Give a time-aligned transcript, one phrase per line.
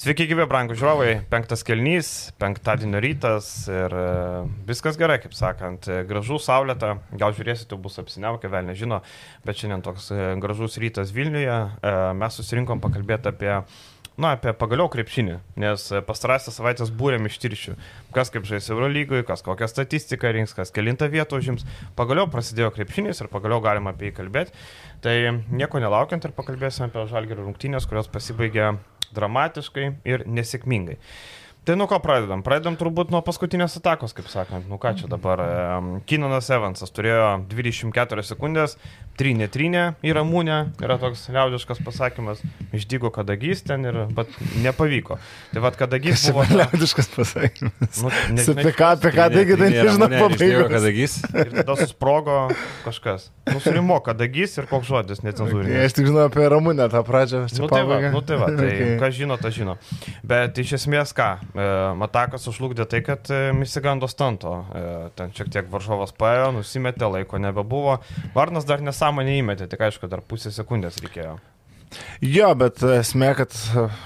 [0.00, 1.08] Sveiki, gyvi, brangų žiūrovai.
[1.28, 4.04] Penktas kelnys, penktadienio rytas ir e,
[4.64, 5.90] viskas gerai, kaip sakant.
[5.92, 9.02] E, gražų saulėta, gal žiūrėsite, bus apsiniaukę, vėl nežino,
[9.44, 11.56] bet šiandien toks e, gražus rytas Vilniuje.
[12.16, 13.50] Mes susirinkom pakalbėti apie
[14.16, 17.74] na, apie pagaliau krepšinį, nes pastarąsias savaitės būrėm iš tiršių,
[18.16, 21.66] kas kaip žais Eurolygoje, kas kokią statistiką rinks, kas kilintą vietą užims.
[22.00, 24.56] Pagaliau prasidėjo krepšinis ir pagaliau galima apie jį kalbėti.
[25.04, 25.18] Tai
[25.52, 28.70] nieko nelaukiant ir pakalbėsime apie žalgerio rungtynės, kurios pasibaigė
[29.16, 30.98] dramatiškai ir nesėkmingai.
[31.64, 32.40] Tai nuo ko pradedam?
[32.40, 34.64] Pradedam turbūt nuo paskutinės atakos, kaip sakant.
[34.70, 35.42] Nu ką čia dabar?
[36.08, 38.78] Kinanas Evansas turėjo 24 sekundės,
[39.20, 42.40] trynė trynė į ramūnę, yra toks liaudiškas pasakymas,
[42.76, 44.32] išdygo kadagys ten ir, bet
[44.64, 45.18] nepavyko.
[45.52, 46.46] Tai vad kadagys buvo...
[46.48, 46.62] Ta...
[46.62, 48.00] Liaudiškas pasakymas.
[48.00, 50.72] Nu, nežinai, apie ką, apie ką, taigi tai nežinau, pabaigos.
[50.72, 51.18] Kadagys.
[51.44, 52.38] Ir tada susprogo
[52.86, 53.28] kažkas.
[53.50, 55.74] Nusurimo kadagys ir koks žodis necenzūrinis.
[55.74, 57.44] Okay, aš tik žinau apie ramūnę tą pradžią.
[57.58, 58.92] Nu tai va, nu tai va, tai okay.
[59.00, 59.76] kas žino, tas žino.
[60.26, 61.32] Bet iš esmės ką?
[61.50, 61.68] E,
[61.98, 64.54] Matakas užlugdė tai, kad e, įsigando stanto.
[64.70, 64.82] E,
[65.18, 67.98] ten šiek tiek varžovas paėjo, nusimetė, laiko nebebuvo.
[68.36, 71.38] Varnas dar nesąmonę įmetė, tik aišku, dar pusę sekundės reikėjo.
[72.22, 73.54] Jo, bet esmė, kad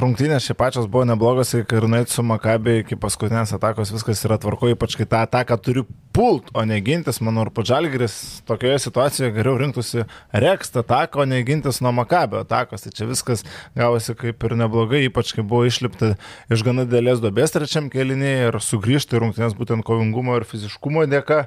[0.01, 4.71] rungtynės šiaip pačios buvo neblogos kai runait su Makabė iki paskutinės atakos viskas yra tvarko,
[4.73, 7.21] ypač kai tą ataką turiu pult, o ne gintis.
[7.25, 8.17] Manau, ir Padžalgris
[8.49, 10.07] tokioje situacijoje geriau rinktųsi
[10.45, 12.87] rekstą ataką, o ne gintis nuo Makabio atakos.
[12.87, 13.45] Tai čia viskas
[13.77, 16.15] gavosi kaip ir neblogai, ypač kai buvo išlipta
[16.53, 21.45] iš gana dėlės duobės trečiam kelinėje ir sugrįžti rungtynės būtent kovingumo ir fiziškumo dėka.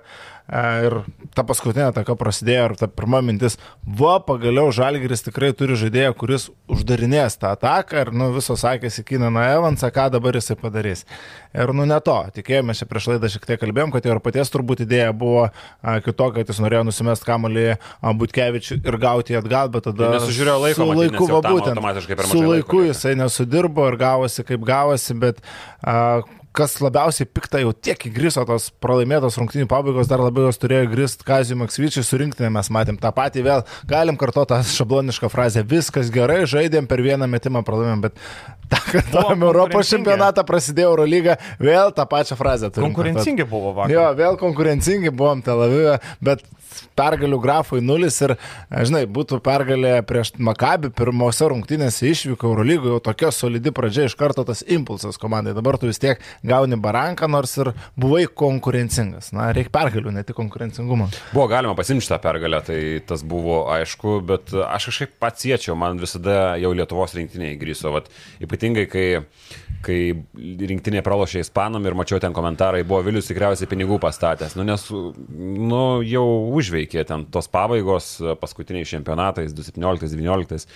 [0.47, 0.93] E, ir
[1.35, 6.47] ta paskutinė ataka prasidėjo ir ta pirma mintis, va, pagaliau Žalgiris tikrai turi žaidėją, kuris
[6.71, 11.03] uždarinės tą ataką ir, nu, visos sakėsi Kinaną Evansą, ką dabar jisai padarys.
[11.57, 12.15] Ir, nu, ne to.
[12.35, 15.47] Tikėjomės prieš laidą šiek tiek kalbėjom, kad ir paties turbūt idėja buvo
[16.05, 17.67] kitokia, kad jis norėjo nusimest kamuolį
[18.21, 20.11] Butkevičių ir gauti jį atgal, bet tada...
[20.17, 22.25] Nesužiūrėjo laiko, su laiku, va, būtent.
[22.29, 25.41] Su laiku jisai nesudirbo ir gavosi kaip gavosi, bet
[25.81, 26.21] a,
[26.57, 31.25] kas labiausiai pikta jau tiek įgriso tos pralaimėtos rungtynių pabaigos, dar labiau jos turėjo grįst
[31.27, 36.41] Kazijų Maksvyčiui surinkti, mes matėm tą patį vėl, galim kartuoti tą šablonišką frazę, viskas gerai,
[36.49, 38.17] žaidėm per vieną metimą pralaimėm, bet
[38.71, 42.89] tą kartuojam Europos čempionatą, prasidėjo Eurolyga, vėl tą pačią frazę turime.
[42.89, 43.93] Konkurencingi buvo vakar.
[43.93, 46.45] Jo, vėl konkurencingi buvom Tel Avive, bet
[46.97, 48.35] pergalių grafui nulis ir,
[48.69, 54.45] žinai, būtų pergalė prieš Makabį pirmose rungtynėse išvyko Eurolygoje, jau tokia solidi pradžia iš karto
[54.47, 55.55] tas impulsas komandai.
[55.57, 59.31] Dabar tu vis tiek gauni baranką, nors ir buvai konkurencingas.
[59.35, 61.09] Na, reikia pergalių, ne tik konkurencingumo.
[61.33, 66.01] Buvo galima pasimti tą pergalę, tai tas buvo aišku, bet aš kažkaip pats siečiau, man
[66.01, 67.93] visada jau Lietuvos rinktinėje grįžo,
[68.43, 69.07] ypatingai kai
[69.85, 69.97] kai
[70.71, 75.81] rinktinė pralošė Ispanam ir mačiau ten komentarai, buvo Vilius tikriausiai pinigų pastatęs, nu, nes nu,
[76.07, 76.25] jau
[76.57, 80.67] užveikė ten tos pabaigos paskutiniais čempionatais 2017-2019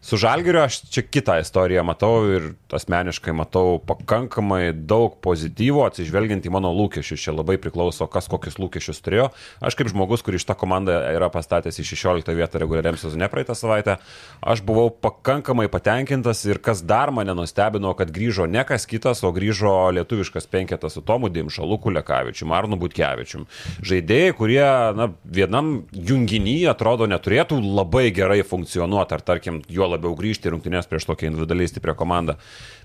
[0.00, 6.52] Su Žalgiriu aš čia kitą istoriją matau ir asmeniškai matau pakankamai daug pozityvo, atsižvelgiant į
[6.54, 7.20] mano lūkesčius.
[7.20, 9.26] Čia labai priklauso, kas kokius lūkesčius turėjo.
[9.60, 13.98] Aš kaip žmogus, kuris šitą komandą yra pastatęs į 16 vietą reguliariam sezone praeitą savaitę,
[14.40, 19.34] aš buvau pakankamai patenkintas ir kas dar mane nustebino, kad grįžo ne kas kitas, o
[19.36, 23.44] grįžo lietuviškas penketas su Tomu Dimša, Luku Lekavičiu, Arnu Butkevičiu.
[23.84, 24.64] Žaidėjai, kurie
[24.96, 30.88] na, vienam junginyje atrodo neturėtų labai gerai funkcionuoti, ar tarkim, juo labiau grįžti į rungtynės
[30.90, 32.36] prieš tokią individualiai stiprią komandą.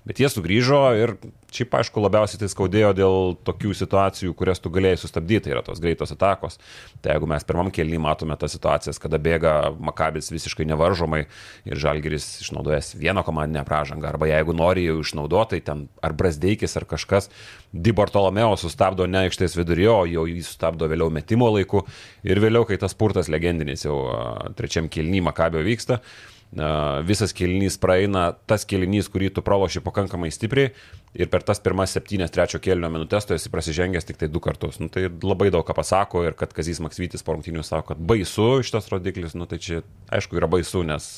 [0.06, 1.14] Bet jie sugrįžo ir
[1.54, 5.80] šiaip aišku labiausiai tai skaudėjo dėl tokių situacijų, kurias tu galėjai sustabdyti, tai yra tos
[5.82, 6.60] greitos atakos.
[7.02, 11.24] Tai jeigu mes pirmam kelnį matome tas situacijas, kada bėga Makabis visiškai nevaržomai
[11.66, 16.76] ir Žalgeris išnaudojęs vieną komandinę pražangą, arba jeigu nori jau išnaudoti, tai ten ar Brasdeikis
[16.78, 17.30] ar kažkas,
[17.76, 21.82] Di Bartolomeo sustabdo ne aikštės vidurio, o jau jį sustabdo vėliau metimo laiku
[22.24, 23.98] ir vėliau, kai tas spurtas legendinis jau
[24.56, 25.98] trečiam kelnį Makabio vyksta,
[27.06, 30.70] visas kelinys praeina, tas kelinys, kurį tu praloši pakankamai stipriai
[31.16, 34.78] ir per tas pirmas septynias trečio kelinio minutės tu esi prasižengęs tik tai du kartus.
[34.80, 38.62] Nu, tai labai daug ką pasako ir kad Kazys Maksvytis po rungtynių sako, kad baisu
[38.66, 41.08] šitas rodiklis, nu, tai čia aišku yra baisu, nes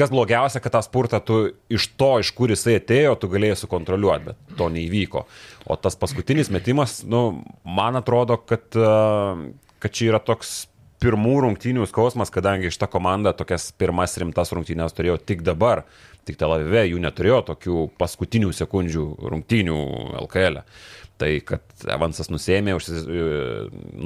[0.00, 1.38] kas blogiausia, kad tą spurtą tu
[1.72, 5.26] iš to, iš kur jisai atėjo, tu galėjai sukontroliuoti, bet to neįvyko.
[5.68, 10.69] O tas paskutinis metimas, nu, man atrodo, kad, kad čia yra toks
[11.00, 15.84] pirmų rungtynių skausmas, kadangi šita komanda tokias pirmas rimtas rungtynės turėjo tik dabar,
[16.28, 19.78] tik Tel Avive jų neturėjo tokių paskutinių sekundžių rungtynių
[20.26, 20.60] LKL.
[20.60, 20.98] E.
[21.20, 23.02] Tai, kad Evansas nusėmė, užsis,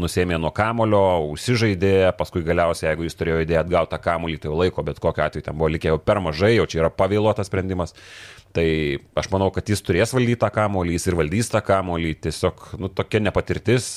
[0.03, 4.83] nusėmė nuo kamulio, užsižaidė, paskui galiausiai, jeigu jis turėjo idėją atgauti tą kamulį, tai laiko,
[4.87, 7.95] bet kokiu atveju ten buvo likę jau per mažai, jau čia yra pavėluotas sprendimas.
[8.55, 8.67] Tai
[9.19, 12.91] aš manau, kad jis turės valdyti tą kamulį, jis ir valdys tą kamulį, tiesiog, nu,
[12.91, 13.93] tokia nepatirtis,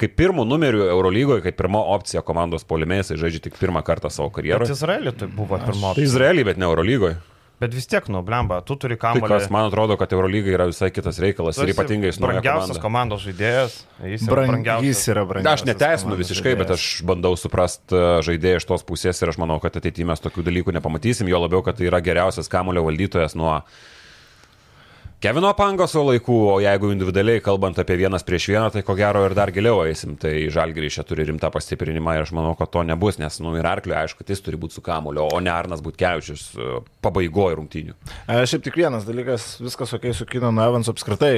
[0.00, 4.30] kaip pirmų numerių Eurolygoje, kaip pirma opcija komandos polimė, jisai žaidžia tik pirmą kartą savo
[4.34, 4.66] karjeroje.
[4.68, 6.00] Bet Izraelį tai buvo pirma opcija.
[6.02, 7.20] Tai Izraelį, bet ne Eurolygoje.
[7.62, 9.28] Bet vis tiek, nu, blemba, tu turi Tai kamuolį.
[9.30, 13.14] kas, man atrodo, kad Eurolyga yra visai kitas reikalas ir ypatingai su nauja brangiausias komanda.
[13.14, 13.76] komandos žaidėjas.
[14.10, 14.88] Jis yra Brang, brangiausias.
[14.90, 15.62] jis yra Na, brangiausias.
[15.62, 16.82] aš neteisinu visiškai, bet žaidėjas.
[16.98, 20.74] aš bandau suprasti žaidėją iš tos pusės ir aš manau, kad ateityje mes tokių dalykų
[20.80, 23.60] nepamatysim, jo labiau, kad tai yra geriausias kamulio valdytojas nuo
[25.24, 29.32] Kevino Pangoso laikų, o jeigu individualiai kalbant apie vienas prieš vieną, tai ko gero ir
[29.32, 30.18] dar giliau eisim.
[30.20, 33.64] Tai Žalgirys čia turi rimtą pastiprinimą ir aš manau, kad to nebus, nes, nu, ir
[33.64, 36.50] Arklio, aišku, jis turi būti su kamulio, o ne Arnas Butkevičius
[37.00, 37.96] pabaigoje rungtynių.
[38.28, 41.32] E, Šiaip tik vienas dalykas, viskas ok su Kino Evans apskritai.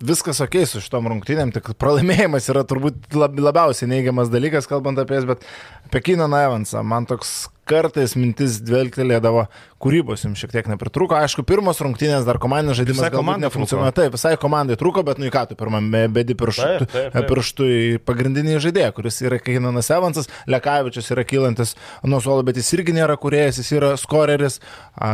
[0.00, 5.18] Viskas ok su šitom rungtynėm, tik pralaimėjimas yra turbūt lab, labiausiai neigiamas dalykas, kalbant apie
[5.18, 5.42] jas, bet
[5.90, 9.44] apie Kino Evansą man toks kartais mintis dvelgtelėdavo,
[9.82, 11.18] kūrybos jums šiek tiek nepritruko.
[11.20, 13.94] Aišku, pirmos rungtynės dar komandinis žaidimas Visai galbūt nefunkcionuoja.
[13.98, 17.28] Taip, visai komandai trūko, bet nu į ką tu pirmame bedi pirštu, Taip, taip, taip.
[17.30, 21.76] pirštu į pagrindinį žaidėją, kuris yra Keinanas Evansas, Lekavičius yra kylantis
[22.08, 24.58] nuo suolo, bet jis irgi nėra kuriejas, jis yra skoreris.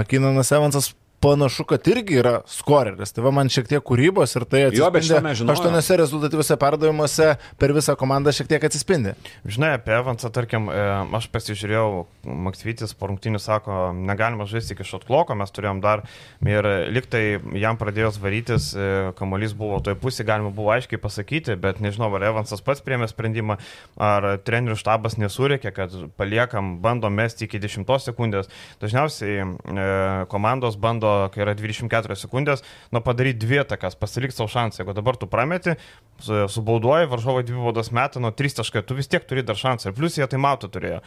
[0.08, 0.94] Keinanas Evansas
[1.26, 3.12] panašu, kad irgi yra skoreris.
[3.16, 5.34] Tai va man šiek tiek kūrybos ir tai atsispindi.
[5.56, 7.28] Aštuoniuose rezultatyviuose perdavimuose
[7.60, 9.16] per visą komandą šiek tiek atsispindi.
[9.46, 10.86] Žinai, apie Evansą, tarkim, e,
[11.18, 12.06] aš pasižiūrėjau,
[12.46, 16.02] Maksvitis po rungtynių sako, negalima žaisti iki šotkloko, mes turėjom dar
[16.46, 18.88] ir liktai jam pradėjus varytis, e,
[19.18, 23.58] kamuolys buvo toj pusėje, galima buvo aiškiai pasakyti, bet nežinau, ar Evansas pats priemė sprendimą,
[23.96, 28.50] ar trenerių štabas nesurėkė, kad paliekam, bandom mesti iki 10 sekundės.
[28.82, 29.88] Dažniausiai e,
[30.32, 32.62] komandos bando, kai yra 24 sekundės,
[32.94, 34.82] nu padaryti dvi takas, pasilik savo šansą.
[34.82, 35.76] Jeigu dabar tu prameti,
[36.20, 39.90] su- subauduoji, varžovai dvi baudas metą, nuo 3 taškai, tu vis tiek turi dar šansą.
[39.92, 41.00] Ir plus jie tai mato turėjo.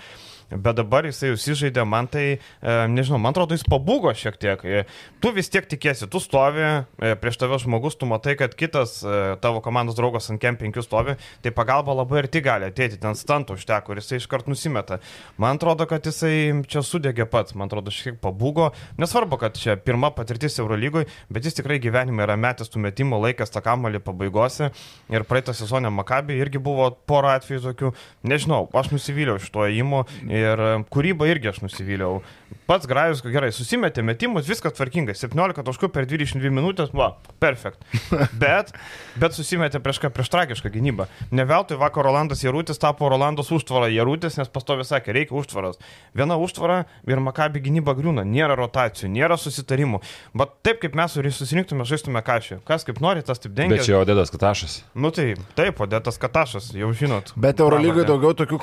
[0.51, 4.66] Bet dabar jisai užsižaidė, man tai, e, nežinau, man atrodo, jis pabūgo šiek tiek.
[4.66, 4.86] E,
[5.19, 9.00] Tu vis tiek tikėsi, tu stovi, e, prieš tave žmogus, tu matai, kad kitas
[9.42, 13.57] tavo komandos draugas ant kem 5 stovi, tai pagalba labai arti gali ateiti, ten stantų
[13.60, 15.00] užteko ir jisai iškart nusimeta.
[15.38, 18.72] Man atrodo, kad jisai čia sudegė pats, man atrodo, šiek tiek pabūgo.
[19.00, 23.54] Nesvarbu, kad čia pirma patirtis Eurolygoj, bet jis tikrai gyvenime yra metęs tų metimų laikas
[23.54, 24.72] tą kamalį pabaigose.
[25.10, 27.94] Ir praeitą sezoną Makabį irgi buvo pora atvejų tokių.
[28.30, 30.04] Nežinau, aš nusivyliau iš to įimu
[30.39, 32.21] ir e, kūrybą irgi aš nusivyliau.
[32.69, 35.16] Pats Grajus gerai susimetė metimus, viskas tvarkingai.
[35.18, 37.81] 17 taškų per 22 minutės, va, perfekt.
[38.44, 38.69] Bet,
[39.18, 41.07] bet susimetė prieš ką, prieš tragišką gynybą.
[41.33, 45.80] Ne veltui vakar Rolandas Jarutis tapo Rolandos užtvara Jarutis, nes pastovi sakė, reikia užtvaros.
[46.13, 50.04] Viena užtvara ir Makabi gynyba griūna, nėra rotacijų, nėra susitarimų.
[50.38, 52.62] Bet taip kaip mes susirinktume, žaistume kažkaip.
[52.69, 53.80] Kas kaip nori, tas taip dengia.
[53.80, 54.83] Bet čia Odedas Katašas.
[54.94, 57.33] Nu tai, taip, Odetas Katašas, jau žinot.
[57.33, 58.62] Bet Eurolygoje daugiau tokių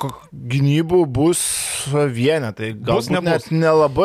[0.54, 1.42] gynybų bus
[1.90, 2.70] vienetai.
[2.76, 3.50] Bus, Galbūt nebus.
[3.50, 3.95] net nelabai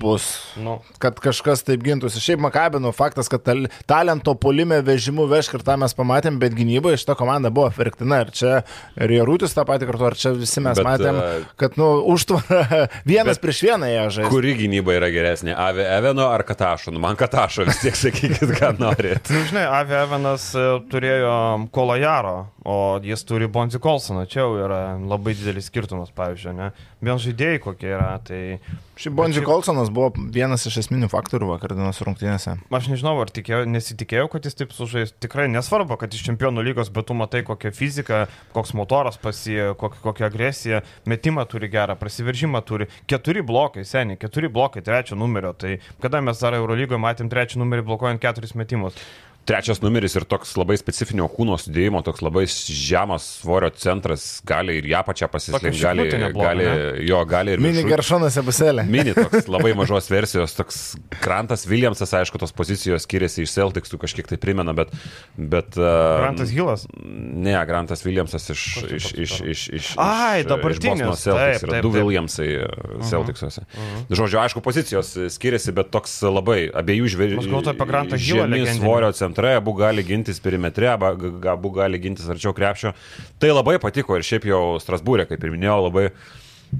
[0.00, 0.28] bus.
[0.56, 0.78] Nu.
[1.02, 2.20] kad kažkas taip gintųsi.
[2.22, 7.00] Šiaip Makabino faktas, kad tal, talento polime vežimu vešk ir tą mes pamatėm, bet gynyboje
[7.02, 8.22] šita komanda buvo verktina.
[8.22, 8.52] Ir čia
[8.96, 12.86] ir Jarutis tą patį kartu, ar čia visi mes Bet, matėm, e, kad, nu, užtvara
[13.12, 14.32] vienas bet prieš vieną ją žaidžia.
[14.32, 15.56] Kuri gynyba yra geresnė?
[15.58, 16.94] Ave Eveno ar Katašo?
[16.94, 19.32] Nu, man Katašo vis tiek sakykit, ką norit.
[19.32, 21.34] Nu, žinai, Avi Evanas e, turėjo
[21.74, 24.26] Kolajaro, o jis turi Bonzi Kolsoną.
[24.30, 26.70] Čia jau yra labai didelis skirtumas, pavyzdžiui, ne?
[27.02, 28.58] Vien žaidėjai kokie yra, tai
[29.02, 32.58] Šiaip Bonji šiaip- Kolsonas buvo vienas iš esminių faktorių vakar dienos rungtynėse.
[32.70, 35.12] aš nežinau, ar tikėjau, nesitikėjau, kad jis taip sužais.
[35.18, 39.98] Tikrai nesvarbu, kad iš čempionų lygos, bet tu matai kokią fiziką, koks motoras pasie, kokią,
[40.04, 42.86] kokią agresiją, metimą turi gerą, prasiveržimą turi.
[43.08, 45.52] Keturi blokai, seniai, keturi blokai trečio numerio.
[45.52, 48.94] Tai kada mes dar Eurolygoje matėm trečią numerį blokuojant keturis metimus?
[49.44, 54.86] Trečias numeris ir toks labai specifinio kūno sudėjimo, toks labai žemas svorio centras, gali ir
[54.92, 57.06] ją pačią pasislinkti, gali, nebloga, gali, ne?
[57.08, 58.84] jo, gali ir Mini Geršonas Ebuselė.
[58.86, 60.80] Mini toks labai mažos versijos, toks
[61.22, 64.94] Grantas Williamsas, aišku, tos pozicijos skiriasi iš Celticsų, kažkiek tai primena, bet...
[65.36, 66.86] bet uh, Grantas Hilas.
[67.02, 68.66] Ne, Grantas Williamsas iš...
[68.92, 71.02] Iš, iš, iš, iš Ai, dabartinis.
[71.22, 71.90] Celtics Taip, yra du.
[71.96, 73.66] Williamsai uh, Celticsuose.
[74.12, 77.42] Žodžiu, aišku, pozicijos skiriasi, bet toks labai abiejų žvėrių.
[77.42, 78.86] Aš galvoju apie Grantą Hillą Žemi legendinį.
[79.32, 82.92] Centrai, abu gali gintis perimetre, abu gali gintis arčiau krepšio.
[83.40, 86.10] Tai labai patiko ir šiaip jau Strasbūrė, kaip ir minėjau, labai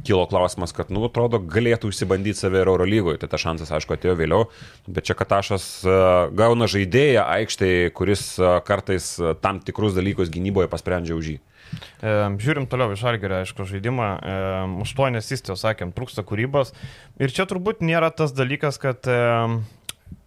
[0.05, 3.21] kilo klausimas, kad, nu, atrodo, galėtų išsibandyti save ir Eurolygoje.
[3.21, 4.47] Tai tas šansas, aišku, atėjo vėliau.
[4.89, 5.97] Bet čia Katašas e,
[6.39, 11.39] gauna žaidėją aikštėje, kuris e, kartais e, tam tikrus dalykus gynyboje pasprendžia už jį.
[12.03, 14.09] Žiūrim toliau iš Žalgerio, aišku, žaidimą.
[14.17, 14.41] E,
[14.87, 16.73] Aštuonės įstijos, sakėm, trūksta kūrybos.
[17.21, 19.05] Ir čia turbūt nėra tas dalykas, kad,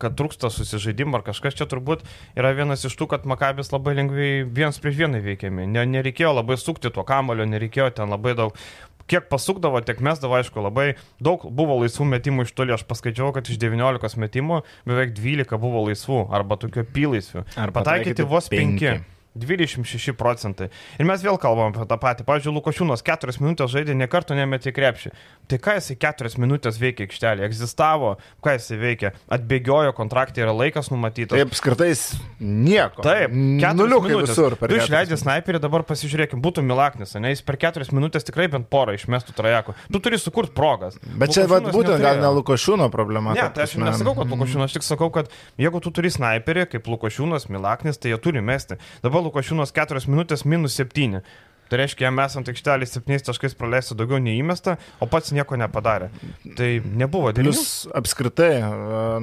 [0.02, 1.58] kad trūksta susižaidimo ar kažkas.
[1.58, 2.04] Čia turbūt
[2.38, 5.70] yra vienas iš tų, kad Makabis labai lengvai vienas prieš vieną veikiami.
[5.72, 8.60] Ne, nereikėjo labai sukti tuo kamulio, nereikėjo ten labai daug.
[9.06, 12.74] Kiek pasukdavo, tiek mesdavo, aišku, labai daug buvo laisvų metimų iš toli.
[12.74, 17.46] Aš paskaičiau, kad iš 19 metimų beveik 12 buvo laisvų arba tokių apylaisvių.
[17.54, 18.58] Ar Pataikyti vos 5.
[18.58, 19.15] penki.
[19.36, 20.70] 26 procentai.
[21.00, 22.26] Ir mes vėl kalbam apie tą patį.
[22.28, 25.12] Pavyzdžiui, Lukošiūnas 4 minutės žaidė, ne kartą nemetė krepšį.
[25.52, 27.44] Tai ką jisai 4 minutės veikia aikštelė?
[27.46, 28.16] Egzistavo,
[28.46, 29.12] ką jisai veikia?
[29.36, 31.36] Atbėgiojo, kontraktai yra laikas numatytas.
[31.36, 31.92] Taip, apskritai
[32.40, 33.04] nieko.
[33.06, 34.34] Taip, nuliukai minutės.
[34.34, 34.56] visur.
[34.62, 38.96] Tu išleidai sniperį, dabar pasižiūrėkim, būtų Milaknis, ne, jis per 4 minutės tikrai bent porą
[38.98, 39.76] išmestų trajekų.
[39.92, 40.98] Tu turi sukurti progas.
[41.04, 42.24] Bet čia vat, būtent gal neturėjo.
[42.24, 43.36] ne Lukošiūno problema.
[43.36, 43.92] Ne, ta tai aš prasme.
[43.92, 45.30] nesakau, kad Lukošiūnas, aš tik sakau, kad
[45.62, 48.80] jeigu tu turi sniperį, kaip Lukošiūnas, Milaknis, tai jie turi mesti.
[49.04, 51.22] Dabar Lukošiūnas 4 minutės minus 7.
[51.66, 56.12] Tai reiškia, jam esant aikštelį 7 taškais praleisti daugiau neįmesta, o pats nieko nepadarė.
[56.58, 58.60] Tai nebuvo dėl Plius apskritai,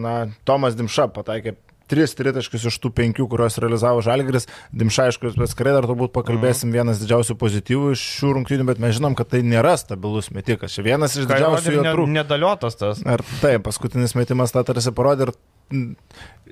[0.03, 0.17] na,
[0.49, 1.55] Tomas Dimša pataikė
[1.93, 4.49] 3 tritaškius iš tų 5, kuriuos realizavo Žalgris.
[4.73, 6.75] Dimša, aišku, atskirai dar turbūt pakalbėsim Mhm.
[6.81, 10.73] vienas didžiausių pozityvų iš šių rungtynių, bet mes žinom, kad tai nėra stabilus metikas.
[10.73, 12.17] Čia vienas iš didžiausių jo trūkumų.
[12.19, 13.03] nedaliotas tas.
[13.05, 15.33] Ar taip, paskutinis metimas tą tarsi parodė ir
[15.73, 15.97] mm,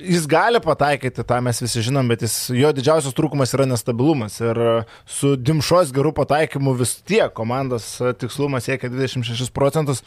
[0.00, 4.38] jis gali pataikyti, tą mes visi žinom, bet jis, jo didžiausias trūkumas yra nestabilumas.
[4.40, 4.74] Ir e,
[5.08, 10.04] su Dimšos gerų pataikymu vis tiek komandos e, tikslumas siekia 26 procentus.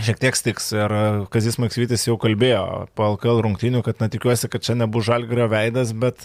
[0.00, 2.62] Šiek tiek stiks ir e, Kazis Maksvytis jau kalbėjo
[2.96, 6.24] po LKL rungtynių, kad na tikiuosi, kad čia nebus žalgrio veidas, bet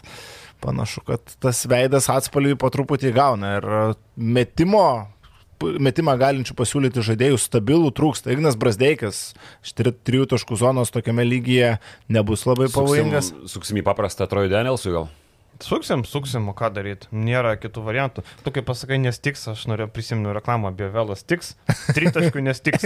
[0.64, 3.58] panašu, kad tas veidas atspalvį po truputį gauna.
[3.60, 3.84] Ir e,
[4.16, 4.86] metimo
[5.58, 8.30] metimą galinčių pasiūlyti žaidėjų stabilų trūksta.
[8.34, 9.22] Ignas Brasdeikis
[9.66, 11.78] iš tri- trijų taškų zonos tokiame lygyje
[12.14, 13.32] nebus labai pavojingas.
[13.34, 15.10] Suksim, suksim į paprastą Trojų Danielsui gal.
[15.64, 17.08] Suksim, suksim, o ką daryti?
[17.16, 18.24] Nėra kitų variantų.
[18.46, 21.56] Tu kaip pasakai, nestiks, aš noriu prisimenu reklamą, biovelas tiks,
[21.96, 22.86] tritaškų nestiks.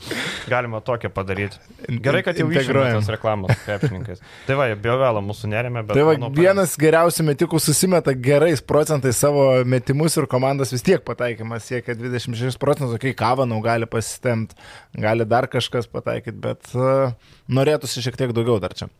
[0.52, 1.60] Galima tokią padaryti.
[1.88, 2.92] Gerai, kad jau Integruojam.
[2.92, 4.22] išėjome tas reklamas su krepšininkais.
[4.48, 5.96] Tai va, biovelą mūsų nerėmė, bet...
[5.96, 11.04] Tai va, manau, vienas geriausių metikų susimeta gerais procentais savo metimus ir komandas vis tiek
[11.06, 14.58] pataikymas siekia 26 procentų, kai kavanau gali pasitemti,
[15.00, 17.16] gali dar kažkas pataikyti, bet uh,
[17.48, 18.90] norėtųsi šiek tiek daugiau dar čia.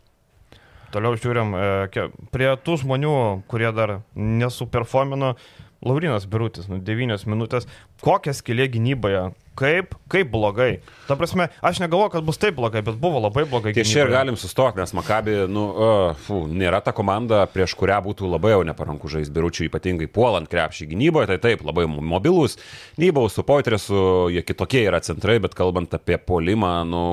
[0.91, 3.17] Toliau žiūrim, e, prie tų žmonių,
[3.51, 5.37] kurie dar nesuperformino,
[5.81, 7.65] Laurinas Birutis, nu, 9 minutės,
[8.05, 10.83] kokia skilė gynyboje, kaip, kaip blogai.
[11.07, 13.73] Ta prasme, aš negalvoju, kad bus taip blogai, bet buvo labai blogai.
[13.77, 17.97] Ties čia ir galim sustoti, nes Makabi, nu, uh, fu, nėra ta komanda, prieš kurią
[18.05, 22.59] būtų labai jau neparanku žaisti biručių, ypatingai puolant krepšį gynyboje, tai taip, labai mobilus,
[23.01, 24.05] Nybaus su Poitresu,
[24.35, 27.07] jie kitokie yra centrai, bet kalbant apie polimą, nu...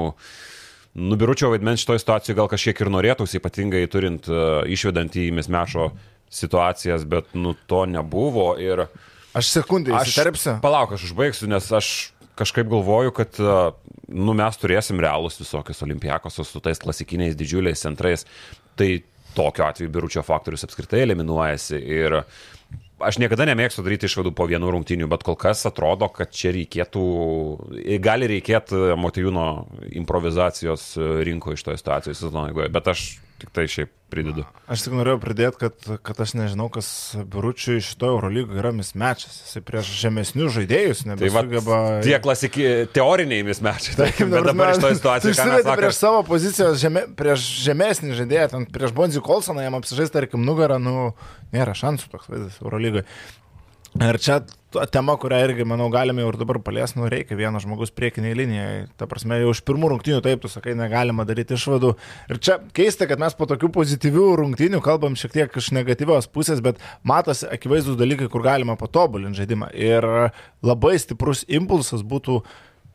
[0.98, 5.92] Nubiručio vaidmens šitoje situacijoje gal kažkiek ir norėtųsi, ypatingai turint uh, išvedant į mismešo
[6.34, 8.88] situacijas, bet nu to nebuvo ir
[9.38, 10.56] Aš sekundį įsiterpsiu.
[10.64, 11.92] Palauk, aš užbaigsiu, nes aš
[12.40, 13.76] kažkaip galvoju, kad uh,
[14.10, 18.26] nu, mes turėsim realus visokius olimpiakos su tais klasikiniais didžiuliais centrais.
[18.78, 18.90] Tai
[19.38, 22.22] tokiu atveju biručio faktorius apskritai eliminuojasi ir
[23.00, 27.04] aš niekada nemėgstu daryti išvadų po vienų rungtynių, bet kol kas atrodo, kad čia reikėtų,
[28.04, 29.48] gali reikėti Motijūno
[30.02, 30.94] improvizacijos
[31.28, 33.08] rinko iš toje situacijoje sezono eigoje, bet aš
[33.42, 34.46] tik tai šiaip pridedu.
[34.72, 36.88] Aš tik norėjau pridėti, kad, kad aš nežinau, kas
[37.28, 39.36] biuručiui šito Eurolygo yra mismečas.
[39.44, 41.80] Jisai prieš žemesnius žaidėjus Tai va, nebesugeba...
[42.06, 45.60] tie klasiki, teoriniai mismečiai, tarkim, bet dabar iš to situacijos, sakome.
[45.64, 45.80] sakome.
[45.82, 50.80] Prieš savo pozicijos, žeme, prieš žemesnį žaidėją, ten prieš Bonzį Kolsoną jam apsižaisti, tarkim, nugarą,
[50.82, 51.12] nu,
[51.56, 53.08] nėra šansų toks vaizdas Eurolygoje.
[53.98, 54.42] Ir čia
[54.94, 58.76] tema, kurią irgi, manau, galime jau ir dabar paliesti, nu reikia vieno žmogus priekiniai linijai.
[59.00, 61.94] Ta prasme, jau iš pirmų rungtynių taip, tu sakai, negalima daryti išvadų.
[62.32, 66.62] Ir čia keista, kad mes po tokių pozityvių rungtynių kalbam šiek tiek iš negatyvios pusės,
[66.64, 69.72] bet matosi akivaizdus dalykai, kur galima patobulinti žaidimą.
[69.74, 70.10] Ir
[70.66, 72.42] labai stiprus impulsas būtų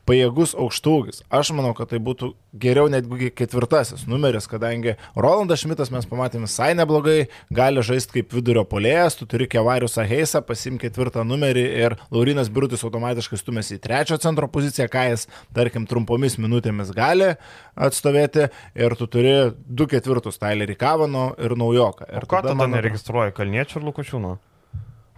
[0.08, 1.22] pajėgus aukštūgis.
[1.30, 6.72] Aš manau, kad tai būtų geriau netgi ketvirtasis numeris, kadangi Rolandas Šmitas mes pamatėme visai
[6.76, 12.50] neblogai, gali žaisti kaip vidurio polėjas, tu turi Kevarius Aheisa, pasim ketvirtą numerį ir Laurinas
[12.52, 17.32] Birutis automatiškai stumėsi į trečio centro poziciją, ką jis, tarkim, trumpomis minutėmis gali
[17.76, 22.10] atstovėti ir tu turi du ketvirtus Tylerį Kavano ir Naujoką.
[22.10, 24.38] Ir Ir ką tada mano- neregistruoja Kalniečių ir Lukučiūno?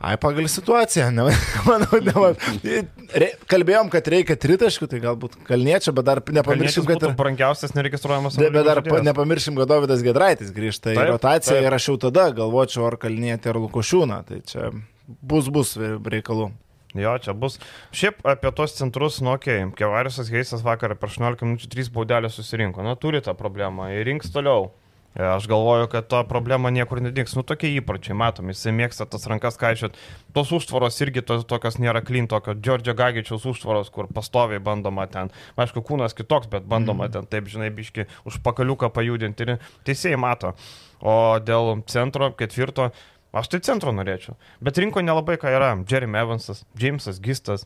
[0.03, 1.23] Ai, pagal situaciją, ne,
[1.69, 2.81] manau, ne,
[3.15, 7.15] re, kalbėjom, kad reikia tritaškių, tai galbūt kalniečio, bet dar nepamiršim, kad ir...
[7.19, 8.37] brangiausias neregistruojamas.
[8.41, 11.69] Bet bet dar pa, nepamiršim, kad Davidas Gedraitis grįžta į Taip, rotaciją taip.
[11.71, 14.21] ir aš jau tada galvočiau, ar kalnietį, ar Lukošiūną.
[14.29, 14.69] Tai čia
[15.23, 16.51] bus, bus reikalų.
[16.95, 17.57] Jo, čia bus.
[17.95, 19.79] Šiaip apie tos centrus, nu, okei, okay.
[19.81, 22.85] Kevarisas Geisas vakarą per 18 minučių 3 baudelės susirinko.
[22.87, 24.71] Na, turi tą problemą ir rinks toliau.
[25.15, 27.37] Aš galvoju, kad ta problema niekur nedings.
[27.39, 29.95] Nu, tokie įpročiai, matom, jisai mėgsta tas rankas kaičiot.
[30.35, 35.31] Tos užtvaros irgi to, tokios nėra klin, tokio Džordžio Gagičiaus užtvaros, kur pastoviai bandoma ten.
[35.55, 39.55] Aišku, kūnas kitoks, bet bandoma ten, taip, žinai, biški už pakaliuką pajudinti ir
[39.87, 40.57] teisėjai mato.
[40.99, 42.91] O dėl centro, ketvirto,
[43.35, 44.37] Aš tai centro norėčiau.
[44.63, 45.73] Bet rinko nelabai ką yra.
[45.91, 47.65] Jeremy Evansas, Jamesas Gistas.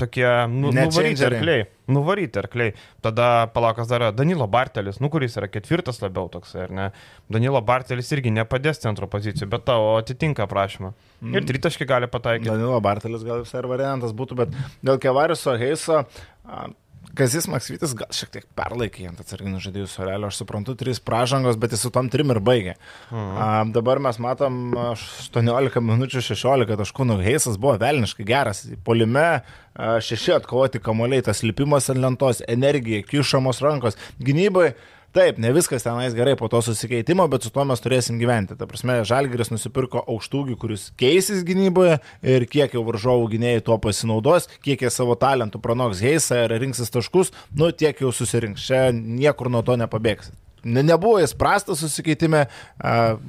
[0.00, 1.66] Tokie nu, nuvaryti arkliai.
[1.90, 2.74] Nuvaryti arkliai.
[3.04, 6.90] Tada palaukas dar yra Danilo Bartelis, nu kuris yra ketvirtas labiau toks, ar ne?
[7.32, 10.92] Danilo Bartelis irgi nepadės centro pozicijų, bet tavo atitinka prašymą.
[11.20, 11.34] Mm.
[11.36, 12.50] Ir tritaškai gali pataikyti.
[12.50, 14.54] Danilo Bartelis gal visai ir variantas būtų, bet
[14.86, 16.04] dėl Kevariso Heiso,
[17.16, 21.74] Kazis Maksvitis gal šiek tiek perlaikė ant atsarginių žaidėjų sorelio, aš suprantu, trys pražangos, bet
[21.74, 22.76] jis su tom trim ir baigė.
[23.10, 23.40] Mhm.
[23.40, 29.42] A, dabar mes matom a, 18 minučių 16 taškų, nu Heisas buvo velniškai geras, polime
[29.78, 34.72] šeši atkovoti kamuoliai, tas lipimas ant lentos, energija, kišamos rankos, gynybai.
[35.10, 38.54] Taip, ne viskas tenais gerai po to susikeitimo, bet su tuo mes turėsim gyventi.
[38.54, 44.46] Ta prasme, Žalgiris nusipirko aukštūgį, kuris keisis gynyboje ir kiek jau varžovų gynėjai tuo pasinaudos,
[44.62, 48.68] kiek jie savo talentų pranoks Heisą ir rinksis taškus, nu tiek jau susirinks.
[48.70, 50.36] Čia niekur nuo to nepabėgsit.
[50.64, 52.44] Ne, nebuvo jis prastas susikeitime,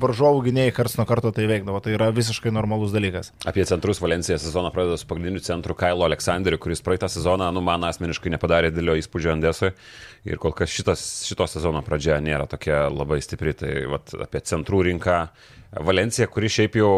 [0.02, 3.32] varžovų gynėjai karts nuo karto tai veikdavo, tai yra visiškai normalus dalykas.
[3.48, 7.88] Apie centrus Valencija sezoną pradeda su pagrindiniu centru Kailo Aleksandriu, kuris praeitą sezoną, nu, man
[7.88, 9.72] asmeniškai nepadarė didelio įspūdžio Andesui.
[10.28, 13.56] Ir kol kas šitas, šito sezono pradžia nėra tokia labai stipri.
[13.58, 15.24] Tai vat, apie centrų rinką
[15.72, 16.92] Valencija, kuri šiaip jau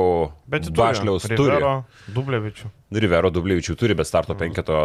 [0.50, 1.52] Bašliaus turi.
[1.52, 1.74] Rivero,
[2.16, 2.70] Dublevičių.
[3.04, 4.80] Rivero Dublievičių turi, bet starto penketo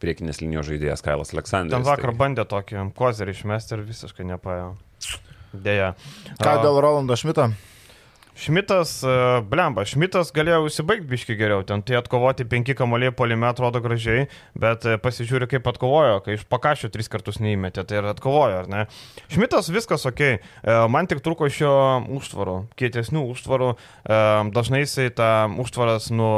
[0.00, 1.76] priekinės linijos žaidėjas Kailas Aleksandrius.
[1.76, 2.18] Ten vakar tai...
[2.22, 4.72] bandė tokį kozerį išmesti ir visiškai nepaėjo.
[5.52, 5.92] Deja.
[6.40, 7.50] Ką dėl Rolando Šmito?
[8.34, 13.78] Šmitas, e, blemba, Šmitas galėjo užsibaigti biški geriau, ten tai atkovoti penki kamoliai polime atrodo
[13.84, 14.26] gražiai,
[14.58, 18.70] bet e, pasižiūri kaip atkovojo, kai iš pakašio tris kartus neįmetė, tai ir atkovojo, ar
[18.70, 18.86] ne?
[19.30, 20.24] Šmitas viskas ok,
[20.64, 21.74] E, man tik trūko iš jo
[22.18, 23.70] užtvarų, kietesnių užtvarų,
[24.54, 26.28] dažnai jisai tą užtvaras, nu,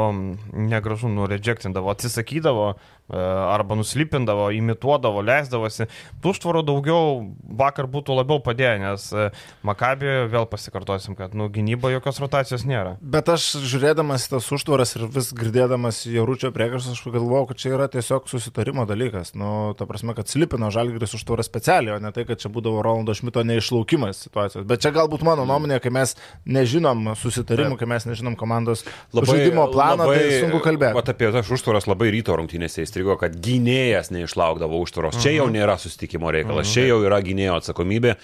[0.51, 2.73] negražu, nu, rejectindavo, atsisakydavo
[3.09, 5.87] arba nuslipindavo, imituodavo, leisdavosi.
[6.23, 7.21] Tų užtvarų daugiau
[7.59, 9.29] vakar būtų labiau padėję, nes e,
[9.67, 12.97] Makabi, vėl pasikartosim, kad nu, gynyba jokios rotacijos nėra.
[12.99, 17.73] Bet aš žiūrėdamas į tas užtvaras ir vis girdėdamas Jaručio priekaištus, aš galvojau, kad čia
[17.77, 19.33] yra tiesiog susitarimo dalykas.
[19.39, 23.15] Nu, ta prasme, kad slipino Žalgiris užtvarą specialiai, o ne tai, kad čia būdavo Rolando
[23.15, 24.67] Šmito neišlaukimas situacijos.
[24.67, 28.83] Bet čia galbūt mano nuomonė, kai mes nežinom susitarimų, kai mes nežinom komandos
[29.15, 30.95] žaidimo plano, tai sunku kalbėti.
[30.97, 35.17] Vat apie tas užtvaras labai ryto rungtynėse įstrigo, kad gynėjas neišlaukdavo užtvaros.
[35.21, 38.15] Čia jau nėra susitikimo reikalas, čia jau yra gynėjo atsakomybė.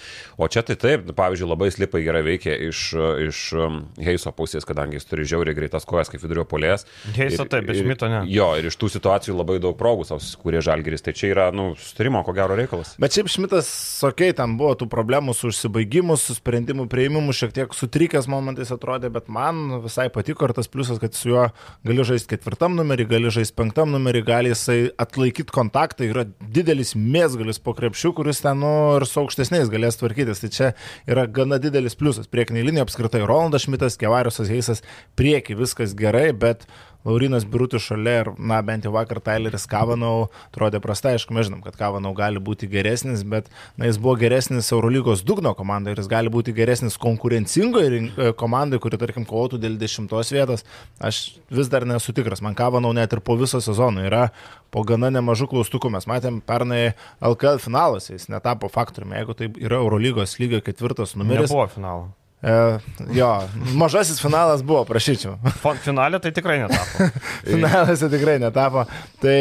[0.42, 2.82] O čia tai taip, pavyzdžiui, labai slipai gerai veikia iš,
[3.28, 6.88] iš um, Heiso pusės, kadangi jis turi žiauriai greitas kojas kaip vidurio polės.
[7.14, 8.24] Heiso Ir- taip, bet ir- Šmito ne.
[8.32, 11.04] Jo, ir iš tų situacijų labai daug progų savo susikūrė Žalgeris.
[11.06, 12.96] Tai čia yra, nu, sustarimo, ko gero reikalas.
[13.02, 13.70] Bet šiaip Šmitas,
[14.06, 18.72] okei, okay, tam buvo tų problemų su užsibaigimu, su sprendimų prieimimu, šiek tiek sutrikęs momentais
[18.74, 21.48] atrodė, bet man visai patiko ir tas pliusas, kad su juo
[21.86, 27.60] gali žaisti ketvirtam numerį, gali žaisti penktam numerį, gali jisai atlaikyti kontaktą, yra didelis mėsgalis
[27.64, 30.44] po krepšių, kuris ten nu, ir su aukštesniais galės tvarkytis.
[30.44, 30.72] Tai čia
[31.10, 32.32] yra gana didelis pliusas.
[32.32, 34.84] Priekinė linija apskritai Rolandas Šmitas, Kevariusas Heisas,
[35.20, 36.66] prieki viskas gerai, bet
[37.04, 41.60] Laurinas Birutis šalia ir, na, bent jau vakar Tyleris Kavanau atrodė prastai, aišku, mes žinom,
[41.66, 46.10] kad Kavanau gali būti geresnis, bet, na, jis buvo geresnis Eurolygos dugno komandai ir jis
[46.12, 50.64] gali būti geresnis konkurencingoje e, komandai, kuri, tarkim, kovotų dėl dešimtos vietos.
[51.04, 54.30] Aš vis dar nesu tikras, man Kavanau net ir po viso sezono yra
[54.74, 55.92] po gana nemažų klaustukų.
[55.94, 61.52] Mes matėm pernai LKL finaluose, jis netapo faktoriumi, jeigu tai yra Eurolygos lygio ketvirtas numeris.
[61.52, 62.12] Nebuvo finalo.
[62.44, 62.80] E,
[63.16, 63.30] jo,
[63.76, 65.38] mažasis finalas buvo, prašyčiau.
[65.84, 67.06] Finale tai tikrai netapo.
[67.54, 68.84] Finaluose tikrai netapo.
[69.24, 69.38] Tai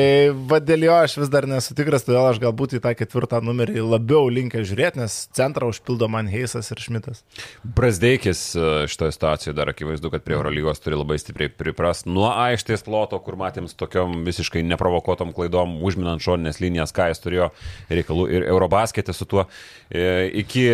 [0.46, 3.82] vad dėl jo aš vis dar nesu tikras, todėl aš galbūt į tą ketvirtą numerį
[3.82, 7.24] labiau linkęs žiūrėti, nes centrą užpildo man Heisas ir Šmitas.
[7.66, 12.86] Brasdeikis e, šitoje situacijoje dar akivaizdu, kad prie Eurolygos turi labai stipriai priprast nuo aikštės
[12.86, 17.50] ploto, kur matėm su tokiom visiškai neprovokuotom klaidom, užminant šoninės linijas, ką jis turėjo
[17.90, 19.48] reikalų ir Eurobasketė su tuo,
[19.90, 20.68] e, iki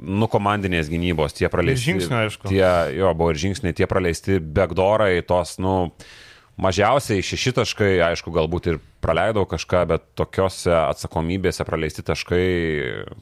[0.00, 1.90] nu komandinės gynybos, tie praleisti.
[1.90, 2.52] žingsnių, aišku.
[2.52, 2.66] Tie,
[2.98, 5.74] jo, buvo ir žingsniai, tie praleisti backdorai, tos, nu,
[6.60, 12.44] mažiausiai šeši taškai, aišku, galbūt ir praleidau kažką, bet tokiose atsakomybėse praleisti taškai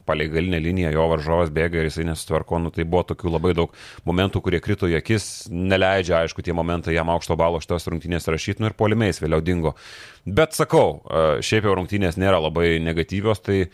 [0.07, 3.73] palei galinę liniją, jo varžovas bėga ir jisai nesutvarko, nu, tai buvo tokių labai daug
[4.07, 8.63] momentų, kurie krito į akis, neleidžia, aišku, tie momentai jam aukšto balo šitos rungtynės rašyti,
[8.63, 9.75] nu ir polimės vėliau dingo.
[10.23, 13.65] Bet sakau, e, šiaip jau rungtynės nėra labai negatyvios, tai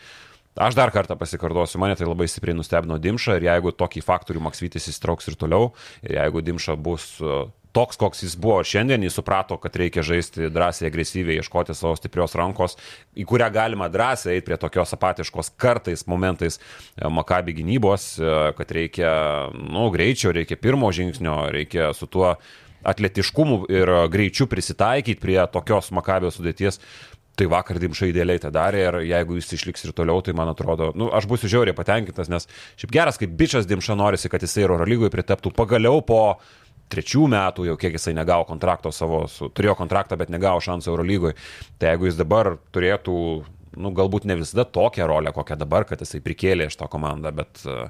[0.58, 4.90] Aš dar kartą pasikartosiu, mane tai labai stipriai nustebino Dimša ir jeigu tokį faktorių Maksvytis
[4.90, 5.70] įstrauks ir toliau,
[6.02, 10.50] ir jeigu Dimša bus uh, toks, koks jis buvo šiandien, jis suprato, kad reikia žaisti
[10.52, 12.76] drąsiai, agresyviai, ieškoti savo stiprios rankos,
[13.14, 18.74] į kurią galima drąsiai eiti prie tokios apatiškos kartais momentais e, Makabi gynybos, e, kad
[18.74, 19.12] reikia,
[19.54, 22.34] nu, greičio, reikia pirmo žingsnio, reikia su tuo
[22.82, 26.80] atletiškumu ir e, greičiu prisitaikyti prie tokios Makabio sudėties.
[27.40, 30.90] Tai vakar Dimša idealiai tą darė ir jeigu jis išliks ir toliau, tai man atrodo,
[30.98, 32.44] nu, aš būsiu žiauriai patenkintas, nes
[32.76, 36.20] šiaip geras, kaip bičias Dimša norisi, kad jisai Oro lygoje pritaptų pagaliau po
[36.90, 41.38] trečių metų, jau kiek jisai negavo kontrakto savo, su, turėjo kontraktą, bet negavo šansų Eurolygoje.
[41.80, 43.16] Tai jeigu jis dabar turėtų,
[43.80, 47.62] nu, galbūt ne visada tokią rolę, kokią dabar, kad jisai prikėlė iš to komandą, bet
[47.64, 47.86] uh,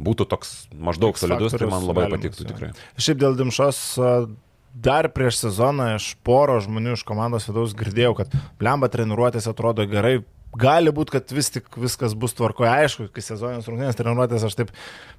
[0.00, 2.72] būtų toks maždaug solidus, tai man labai patiktų tikrai.
[3.00, 4.14] Šiaip dėl Dimšos a,
[4.74, 10.20] dar prieš sezoną iš poro žmonių iš komandos vidaus girdėjau, kad blemba treniruotės atrodo gerai.
[10.58, 14.72] Gali būti, kad vis tik viskas bus tvarkoje, aišku, kai sezoninės rungtynės treniruotės aš taip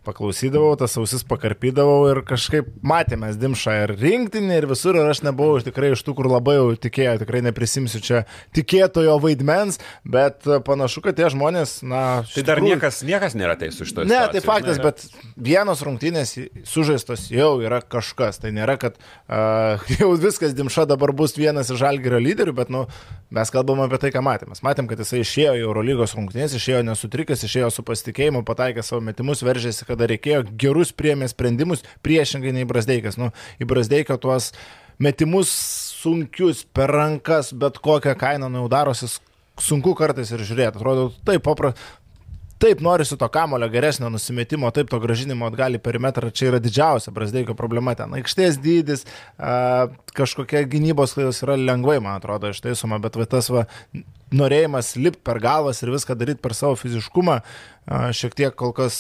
[0.04, 5.62] paklausydavau, tas ausis pakarpydavau ir kažkaip matėme Dimšą ir rinktinį ir visur ir aš nebuvau
[5.64, 8.24] tikrai iš tų, kur labai jau tikėjau, tikrai neprisimsiu čia
[8.58, 12.04] tikėtojo vaidmens, bet panašu, kad tie žmonės, na...
[12.28, 14.08] iš Tai dar tikrųjų- niekas, niekas nėra teisų iš to.
[14.12, 15.08] Ne, tai faktas, bet
[15.40, 16.36] vienos rungtynės
[16.68, 18.42] sužaistos jau yra kažkas.
[18.44, 22.88] Tai nėra, kad uh, jau viskas Dimša dabar bus vienas iš žalgerio lyderių, bet nu,
[23.32, 24.52] mes kalbame apie tai, ką matėme.
[24.54, 29.02] Mes matėm, kad jisai išėjo į Eurolygos rungtynės, išėjo nesutrikęs, išėjo su pasitikėjimu, pataikė savo
[29.08, 33.20] metimus, veržėsi, kada reikėjo, gerus priemė sprendimus, priešingai nei Brasdeikas.
[33.22, 34.52] Nu, į Brasdeiką tuos
[35.02, 35.52] metimus
[36.02, 39.10] sunkius per rankas, bet kokią kainą nu, jau darosi
[39.62, 40.80] sunku kartais ir žiūrėti.
[40.80, 41.80] Atrodo, taip paprasta.
[42.62, 47.14] Taip, norisi to kamulio geresnio nusimetimo, taip to gražinimo atgal į perimetrą, čia yra didžiausia
[47.16, 48.14] Brasdeikio problema ten.
[48.20, 49.08] Aikštės dydis,
[50.18, 53.66] kažkokia gynybos klaidos yra lengvai, man atrodo, ištaisoma, bet va, tas va,
[54.36, 58.96] norėjimas lipti per galvas ir viską daryti per savo fiziškumą, a, šiek tiek kol kas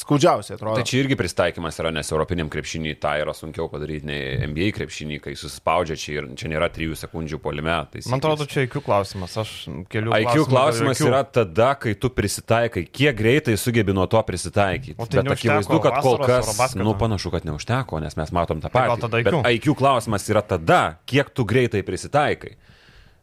[0.00, 0.80] skaudžiausiai atrodo.
[0.80, 5.20] Tai čia irgi pristaikymas yra, nes europiniam krepšiniui tą yra sunkiau padaryti nei NBA krepšiniui,
[5.22, 7.76] kai susispaudžia čia ir čia nėra 3 sekundžių polime.
[7.92, 8.10] taisyklės.
[8.10, 9.36] Man atrodo, čia IQ klausimas.
[9.38, 9.54] Aš
[9.92, 10.14] keliu.
[10.16, 14.98] IQ klausimas yra tada, kai tu prisitaikai, kiek greitai sugebi nuo to prisitaikyti.
[14.98, 18.70] O tai Bet akivaizdu, kad kol kas, nu panašu, kad neužteko, nes mes matom tą
[18.70, 19.10] Tai patį.
[19.12, 19.42] Bet IQ?
[19.58, 22.56] IQ klausimas yra tada, kiek tu greitai prisitaikai.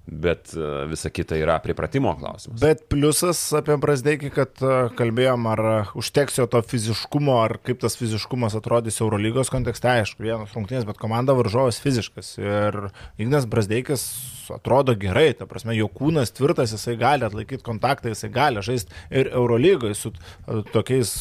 [0.04, 2.60] Bet uh, visa kita yra pripratimo klausimas.
[2.60, 7.80] Bet pliusas apie Brasdeikį, kad a, kalbėjom, ar a, užteks jo to fiziškumo, ar kaip
[7.80, 12.34] tas fiziškumas atrodys Eurolygos kontekste, aišku, vienos rungtynės, bet komanda varžovas fiziškas.
[12.42, 12.80] Ir
[13.16, 14.04] Ignas Brasdeikis
[14.52, 19.32] atrodo gerai, ta prasme, jo kūnas tvirtas, jisai gali atlaikyti kontaktą, jisai gali žaisti ir
[19.32, 20.12] Eurolygoje su
[20.74, 21.16] tokiais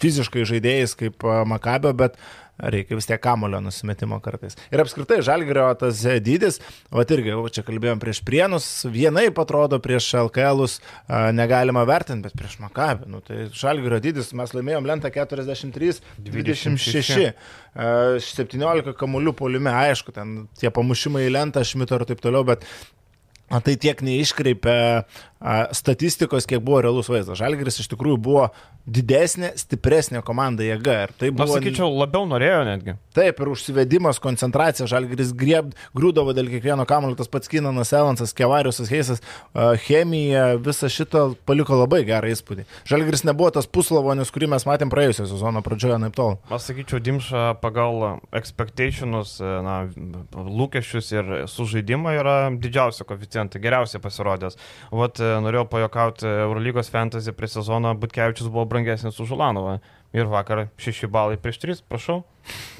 [0.00, 2.16] fiziškai žaidėjais kaip Makabio, bet
[2.58, 4.56] reikia vis tiek kamulio nusimetimo kartais.
[4.72, 10.04] Ir apskritai, Žalgirio tas dydis, o irgi, jau čia kalbėjom prieš Prienus, vienai atrodo prieš
[10.22, 10.72] LKLus
[11.36, 13.04] negalima vertinti, bet prieš Makabį.
[13.12, 17.32] Nu, tai Žalgirio dydis, mes laimėjom lentą 43-26.
[17.76, 22.60] 17 kamuolių polime, aišku, ten tie pamušimai į lentą, šmito ir taip toliau, bet
[23.46, 25.06] tai tiek neiškreipia
[25.76, 27.38] statistikos, kiek buvo realus vaizdas.
[27.38, 28.48] Žalgiris iš tikrųjų buvo
[28.86, 30.94] didesnė, stipresnė komanda jėga.
[31.06, 31.58] Ir tai Na, buvo...
[31.58, 32.94] sakyčiau, labiau norėjo netgi.
[33.16, 38.90] Taip, ir užsivedimas, koncentracija, Žalgiris grieb, grūdavo dėl kiekvieno kamulio, tas pats Kinanas, Evansas, Kevariusas,
[38.92, 39.22] Heisas,
[39.84, 42.66] chemija, visą šitą paliko labai gerą įspūdį.
[42.88, 46.36] Žalgiris nebuvo tas puslavonis, kurį mes matėm praėjusią sezono pradžioje, naip tol.
[46.48, 49.76] Aš sakyčiau, Dimša pagal expectationus, na,
[50.32, 54.58] lūkesčius ir sužaidimą yra didžiausia koficijantai, geriausiai pasirodęs.
[54.94, 59.78] Vat e, norėjau pajokauti Eurolygos fantasy prie sezono, Butkevičius buvo brangesnis už Ulanovą.
[60.16, 62.22] Ir vakar 6 balai prieš 3, prašau.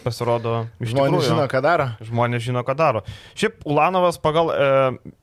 [0.06, 1.26] Pasirodo, Žmonės tikrųjų.
[1.26, 1.86] žino, ką daro.
[2.06, 3.02] Žmonės žino, ką daro.
[3.38, 4.66] Šiaip Ulanovas pagal e,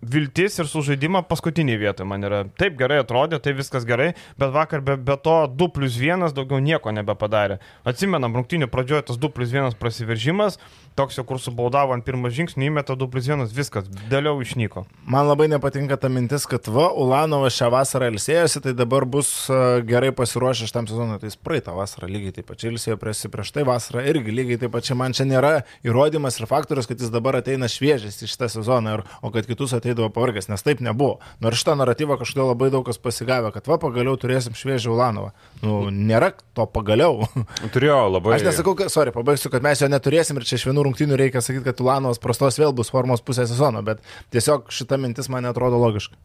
[0.03, 2.41] viltis ir sužaidimą paskutinį vietą man yra.
[2.59, 6.59] Taip gerai atrodė, tai viskas gerai, bet vakar be, be to 2 plus 1 daugiau
[6.63, 7.61] nieko nebepadarė.
[7.87, 10.59] Atsimenam, rungtinių pradžioje tas 2 plus 1 prasiveržimas,
[10.99, 14.83] toks jau kur subaudavo ant pirmo žingsnio, įmeta 2 plus 1, viskas, dėliau išnyko.
[15.07, 19.79] Man labai nepatinka ta mintis, kad va, Ulanovas šią vasarą ilsėjosi, tai dabar bus a,
[19.87, 21.21] gerai pasiruošęs šitam sezonui.
[21.23, 24.87] Tai jis praeitą vasarą lygiai taip pat ilsėjo prieš tai vasarą irgi lygiai taip pat
[24.87, 25.53] čia man čia nėra
[25.85, 29.75] įrodymas ir faktorius, kad jis dabar ateina šviežias į šitą sezoną, ir, o kad kitus
[29.77, 31.19] ateidavo pavargęs, nes taip nebuvo.
[31.43, 35.31] Nors šitą naratyvą kažkodėl labai daug kas pasigavė, kad va pagaliau turėsim šviežią Ulanovą.
[35.63, 37.27] Nu, nėra to pagaliau.
[37.75, 38.37] Turėjo labai...
[38.37, 41.43] Aš nesakau, kad, sorry, pabaigsiu, kad mes jo neturėsim ir čia iš vienų rungtynių reikia
[41.43, 45.79] sakyti, kad Ulanovas prastos vėl bus formos pusę sezono, bet tiesiog šita mintis man atrodo
[45.81, 46.17] logiška.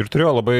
[0.00, 0.58] Ir turėjo labai,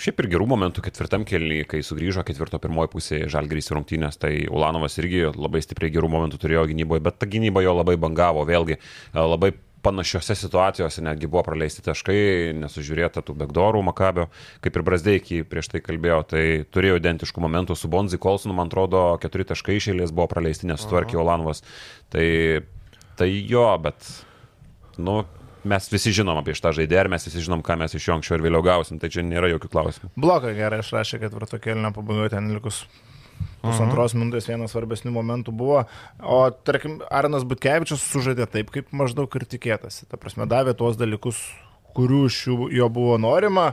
[0.00, 4.98] šiaip ir gerų momentų ketvirtam kelniui, kai sugrįžo ketvirto pirmoji pusė Žalgrys rungtynės, tai Ulanovas
[5.00, 8.82] irgi labai stipriai gerų momentų turėjo gynyboje, bet ta gynyba jo labai bangavo, vėlgi e,
[9.16, 14.28] labai panašiose situacijose netgi buvo praleisti taškai, nesužiūrėta tų begdorų Makabio,
[14.62, 19.04] kaip ir Brasdeikį prieš tai kalbėjo, tai turėjo identiškų momentų su Bonzi Kolsonu, man atrodo,
[19.22, 21.64] keturi taškai išėlės buvo praleisti, nesutvarkė Olanovas.
[22.14, 22.26] Tai,
[23.18, 24.06] tai jo, bet,
[25.02, 25.22] nu,
[25.68, 28.38] mes visi žinom apie šitą žaidėją ir mes visi žinom, ką mes iš jo anksčiau
[28.38, 30.12] ir vėliau gausim, tai čia nėra jokių klausimų.
[30.20, 32.84] Bloką gerai išrašė ketvirto kelnio pabaigoje ten likus.
[33.62, 35.84] Pusantros minutės vienas svarbesnių momentų buvo.
[36.20, 40.08] O tarkim, Arnas Butkevičius sužaidė taip, kaip maždaug ir tikėtasi.
[40.10, 41.40] Ta prasme, davė tuos dalykus,
[41.96, 42.40] kurių iš
[42.72, 43.72] jo buvo norima,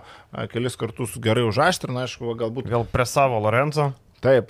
[0.51, 3.91] kelis kartus gerai užaštrina, aišku, galbūt Vėl prie savo Lorenzo.
[4.19, 4.49] Taip,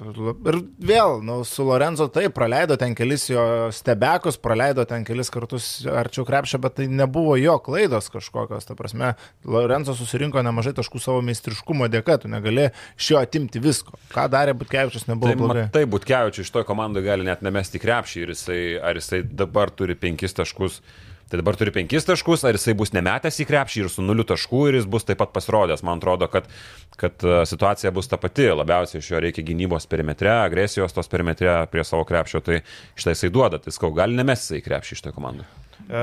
[0.50, 3.42] ir vėl, nu, su Lorenzo taip, praleido ten kelis jo
[3.76, 8.66] stebekus, praleido ten kelis kartus arčiau krepšio, bet tai nebuvo jo klaidos kažkokios.
[8.66, 9.12] Ta prasme,
[9.46, 13.94] Lorenzo susirinko nemažai taškų savo meistriškumo dėka, tu negali iš jo atimti visko.
[14.14, 15.68] Ką darė Butkevičius, nebuvo Tai, blogai.
[15.78, 19.94] tai Butkevičius iš to komandai gali net nemesti krepšį ir jisai, ar jisai dabar turi
[20.00, 20.82] penkis taškus.
[21.30, 24.64] Tai dabar turi penkis taškus, ar jisai bus nemetęs į krepšį ir su nuliu taškų
[24.70, 25.84] ir jis bus taip pat pasirodęs.
[25.86, 26.50] Man atrodo, kad,
[26.98, 28.48] kad e, situacija bus ta pati.
[28.50, 32.42] Labiausiai iš jo reikia gynybos perimetre, agresijos tos perimetre prie savo krepšio.
[32.42, 32.64] Tai
[32.98, 33.62] štai jisai duoda.
[33.62, 35.46] Tai skau, gali nemesti į krepšį iš to komandai.
[35.90, 36.02] E,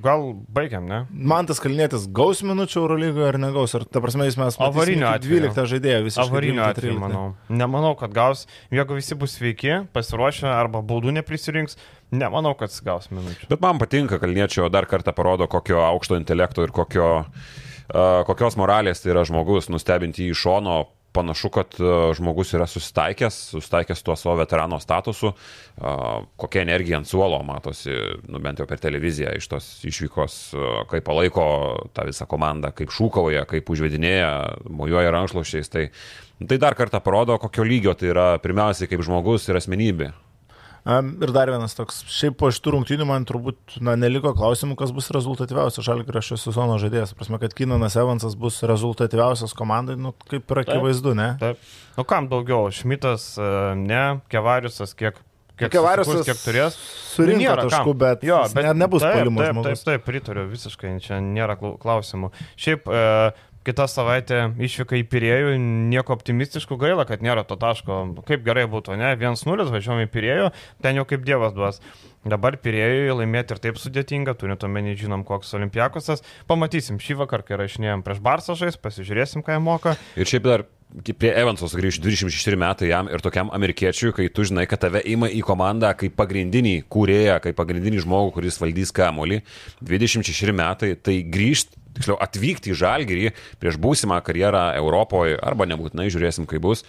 [0.00, 1.00] gal baigiam, ne?
[1.10, 5.40] Man tas kalnėtis gaus minučių Eurolygoje ar negaus, ar ta prasme jis mes iki atveju.
[5.50, 6.24] 12 žaidėjų visiškai.
[6.24, 7.02] Avariniu 12, atveju, 13.
[7.02, 7.24] manau.
[7.52, 8.46] Nemanau, kad gaus.
[8.72, 11.76] Jeigu visi bus sveiki, pasiruošę arba baudų neprisirinks,
[12.10, 13.48] nemanau, kad jis gaus minučių.
[13.50, 19.02] Bet man patinka, Kalniečio dar kartą parodo, kokio aukšto intelekto ir kokio, uh, kokios moralės
[19.02, 20.80] tai yra žmogus, nustebinti jį iš šono.
[21.10, 25.96] Panašu, kad uh, žmogus yra susitaikęs, susitaikęs su tuo savo veterano statusu, uh,
[26.38, 27.96] kokia energija ant suolo matosi,
[28.30, 30.38] nu, bent jau per televiziją iš tos išvykos,
[30.92, 31.48] kaip palaiko
[31.98, 34.30] tą visą komandą, kaip šūkauja, kaip užvedinėja,
[34.70, 35.74] mojuoja rankšluošiais.
[35.74, 35.88] Tai,
[36.46, 40.12] tai dar kartą parodo, kokio lygio tai yra pirmiausiai kaip žmogus ir asmenybė.
[40.88, 45.10] Ir dar vienas toks, šiaip po šitų rungtynių man turbūt na, neliko klausimų, kas bus
[45.12, 47.12] rezultatyviausias žalgrio šio sezono žaidėjas.
[47.18, 51.34] Prasme, kad Kinanas Evansas bus rezultatyviausias komandai, nu, kaip ir akivaizdu, ne?
[51.42, 51.60] Taip.
[51.98, 52.70] Nu kam daugiau?
[52.72, 55.20] Šmitas, e, ne, Kevariusas, kiek.
[55.60, 56.76] Kiek, Kevariusas kiek turės.
[57.12, 57.98] surinko Nėra taškų, kam.
[58.00, 59.82] bet jis ne- nebus taip, puolimo taip, žmogus.
[59.84, 62.30] Taip, taip, pritariu visiškai, čia nėra klau- klausimų.
[62.56, 63.02] Šiaip e,
[63.66, 65.54] kitą savaitę išvyka į Pirėjų,
[65.92, 68.00] nieko optimistiškų gaila, kad nėra to taško.
[68.28, 69.12] Kaip gerai būtų, ne?
[69.20, 70.48] 1-0 važiuojame į Pirėjų,
[70.84, 71.80] ten jau kaip Dievas duos.
[72.24, 76.24] Dabar Pirėjui laimėti ir taip sudėtinga, turint omeny, žinom, koks olimpiakosas.
[76.50, 79.96] Pamatysim šį vakarą, kai rašinėjom prieš Barsą žais, pasižiūrėsim, ką jie moka.
[80.20, 80.66] Ir šiaip dar
[81.16, 85.30] prie Evanso sugrįžti 26 metai jam ir tokiam amerikiečiui, kai tu žinai, kad tave ima
[85.30, 89.40] į komandą kaip pagrindinį kūrėją, kaip pagrindinį žmogų, kuris valdys kamolį.
[89.86, 96.48] 26 metai, tai grįžti, tiksliau atvykti į Žalgirį prieš būsimą karjerą Europoje, arba nebūtinai žiūrėsim,
[96.50, 96.84] kaip bus,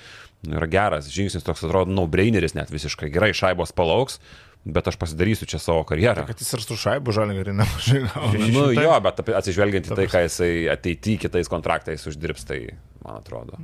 [0.48, 3.12] yra geras žingsnis, toks atrodo, no-braineris net visiškai.
[3.14, 4.22] Gerai, šaibos palauks.
[4.62, 6.28] Bet aš pasidarysiu čia savo karjerą.
[6.30, 8.30] Kad jis ir su šaibu žalgariu nemažai gauna.
[8.38, 8.84] Nu, Šimtai?
[8.86, 12.60] jo, bet atsižvelgiant į tai, ką jisai ateityje kitais kontraktais uždirbs, tai
[13.02, 13.58] man atrodo.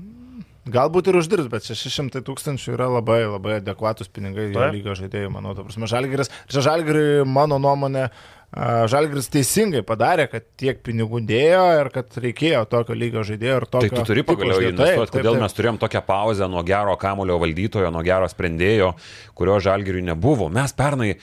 [0.68, 4.74] Galbūt ir uždirbs, bet 600 tūkstančių yra labai, labai adekvatus pinigai jo Taip.
[4.76, 5.54] lygio žaidėjų, manau.
[5.94, 12.16] Žalgiris, čia Žalgiriui, mano nuomonė, a, Žalgiris teisingai padarė, kad tiek pinigų dėjo ir kad
[12.24, 13.98] reikėjo tokio lygio žaidėjo ir Tai tokio.
[14.00, 15.42] tu turi pagaliau investuoti, Taip, taip, kodėl taip.
[15.44, 18.94] mes turėjom tokią pauzę nuo gero kamulio valdytojo, nuo gero sprendėjo,
[19.36, 20.48] kurio žalgiriui nebuvo.
[20.50, 21.18] Mes pernai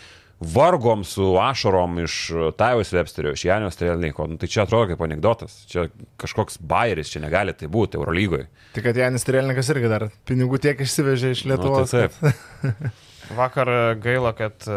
[0.45, 2.19] vargom su ašarom iš
[2.61, 4.27] Tajus Websterio, iš Janio Strelniko.
[4.29, 5.63] Nu, tai čia atrodo kaip anegdotas.
[5.71, 5.87] Čia
[6.21, 8.51] kažkoks bairis, čia negali tai būti Eurolygoje.
[8.77, 11.89] Tik kad Janis Strelnikas irgi dar pinigų tiek išsivežė iš Lietuvos.
[11.89, 12.93] Nu, tai taip.
[13.33, 14.75] Vakar e, gaila, kad e,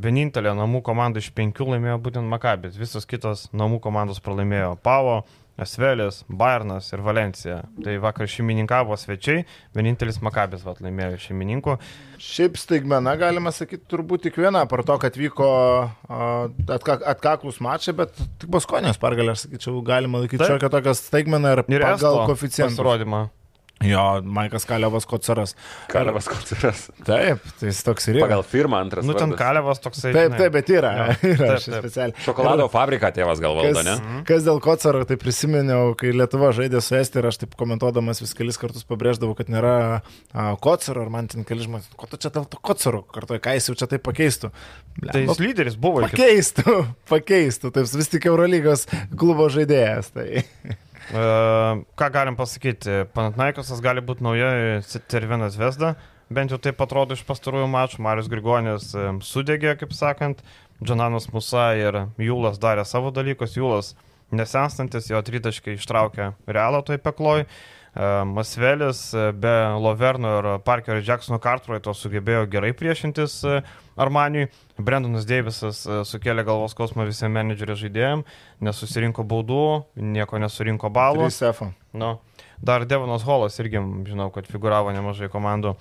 [0.00, 2.78] vienintelė namų komanda iš penkių laimėjo būtent Makabis.
[2.80, 5.20] Visos kitos namų komandos pralaimėjo Pavo,
[5.60, 7.58] Esvelis, Bayernas ir Valencija.
[7.84, 9.42] Tai vakar šeimininkavo svečiai,
[9.76, 11.74] vienintelis Makabis vat, laimėjo šeimininkų.
[12.24, 15.50] Šiaip staigmena, galima sakyti, turbūt tik viena, par to, kad vyko
[16.08, 16.30] a,
[16.78, 21.62] atka, atkaklus mačai, bet tik Baskonijos pergalė, aš sakyčiau, galima laikyti šiokią tokią staigmeną ir,
[21.68, 22.72] Ir pagal Esto koficientą.
[22.78, 23.26] pasirodymą.
[23.80, 25.54] Jo, Maikas Kalevas Kocaras.
[25.88, 26.82] Kalevas Koceras.
[27.06, 28.26] Taip, tai jis toks ir yra.
[28.26, 29.06] Pagal firmą antras.
[29.08, 29.40] Nu, ten vardas.
[29.40, 30.10] Kalevas toksai.
[30.12, 30.90] Taip, taip, bet yra.
[30.98, 31.06] Jo.
[31.30, 31.86] yra Taip, taip.
[31.86, 32.24] specialiai.
[32.26, 34.20] Šokolado fabriką tėvas gal valdo, Kas, ne?
[34.28, 38.36] kas dėl Kocaro, tai prisiminiau, kai Lietuva žaidė su Esti ir aš taip komentuodamas vis
[38.36, 42.34] kelis kartus pabrėždavau, kad nėra a, Kocaro ir man ten keli žmonės, ko tu čia
[42.36, 44.52] dėl to Kocaro, kartuoju, ką jis jau čia taip pakeistų.
[45.00, 46.76] Ble, Tai nu, jis lyderis buvo pakeistų,
[47.14, 48.84] pakeistų, taip vis tik Eurolygos
[49.16, 50.12] klubo žaidėjas.
[50.20, 50.28] Tai.
[51.10, 54.50] Ką galim pasakyti, Panatnaikosas gali būti nauja
[55.10, 55.96] Cervenas Vesda,
[56.30, 60.44] bent jau taip atrodo iš pastarųjų mačų, Marius Grigonis e, sudegė, kaip sakant,
[60.78, 63.96] Džananas Musa ir Jūlas darė savo dalykus, Jūlas
[64.30, 67.42] nesenstantis, jo tritaškai ištraukė realą toj pekloj.
[67.42, 67.79] E,
[68.24, 69.50] Masvelis e, be
[69.80, 73.56] Loverno ir Parkerio Jacksono Cartwrighto sugebėjo gerai priešintis e,
[74.00, 74.46] Armaniui.
[74.78, 79.64] Brendonas Deivisas e, sukėlė galvos skausmą visiems menedžerio žaidėjams, nesusirinko baudų,
[79.98, 81.26] nieko nesurinko balų.
[81.34, 81.66] 3 F.
[81.92, 82.14] Nu,
[82.62, 85.74] dar Devonas Holas irgi, žinau, kad figuravo nemažai komandų.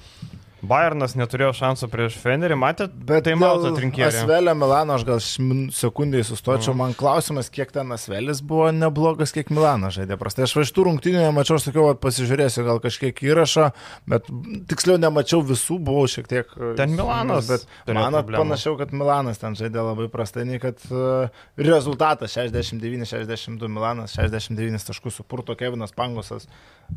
[0.66, 2.94] Bayernas neturėjo šansų prieš Fenerį, matėt?
[2.94, 4.10] Bet tai matot rinkėjai.
[4.10, 9.96] Asvelio Milano aš gal sekundai sustočiau, man klausimas, kiek ten Asvelis buvo neblogas, kiek Milanas
[9.96, 10.18] žaidė.
[10.20, 13.70] Prastai aš va iš tų rungtynių nemačiau, aš sakiau, vat pasižiūrėsiu gal kažkiek įrašo,
[14.12, 16.52] bet mm, tiksliau nemačiau visų, buvau šiek tiek...
[16.58, 21.32] e, Ten Milanas Bet man panašiau, kad Milanas ten žaidė labai prastai, nei kad uh,
[21.60, 26.50] rezultatas 69-62 Milanas, 69 taškus supurto Kevinas Pangusas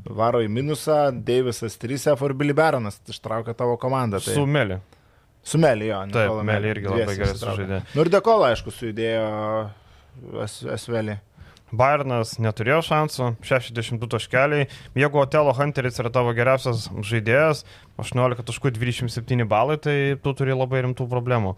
[0.05, 4.21] varo į minusą, Deivisas 3 ir Billy Baronas ištraukia tavo komandą.
[4.23, 4.35] Tai...
[4.35, 4.79] Su Meli.
[5.43, 6.01] Su Melį jo.
[6.15, 7.83] Taip, Melį irgi labai gerai sužaidė.
[7.97, 9.27] Nu ir Dekola, aišku, sujudėjo
[10.45, 11.19] Es- Esvelį.
[11.73, 14.67] Bayernas neturėjo šansų, 62 taškeliai.
[14.99, 17.65] Jeigu Otelo Hunteris yra tavo geriausias žaidėjas,
[18.03, 21.55] 18 taškų 27 balai, tai tu turi labai rimtų problemų.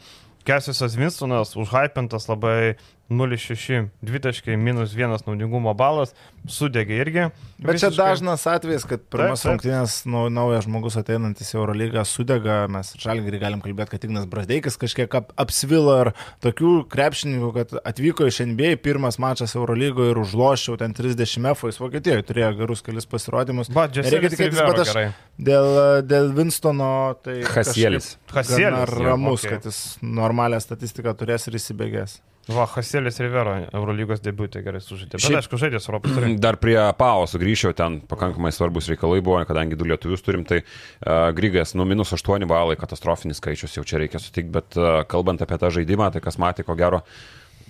[0.47, 2.77] Kesisas Winstonas užhypintas labai
[3.11, 6.15] 0,6, 2 taškai, minus 1 naudingumo balas,
[6.49, 7.27] sudegė irgi.
[7.59, 7.99] Bet čia Visiškai.
[8.01, 13.63] dažnas atvejis, kad pirmas rungtynės nau, naujas žmogus ateinantis į Eurolygą sudega, mes žalgirį galim
[13.65, 16.13] kalbėti, kad Ignas Brasdeikis kažkiek ap, apsvilo ir
[16.45, 21.81] tokių krepšininkų, kad atvyko iš NBA, pirmas mačas Eurolygoje ir užlošiau ten 30 F, jis
[21.85, 23.69] Vokietijoje turėjo gerus kelius pasirodymus.
[23.69, 24.95] Nereikia Džeselis tikėtis, bet aš
[25.37, 25.73] dėl,
[26.09, 27.43] dėl Winstono tai...
[27.53, 28.15] Hasielis.
[28.33, 29.59] Hasielis, ramus, okei.
[29.59, 32.23] kad jis normalią statistiką turės ir įsibėgės.
[32.53, 35.17] Va, Hasielis Rivero Eurolygos debutė gerai sužaidė.
[35.17, 36.33] Bet Šiaip- aišku, žaidė su Europos turė.
[36.45, 41.31] Dar prie PAO sugrįžčiau, ten pakankamai svarbus reikalai buvo, kadangi du lietuvius turim, tai uh,
[41.37, 45.57] Grygas, nu, minus 8 balai, katastrofinis skaičius, jau čia reikia sutikti, bet uh, kalbant apie
[45.63, 47.01] tą žaidimą, tai kas matė, ko gero,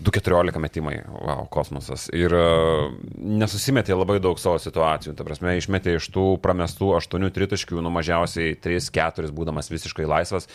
[0.02, 2.08] 2-14 metimai, wow, kosmosas.
[2.10, 5.14] Ir uh, nesusimetė labai daug savo situacijų.
[5.14, 10.50] Ta prasme, išmetė iš tų pramestų 8 tritaškių, nu mažiausiai 3-4 būdamas visiškai laisvas.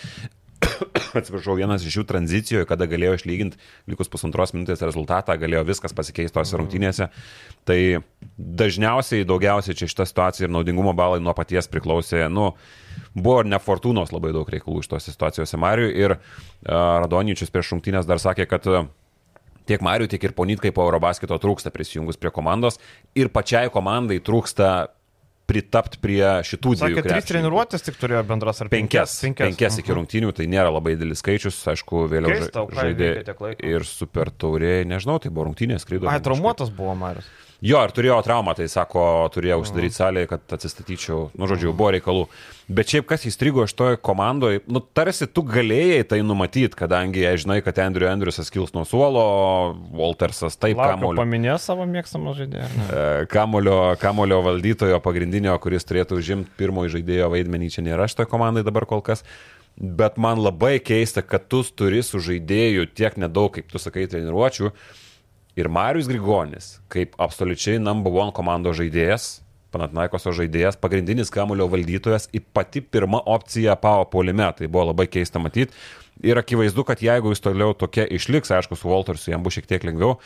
[1.19, 3.60] atsiprašau, vienas iš jų tranzicijoje, kada galėjo išlyginti
[3.91, 7.10] likus pusantros minutės rezultatą, galėjo viskas pasikeisti tose rungtynėse.
[7.67, 7.80] Tai
[8.38, 12.52] dažniausiai, daugiausiai čia šita situacija ir naudingumo balai nuo paties priklausė, nu,
[13.15, 16.22] buvo ir ne fortūnos labai daug reikalų iš tos situacijos Mariui ir uh,
[17.04, 18.88] Radonyčius prieš rungtynės dar sakė, kad uh,
[19.69, 22.80] tiek Mariui, tiek ir Ponitkai po Eurobasketo trūksta prisijungus prie komandos
[23.17, 24.89] ir pačiai komandai trūksta
[25.50, 27.00] pritapti prie šitų dviejų.
[27.00, 29.98] Sakė, trys treniruotės tik turėjo bendras ar Penkias, penkias, penkias iki Mhm.
[30.00, 33.12] rungtynių, tai nėra labai didelis skaičius, aišku, vėliau Keista, žaidė
[33.66, 36.08] ir super taurė, nežinau, tai buvo rungtynės skrydo.
[36.08, 37.26] Ai, traumuotas buvo Marius.
[37.60, 39.02] Jo, ir turėjo traumą, tai sako,
[39.36, 42.22] turėjau užsidaryti salėje, kad atsistatyčiau, nu, žodžiu, buvo reikalų.
[42.72, 47.41] Bet šiaip kas įstrigo iš toje komandoje, nu, tarsi tu galėjai tai numatyti, kadangi jei
[47.41, 49.24] žinai, kad Andrew Andriusas kils nuo suolo,
[49.91, 51.19] Waltersas taip kamulio.
[51.19, 52.69] paminėjo savo mėgstamą žaidėją.
[52.69, 58.63] E, Kamulio, kamulio valdytojo pagrindinio, kuris turėtų užimti pirmojo žaidėjo vaidmenį, čia nėra šitoje komandai
[58.63, 59.26] dabar kol kas.
[59.80, 64.72] Bet man labai keista, kad tu turi su žaidėju tiek nedaug, kaip tu sakai, treniruočių.
[65.58, 72.42] Ir Marius Grigonis, kaip absoliučiai number one komandos žaidėjas, Panatnaikoso žaidėjas, pagrindinis kamulio valdytojas, į
[72.58, 74.48] pati pirma opcija Pavo polime.
[74.58, 75.76] Tai buvo labai keista matyti.
[76.26, 79.86] Ir akivaizdu, kad jeigu jis toliau tokia išliks, aišku, su Waltersu jam bus šiek tiek
[79.88, 80.18] lengviau,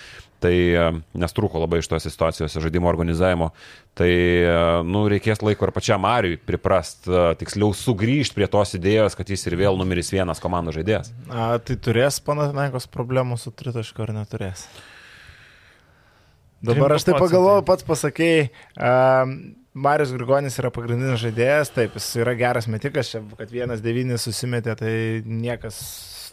[0.41, 0.85] tai e,
[1.21, 3.51] nes trūko labai iš tos situacijos žaidimo organizavimo,
[3.93, 4.55] tai e,
[4.89, 9.45] nu, reikės laiko ir pačiam Mariui priprast, e, tiksliau sugrįžti prie tos idėjos, kad jis
[9.51, 11.13] ir vėl numeris vienas komandos žaidėjas.
[11.29, 14.65] A, tai turės Panatinaikos problemų su tritašku ar neturės?
[16.63, 18.47] Dabar aš tai pagalvojau, pats pasakėjai,
[18.79, 19.35] um,
[19.73, 24.77] Marius Grigonis yra pagrindinis žaidėjas, taip, jis yra geras metikas, čia, kad vienas devynis susimetė,
[24.79, 24.93] tai
[25.25, 25.81] niekas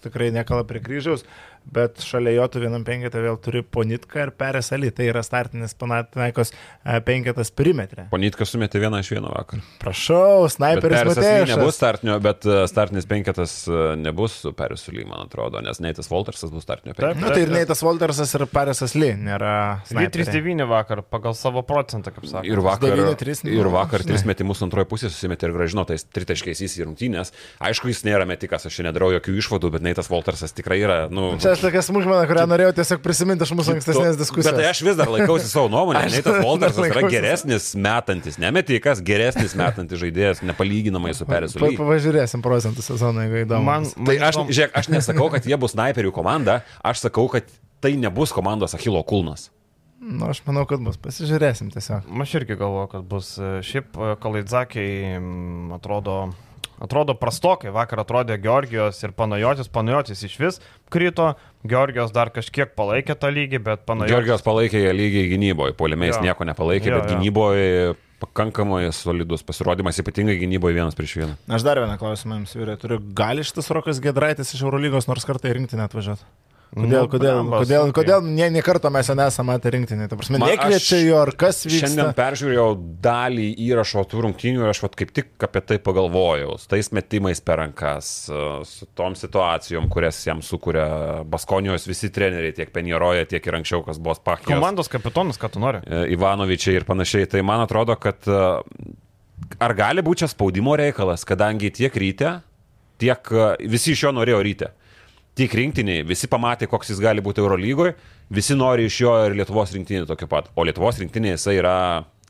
[0.04, 1.24] tikrai nekala prie kryžiaus,
[1.64, 5.75] bet šalia jo tu vienam penketą vėl turi Ponitką ir Perės Ali, tai yra startinis
[5.79, 8.09] Panatinaikos e, penketas perimetrė.
[8.11, 9.62] Ponitkas sumetė vieną iš vieno vakar.
[9.83, 11.79] Prašau, sniperis Lee nebus Matėjas.
[11.79, 16.53] startinio, bet e, startinis penketas e, nebus su Perisu Ly, man atrodo, nes Neitas Waltersas
[16.55, 17.23] bus startinio penketas.
[17.23, 19.55] Na tai ir Neitas Waltersas ir Peresas Ly nėra.
[19.87, 22.51] Jis 3-9 vakar pagal savo procentą, kaip sakė.
[22.51, 24.16] Ir vakar, 9-3, nu, ir vakar žinai.
[24.16, 27.33] tris metimus antroje pusėje susimetė ir gražino tais tritaškiais į rungtynės.
[27.62, 31.33] Aišku, jis nėra metikas, aš čia nedarau jokių išvadų, bet Neitas Waltersas tikrai yra, nu...
[31.40, 34.48] Čia aš tokia smulkmena, kurią norėjau tiesiog prisiminti iš mūsų ankstesnės diskusijos.
[34.50, 36.02] Bet tai aš vis dar laikausi savo nuomonę.
[36.06, 41.70] Aš Neitas dar Waltersas yra geresnis metantis, nemetikas, geresnis metantis žaidėjas, nepalyginamai su Perisu Pa.
[41.78, 43.66] Pažiūrėsim procentų sezoną, jeigu įdomu.
[43.68, 43.96] Man, bus.
[43.98, 47.48] Tai man aš, žiūrėk, aš nesakau, kad jie bus snaiperių komanda, aš sakau, kad
[47.80, 49.50] tai nebus komandos Achilo kulnas.
[50.00, 50.96] Nu, aš manau, kad bus.
[51.00, 52.06] Pasižiūrėsim tiesiog.
[52.24, 53.34] Aš irgi galvoju, kad bus.
[53.68, 56.14] Šiaip e, Kalaidzakiai mm, atrodo,
[56.82, 57.70] atrodo prastokai.
[57.74, 59.68] Vakar atrodė Georgijos ir Panajotis.
[59.72, 60.60] Panajotis iš vis
[60.92, 61.34] krito.
[61.68, 64.14] Georgijos dar kažkiek palaikė tą lygį, bet Panajotis.
[64.16, 67.18] Georgijos palaikė lygiai gynyboje, polimiais nieko nepalaikė, Jo, bet jo.
[67.18, 71.36] gynyboje pakankamai solidus pasirodymas, ypatingai gynyboje vienas prieš vieną.
[71.56, 72.98] Aš dar vieną klausimą jums vyrai turiu.
[73.16, 76.26] Gali šitas Rokas Gedraitis iš Eurolygos nors kartą į rinktinę atvažiuoti?
[76.70, 77.94] Kodėl, Nu, kodėl, blembas, kodėl, okei.
[77.96, 80.04] kodėl ne, ne karto mes jo nesame matę rinktinį.
[80.06, 81.88] Ta prasme, nekviečia jo, ar kas vyksta.
[81.88, 82.66] Šiandien peržiūrėjau
[83.02, 86.54] dalį įrašo tų rungtynių ir aš vat kaip tik apie tai pagalvojau.
[86.62, 88.12] Su tais metimais per rankas,
[88.70, 90.87] su tom situacijom, kurias jam sukuria
[91.26, 94.54] Baskonijos visi treneriai, tiek Penjeroje, tiek ir anksčiau, kas buvo Spachijos.
[94.54, 95.83] Komandos kapitonas, ką tu nori.
[95.83, 97.27] E, Ivanovičiai ir panašiai.
[97.35, 98.44] Tai man atrodo, kad e,
[99.58, 102.37] ar gali būti čia spaudimo reikalas, kadangi tiek ryte,
[103.02, 104.77] tiek e, visi iš jo norėjo ryte.
[105.38, 107.94] Tiek rinktiniai, visi pamatė, koks jis gali būti Eurolygoje,
[108.35, 110.50] visi nori iš jo ir Lietuvos rinktinį tokio pat.
[110.58, 111.74] O Lietuvos rinktinė jisai yra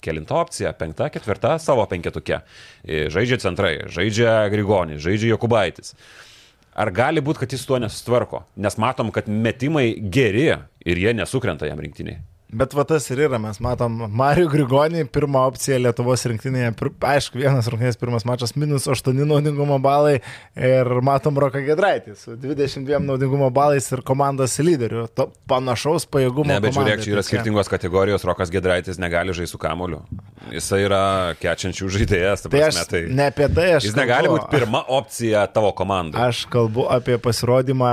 [0.05, 2.43] kelinta opcija, penkta, ketvirta savo penketuke.
[2.85, 5.95] E, Žaidžia centrai, žaidžia Grigonis, žaidžia Jokubaitis.
[6.81, 8.45] Ar gali būti, kad jis tuo nesutvarko?
[8.61, 12.21] Nes matom, kad metimai geri ir jie nesukrenta jam rinktiniai.
[12.51, 16.73] Bet va tas ir yra, mes matom Mario Grigonį, pirmą opciją Lietuvos rinktinėje,
[17.13, 20.17] aišku, vienas rungtynės, pirmas mačas, minus 8 naudingumo balai
[20.59, 26.49] ir matom Roką Gedraitį su 22 naudingumo balais ir komandos lyderiu, to panašaus pajėgumo.
[26.51, 26.97] Ne, bet komandai.
[26.97, 30.03] žiūrėk, čia yra skirtingos kategorijos, Rokas Gedraitis negali žaisti su kamoliu.
[30.51, 31.03] Jis yra
[31.39, 33.87] kečiančių žaidėjas, ta Tai prasme, aš tai ne apie tai aš.
[33.89, 34.41] jis negali kalbu.
[34.43, 36.23] būti pirma opcija tavo komandai.
[36.31, 37.91] Aš kalbu apie pasirodymą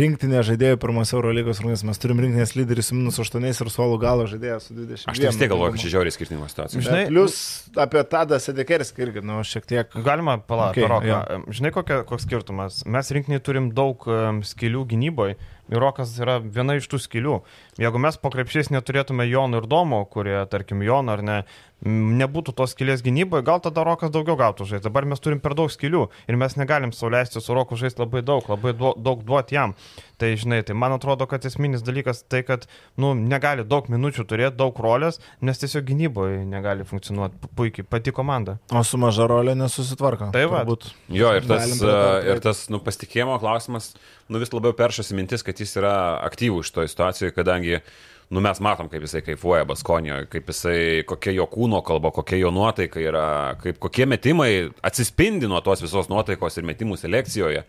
[0.00, 1.88] rinktinė žaidėjų pirmose Eurolygos rungtynėse.
[1.88, 5.10] Mes turim rinktinės lyderį su minus 8 ir suolų galo žaidėją su 20.
[5.12, 6.86] Aš tai vis tiek galvoju, kad čia žiauriai skirtingos situacijos.
[6.86, 7.36] Žinai, plus
[7.84, 10.00] apie Tadą Sedekerskį irgi, nu, šiek tiek.
[10.06, 11.20] Galima palaukti, Okay, jo.
[11.58, 12.82] Žinai, kokia, koks skirtumas?
[12.88, 15.38] Mes rinkiniai turim daug um, skilių gynyboje.
[15.68, 17.34] Ir Rokas yra viena iš tų skilių.
[17.76, 21.36] Jeigu mes po krepšiais neturėtume Jonų ir Domo, kurie, tarkim, Joną ar ne,
[21.84, 24.88] nebūtų tos skilės gynyboje, gal tada Rokas daugiau gautų žaisti.
[24.88, 28.48] Dabar mes turim per daug skilių ir mes negalim sauliaisti su Roku žaisti labai daug,
[28.48, 29.76] labai daug duoti jam.
[30.18, 32.64] Tai, žinai, tai man atrodo, kad esminis dalykas tai, kad,
[32.98, 38.10] nu, negali daug minučių turėti, daug rolės, nes tiesiog gynyboje negali funkcionuoti pu- puikiai, pati
[38.16, 38.56] komanda.
[38.74, 40.32] O su maža rolė nesusitvarko.
[40.34, 40.64] Tai va.
[40.66, 40.88] Turbūt.
[41.14, 41.94] Jo, ir tas, e,
[42.32, 43.92] ir tas nu, pasitikėjimo klausimas,
[44.26, 45.94] nu vis labiau peršasi mintis, kad jis yra
[46.26, 47.78] aktyvus šitoje situacijoje, kadangi
[48.34, 52.50] nu, mes matom, kaip jisai kaifuoja Baskonijoje, kaip jisai, kokia jo kūno kalba, kokia jo
[52.52, 53.24] nuotaika yra,
[53.62, 54.50] kaip kokie metimai
[54.84, 57.62] atsispindi nuo tos visos nuotaikos ir metimų selekcijoje.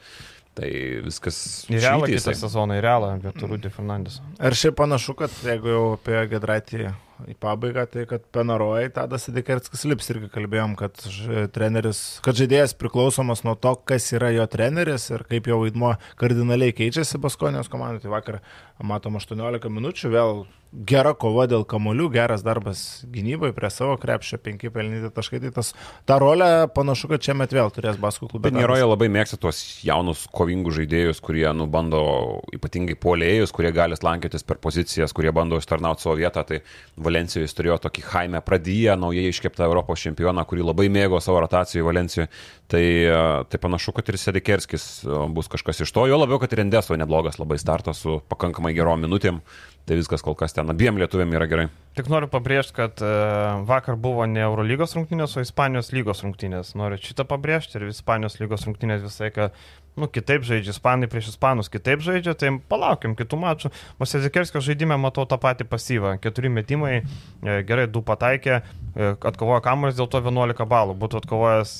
[0.59, 0.69] Tai
[1.05, 1.37] viskas.
[1.71, 2.39] Į realą kitą jisai.
[2.41, 4.19] sezoną, į realą, bet Rūdį Fernandes.
[4.43, 6.89] Ar šiaip panašu, kad jeigu jau apie Gedraitį
[7.27, 10.99] į pabaigą, tai kad Penarojai Tadas Sedekerskis lips irgi kalbėjom, kad
[11.55, 16.75] treneris, kad žaidėjas priklausomas nuo to, kas yra jo treneris ir kaip jo vaidmo kardinaliai
[16.75, 18.03] keičiasi Baskonijos komandai.
[18.03, 18.39] Tai vakar
[18.83, 24.69] matom 18 minučių, vėl gera kova dėl kamolių, geras darbas gynybai prie savo krepšio, 5
[24.73, 25.41] pelnyti taškai.
[25.43, 25.71] Tai tas,
[26.07, 28.45] tą rolę panašu, kad čia met vėl turės Baskų klubas.
[28.45, 32.01] Bet Neroje labai mėgsta tuos jaunus, kovingus žaidėjus, kurie nu, bando
[32.55, 36.45] ypatingai polėjus, kurie gali slankiotis per pozicijas, kurie bando ištarnauti savo vietą.
[36.45, 36.61] Tai
[37.09, 41.87] Valencijoje jis turėjo tokį Jaime Pradyje, naujai iškeptą Europos čempioną, kurį labai mėgo savo rotacijoje
[41.87, 42.29] Valencijoje.
[42.69, 42.85] Tai,
[43.49, 44.83] tai panašu, kad ir Sedikerskis
[45.33, 46.05] bus kažkas iš to.
[46.05, 49.41] Jo labiau, kad ir Endeso neblogas labai startas su pakankamai gerom minutėm.
[49.89, 51.63] Tai viskas kol kas ten abiem lietuviam yra gerai.
[51.97, 53.07] Tik noriu pabrėžti, kad e,
[53.65, 56.75] vakar buvo ne Eurolygos rungtynės, o Ispanijos lygos rungtynės.
[56.77, 59.57] Noriu šitą pabrėžti ir Ispanijos lygos rungtynės visai, kad,
[59.97, 63.73] nu, kitaip žaidžia, Ispanai prieš Ispanus kitaip žaidžia, tai palaukim kitų mačų.
[63.97, 66.13] Mosezikerskio žaidime matau tą patį pasyvą.
[66.21, 70.99] Keturi metimai, e, gerai, du pataikė, e, atkovojo kamuolys, dėl to 11 balų.
[71.01, 71.75] Būtų atkovojęs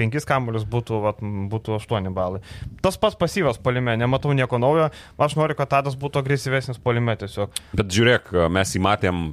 [0.00, 1.22] penkis kamuolius, būtų, vat,
[1.52, 2.42] būtų 8 balai.
[2.84, 4.90] Tas pats pasyvas polime, nematau nieko naujo.
[5.18, 7.54] Aš noriu, kad Tadas būtų agresyvesnis polime tiesiog.
[7.78, 9.24] Bet žiūrėk, mes jį matėm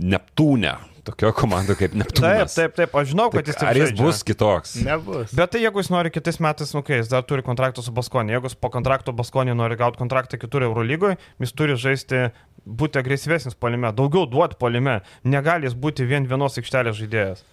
[0.00, 0.70] Neptūne,
[1.04, 2.54] tokio komando kaip Taip, Neptūnas.
[2.56, 4.04] taip, taip, aš žinau, kad jis taip ar jis žaidžia.
[4.06, 4.70] bus kitoks?
[4.86, 5.34] Nebus.
[5.36, 8.32] Bet tai jeigu jis nori kitais metais, nu, kai jis dar turi kontraktą su Baskonė,
[8.38, 12.30] jeigu jis po kontrakto Baskonė nori gauti kontraktą kitur Eurolygoje, jis turi žaisti,
[12.64, 17.44] būti agresyvesnis polime, daugiau duoti polime, negali jis būti vien vienos aikštelės žaidėjas.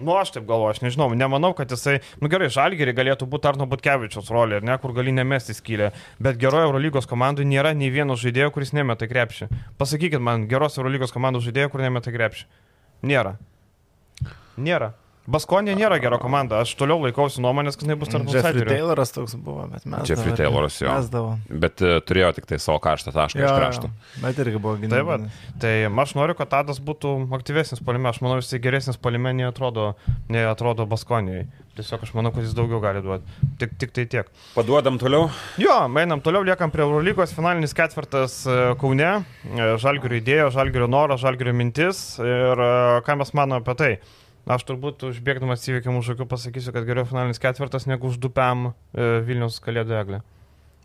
[0.00, 3.66] Nu, aš taip galvoju, aš nežinau, nemanau, kad jisai, nu gerai, žalgerį galėtų būti Arno
[3.68, 5.90] Butkevičiaus rolė, ne, kur gali nemesti skylę,
[6.22, 9.50] bet geroje Eurolygos komandai nėra nei vieno žaidėjo, kuris nemeta krepšį.
[9.80, 12.48] Pasakykit man, geros Eurolygos komandos žaidėjo, kur nemeta krepšį.
[13.12, 13.36] Nėra.
[14.56, 14.94] Nėra.
[15.30, 18.70] Baskonė nėra gera komanda, aš toliau laikausi nuomonės, kad jinai bus tarp Jeffrey outsiderių.
[18.72, 20.08] Tayloras toks buvo, bet mes.
[20.08, 20.94] Jeffrey Tayloras, jo.
[20.96, 21.34] Mesdavo.
[21.64, 23.90] Bet e, turėjo tik tai savo karštą tašką iš krašto.
[24.24, 25.56] Bet irgi buvo Tai, va, gynybinis.
[25.60, 29.90] tai aš noriu, kad Tadas būtų aktyvesnis polime, aš manau, jisai geresnis polime nei atrodo,
[30.32, 31.44] nei atrodo Baskonijai.
[31.76, 33.36] Tiesiog aš manau, kad jis daugiau gali duoti.
[33.60, 34.32] Tik, tik tai tiek.
[34.56, 35.28] Paduodam toliau.
[35.60, 39.12] Jo, einam toliau, liekam prie Eurolygos, finalinis ketvirtas e, Kaune,
[39.50, 42.60] E, Žalgirio idėja, Žalgirio noras, Žalgirio mintis ir
[43.06, 43.92] ką mes manome apie tai.
[44.48, 49.60] Aš turbūt užbėgdamas įvykiam už akių pasakysiu, kad geriau finalinis ketvirtas negu už dupam Vilnius
[49.60, 50.22] kalėdų eglę.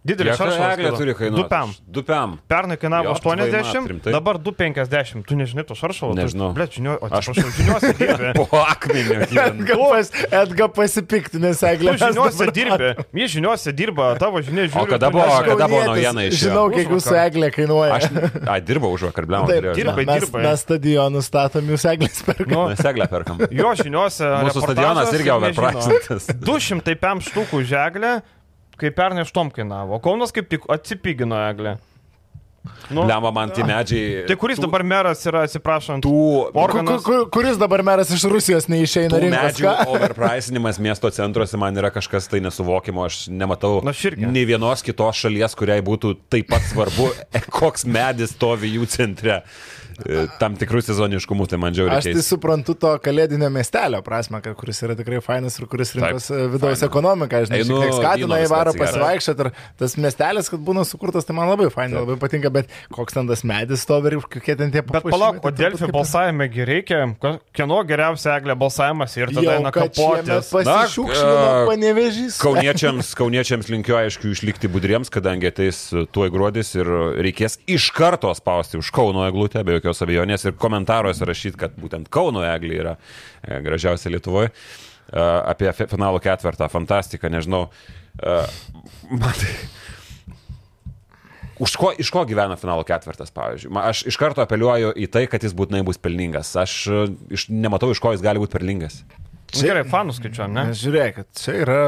[0.06, 0.76] Didelis šaršalas.
[0.78, 1.42] eglė turi kainuoti?
[1.42, 1.72] Dupiam.
[1.90, 2.36] Dupiam.
[2.48, 4.12] Pernai kainavo Jo, tvai, mat, 80, rimtai?
[4.14, 5.24] dabar 250.
[5.26, 6.14] Tu nežinai to šaršalo?
[6.14, 6.52] Nežinau.
[6.54, 8.34] Ble, žinio, o Aš- žiniuose dirbi.
[8.38, 9.26] Po akmeniu.
[9.26, 9.66] gyvenu.
[9.66, 10.12] Edga, pas,
[10.44, 11.96] Edga pasipiktinęs Tu eglė.
[11.98, 12.92] žiniuose dirbi.
[13.18, 14.84] Jie žiniuose dirba, tavo žinia žiūri.
[14.86, 16.42] O kada tu buvo- kada buvo naujiena išėjo?
[16.46, 17.92] Žinau, kiek jūsų eglė kainuoja.
[17.98, 18.06] Aš,
[18.46, 20.44] a, dirbau už vakar, blem, dirbai, mes, dirbai.
[20.46, 22.54] mes stadionų statom, jūs eglės perkam.
[22.54, 23.42] Nu, Mes eglę perkam.
[23.50, 24.30] jo žiniuose.
[24.46, 26.30] Mūsų stadionas irgi overpricintas.
[26.46, 28.22] 200 pem štukų žeglė,
[28.78, 30.00] kai pernai aštom kainavo.
[30.04, 31.78] Kaunas kaip tik atsipigino eglę.
[32.90, 34.24] Nu, Lemba man tie medžiai.
[34.26, 36.10] tai kuris tų- dabar meras yra, atsiprašant, Tų
[36.50, 37.04] Ku- organas?
[37.04, 39.38] ku- ku- Kuris dabar meras iš Rusijos neišeina rinkos?
[39.38, 39.86] medžių ką?
[39.94, 43.84] overpricinimas miesto centruose man yra kažkas tai nesuvokimo, aš nematau
[44.18, 47.12] nei vienos kitos šalies, kuriai būtų taip pat svarbu,
[47.60, 49.44] koks medis stovi jų centre.
[50.04, 51.98] E, Tam tikrų sezoniškumų, tai man džiaugiai.
[52.02, 56.28] Aš tai suprantu to kalėdinio miestelio prasme, kad kuris yra tikrai fainas ir kuris rinkos
[56.34, 56.90] e, vidaus faina.
[56.90, 61.36] ekonomiką, žinai, Einu šiek tiek skatina įvaro pasivaikščioti ir tas miestelis, kad būna sukurtas, tai
[61.38, 64.82] man labai fainai, labai patinka, bet koks ten tas medis stovi ir kokie ten tie
[64.84, 67.00] Bet papuošimai, palauk, tai o Delfi turbūt kaip- balsavime reikia,
[67.56, 70.52] kieno geriausia eglė balsavimas ir tada eina kapotis.
[70.52, 72.38] pasišiukšlino Na, e, panevežys.
[72.42, 76.90] Kauniečiams, kauniečiams linkiu aišku išlikti budriems, kadangi ateis tuoj gruodis ir
[77.22, 82.10] reikės iš karto spausti už Kauno eglutę, be jokios abejonės, ir komentaruose rašyti, kad būtent
[82.14, 84.52] Kauno eglė yra e, gražiausia Lietuvoje.
[85.16, 87.68] Apie fi- finalo ketvirtą, fantastika, nežinau.
[88.18, 88.40] E,
[89.14, 89.52] Man tai...
[91.62, 93.70] Už ko, iš ko gyvena finalo ketvirtas, pavyzdžiui?
[93.80, 96.50] Aš iš karto apeliuoju į tai, kad jis būtinai bus pelningas.
[96.60, 97.06] Aš e,
[97.38, 98.98] iš, nematau, iš ko jis gali būti pelningas.
[99.54, 100.66] Nu, Gerai, fanų skaičiuojam, ne?
[100.76, 101.80] Žiūrėkit, čia yra,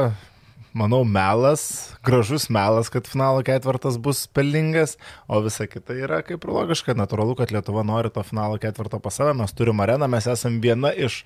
[0.78, 1.62] manau, melas,
[2.06, 7.36] gražus melas, kad finalo ketvirtas bus pelningas, o visa kita yra kaip ir logiška, natūralu,
[7.38, 11.20] kad Lietuva nori to finalo ketvirto pas save, mes turime areną, mes esame viena iš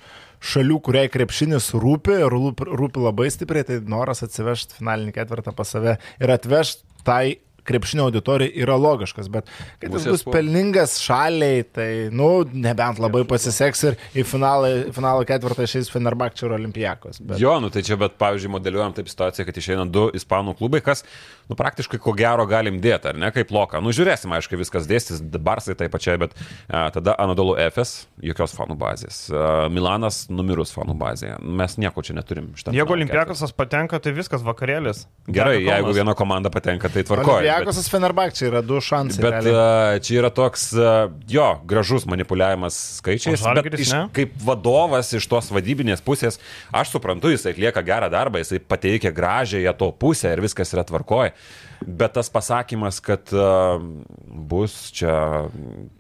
[0.53, 5.99] šalių, kuriai krepšinis rūpi ir rūpi, labai stipriai, tai noras atsivežti finalinį ketvirtą pas save
[6.23, 7.25] ir atvežti tai
[7.69, 9.51] krepšinio auditorijai yra logiškas, bet
[9.81, 15.67] kad jis bus pelningas šaliai, tai, nu, nebent labai pasiseks ir į finalą, finalo ketvirtą
[15.69, 17.21] išeis Fenerbakčio ir Olimpijakos.
[17.23, 17.41] Bet...
[17.43, 21.05] Jo, nu tai čia, bet pavyzdžiui, modeliuojam taip situaciją, kad išeina du ispanų klubai, kas,
[21.51, 23.81] nu praktiškai ko gero galim dėti, ar ne, kaip loka.
[23.83, 26.37] Nu žiūrėsim, aišku, viskas dėstys, Barsai taip pačiai, bet
[26.69, 29.25] a, tada Anadolu Efes, jokios fanų bazės.
[29.31, 31.39] A, Milanas numirus fanų bazėje.
[31.43, 32.53] Mes nieko čia neturim.
[32.55, 35.05] Jeigu finalo Olimpiakosas patenka, tai viskas vakarėlis.
[35.27, 37.52] Gerai, jeigu viena komanda patenka, tai tvarkoja.
[37.53, 39.23] Olimpijakosas Fenerbakčia yra du šansai.
[39.23, 40.03] Bet realiai.
[40.05, 40.69] čia yra toks,
[41.31, 43.37] jo, gražus manipuliavimas skaičiais.
[43.39, 44.05] Bet Žalgiris iš, ne?
[44.17, 46.41] kaip vadovas iš tos vadybinės pusės,
[46.75, 51.37] aš suprantu, jisai atlieka gerą darbą, jisai pateikia gražiąją to pusę ir viskas yra tvarkoje.
[51.87, 53.83] Bet tas pasakymas, kad uh,
[54.51, 55.15] bus čia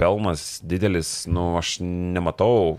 [0.01, 2.78] pelnas didelis, nu, aš nematau.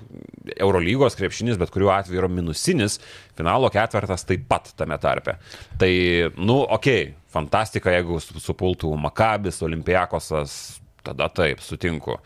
[0.58, 3.00] Eurolygos krepšinis, bet kuriuo atveju yra minusinis,
[3.38, 5.38] finalo ketvirtas taip pat tame tarpe.
[5.80, 5.92] Tai,
[6.38, 10.58] nu, okei, okay, fantastika, jeigu su- supultų Makabis, Olimpiakosas,
[11.04, 12.20] tada taip, sutinku.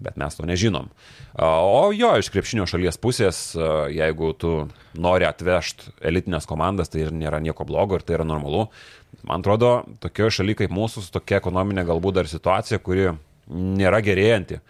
[0.00, 0.86] Bet mes to nežinom.
[1.36, 4.52] A, O jo, iš krepšinio šalies pusės, a, jeigu tu
[4.96, 8.70] nori atvežti elitinės komandas, tai ir nėra nieko blogo ir tai yra normalu.
[9.26, 13.10] Man atrodo, tokioje šalyje kaip mūsų, su tokia ekonominė galbūt dar situacija, kuri
[13.50, 14.60] nėra gerėjanti.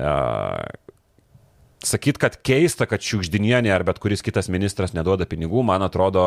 [0.00, 0.14] A,
[1.80, 6.22] Sakyt, kad keista, kad Šiukždinienė ar bet kuris kitas ministras neduoda pinigų, man atrodo,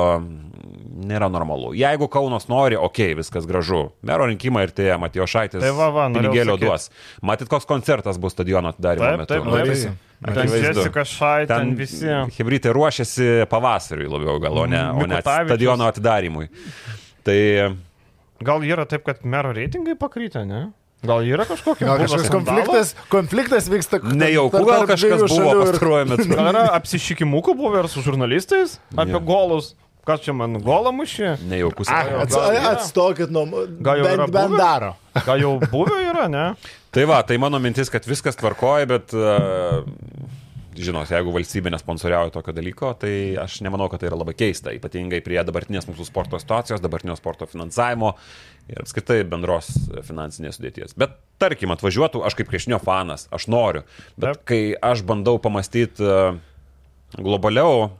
[1.05, 1.75] nėra normalu.
[1.77, 3.83] Jeigu Kaunas nori, okei, okay, viskas gražu.
[4.01, 6.89] Mero rinkimai ir tai Matijo Šaitis Tai va, va, pinigėlio duos.
[7.21, 9.35] Matyt, koks koncertas bus stadiono atidarimo Taip, metu.
[9.35, 9.69] taip, taip.
[9.69, 9.93] visi.
[10.23, 10.51] Ten.
[10.55, 12.09] Jessica Šai, ten visi.
[12.39, 16.49] Hebrytė ruošiasi pavasariui labiau gal, o ne, o ne stadiono atidarimui.
[17.23, 17.39] Tai
[18.43, 20.65] Gal yra taip, kad mero reitingai pakrytė, ne?
[21.03, 23.99] Gal yra kažkokia Gal kažkoks konfliktas, konfliktas vyksta.
[24.03, 26.27] nejauku tarp- gal kažkas buvo pastaruoju metu.
[26.31, 29.23] Gal yra apsišykimukų buvo ir su žurnalistais apie Jo.
[29.27, 29.73] golus?
[30.03, 31.37] Kas čia man golą mušė?
[31.47, 31.87] Nejaukus.
[31.87, 33.45] Ats, atstokit nuo...
[33.79, 34.57] Gal jau bent, bent buvę?
[34.59, 34.89] daro.
[35.23, 36.45] Gal jau buvę yra, ne?
[36.91, 39.83] Tai va, tai mano mintis, kad viskas tvarkoja, bet, uh,
[40.77, 43.11] žinot, jeigu valstybė nesponsoriauja tokio dalyko, tai
[43.41, 47.45] aš nemanau, kad tai yra labai keista, ypatingai prie dabartinės mūsų sporto situacijos, dabartinio sporto
[47.49, 48.13] finansavimo
[48.71, 49.69] ir apskritai bendros
[50.07, 50.95] finansinės sudėties.
[50.97, 53.83] Bet tarkim, atvažiuotų, aš kaip krešinio fanas, aš noriu,
[54.17, 54.45] bet Taip.
[54.49, 54.61] kai
[54.93, 56.37] aš bandau pamastyti uh,
[57.19, 57.91] globaliau,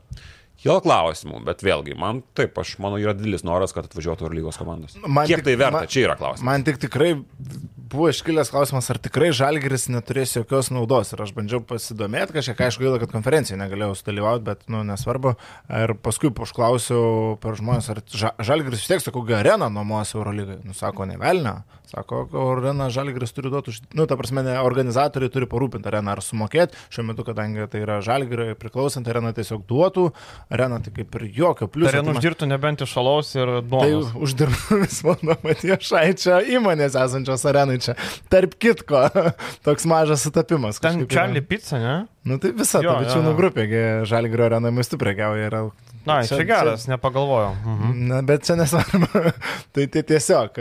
[0.64, 4.56] Kilo klausimų, bet vėlgi, man taip, aš manau, yra didelis noras, kad atvažiuotų ir lygos
[4.56, 4.94] komandos.
[5.04, 6.46] Man Kiek tik- tai verta, man- čia yra klausimas.
[6.46, 7.10] Man tik tikrai
[7.90, 11.12] buvo iškilęs klausimas, ar tikrai Žalgiris neturės jokios naudos.
[11.14, 15.34] Ir aš bandžiau pasidomėti, kažkiek, aišku, gaila, kad konferencijoje negalėjau sudalyvauti, bet, nu, nesvarbu.
[15.82, 18.02] Ir paskui užklausiau per žmonės, ar
[18.44, 20.60] Žalgiris vis tiek, sakau, areną nuomos Eurolygai.
[20.64, 21.60] Nu, sako, ne velnio.
[21.94, 22.24] Sako,
[22.56, 26.78] areną Žalgiris turi duoti, nu, ta prasme, organizatoriai turi parūpinti areną ar sumokėti.
[26.94, 30.08] Šiuo metu, kadangi tai yra Žalgirio priklausant, arena tiesiog duotų,
[30.54, 31.92] arena tai kaip ir jokio pliuso.
[31.92, 34.08] Arena uždirbtų nebent iš šalos ir nuomos.
[34.08, 37.96] Tai uždirbtų vis mano Matijos Šaičio įmonės esančios arenai čia.
[38.32, 39.06] Tarp kitko,
[39.66, 40.80] toks mažas sutapimas.
[40.82, 41.96] Ten Charlie Pizza, ne?
[42.24, 43.66] Nu tai visa ta bičiūnų grupė,
[44.08, 45.58] Žalgirio arena maistu prekiauja ir
[46.04, 47.54] Na, čia, čia geras, čia, nepagalvojau.
[47.62, 47.94] Mhm.
[48.10, 49.08] Na, bet čia nesvarbu.
[49.74, 50.60] tai, tai tiesiog,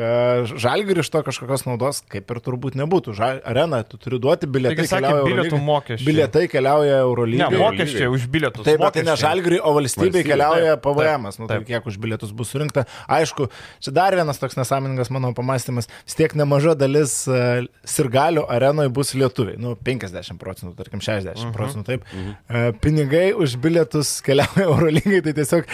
[0.56, 3.16] žalgiri iš to kažkokios naudos kaip ir turbūt nebūtų.
[3.18, 4.86] Žal, arena, tu turi duoti bilietai.
[4.86, 6.08] Tai keliauja bilietų mokesčiai.
[6.08, 7.50] Bilietai keliauja Eurolygai.
[7.52, 8.66] Ne, mokesčiai už bilietus.
[8.68, 11.30] Taip, bet tai ne žalgiri, o valstybei keliauja PVM.
[11.40, 12.86] Nu, tai kiek už bilietus bus surinkta.
[13.12, 13.50] Aišku,
[13.84, 15.90] čia dar vienas toks nesąmoningas mano pamastymas.
[16.08, 19.60] Vis tiek nemaža dalis uh, sirgalių arenoje bus lietuviai.
[19.62, 21.54] Nu, 50 procentų, tarkim 60 mhm.
[21.56, 21.86] procentų.
[21.90, 22.08] Taip.
[22.14, 22.36] Mhm.
[22.48, 25.24] Uh, pinigai už bilietus keliauja Eurolygai.
[25.26, 25.70] Tai tiesiog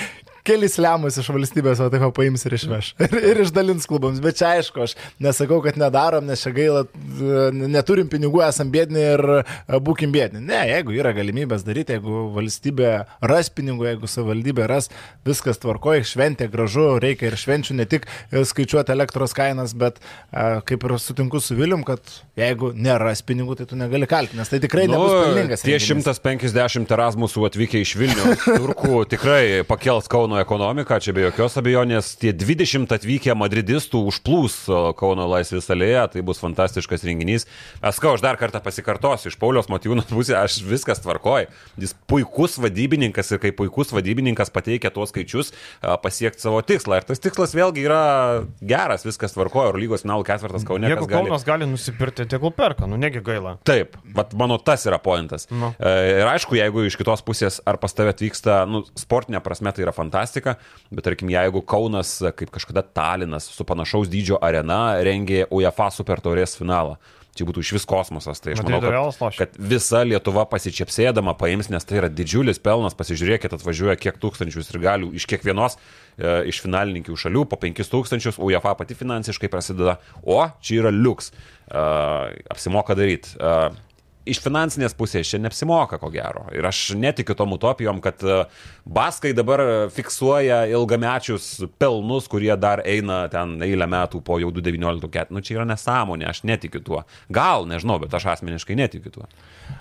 [0.47, 2.91] kelis lemus iš valstybės, o taip paims ir išveš.
[3.05, 4.21] Ir, ir išdalins klubams.
[4.23, 6.83] Bet čia aišku, aš nesakau, kad nedarom, nes čia gaila,
[7.55, 10.43] neturim pinigų, esam bėdini ir e, būkim bėdini.
[10.49, 12.91] Ne, jeigu yra galimybės daryti, jeigu valstybė
[13.31, 14.89] ras pinigų, jeigu savivaldybė ras,
[15.27, 20.59] viskas tvarkoja, šventė gražu, reikia ir švenčių, ne tik e, skaičiuoti elektros kainas, bet e,
[20.69, 22.03] kaip ir sutinku su Vilium, kad
[22.39, 25.65] jeigu neras pinigų, tai tu negali kaltinti, nes tai tikrai nu, nebus pelningas.
[25.65, 32.11] Tie 150 Erasmusų atvykę iš Vilnių, turkų tikrai pakels Kauno ekonomiką, čia be jokios abejonės,
[32.21, 34.57] tie 20 atvykę madridistų užplūs
[34.99, 37.47] Kauno laisvės alėje, tai bus fantastiškas renginys.
[37.85, 41.49] Eskau, aš dar kartą pasikartosiu, iš Paulios Matijūno pusės aš viskas tvarkoju.
[41.81, 45.53] Jis puikus vadybininkas ir kaip puikus vadybininkas pateikia tuos skaičius
[46.03, 46.99] pasiekti savo tikslą.
[46.99, 48.03] Ir tas tikslas vėlgi yra
[48.61, 50.91] geras, viskas tvarkoju, ir lygos finalų ketvirtas Kaune.
[50.91, 53.57] Jeigu Kaunas gali, gali nusipirkti, tegul perka, nu negi gaila.
[53.67, 55.47] Taip, bet mano tas yra pointas.
[55.49, 55.71] Nu.
[55.79, 59.87] E, ir aišku, jeigu iš kitos pusės ar pas tave atvyksta, nu, sportinė prasme tai
[59.87, 60.55] yra fantastika fantastika,
[60.91, 66.57] bet tarkim, jeigu Kaunas, kaip kažkada Talinas su panašaus dydžio arena rengė UEFA Super Taurės
[66.59, 66.97] finalą,
[67.35, 68.41] čia būtų iš vis kosmosas.
[68.43, 72.97] Tai aš manau, kad, kad visa Lietuva pasičiapsėdama paims, nes tai yra didžiulis pelnas.
[72.99, 78.75] Pasižiūrėkit, atvažiuoja kiek tūkstančių ir galių iš kiekvienos e, iš finalininkių šalių, po 5000, UEFA
[78.79, 81.31] pati finansiškai prasideda, o čia yra liuks.
[81.31, 81.85] E,
[82.51, 83.37] apsimoka daryti.
[83.39, 83.53] E,
[84.31, 86.45] iš finansinės pusės čia neapsimoka, ko gero.
[86.55, 88.39] Ir aš netikiu tom utopijom, kad e,
[88.89, 89.63] Baskai dabar
[89.93, 91.51] fiksuoja ilgamečius
[91.81, 95.35] pelnus, kurie dar eina ten eilę metų po jau 2019 ketų.
[95.35, 97.03] Nu, čia yra nesąmonė, aš netikiu tuo.
[97.33, 99.29] Gal, nežinau, bet aš asmeniškai netikiu tuo.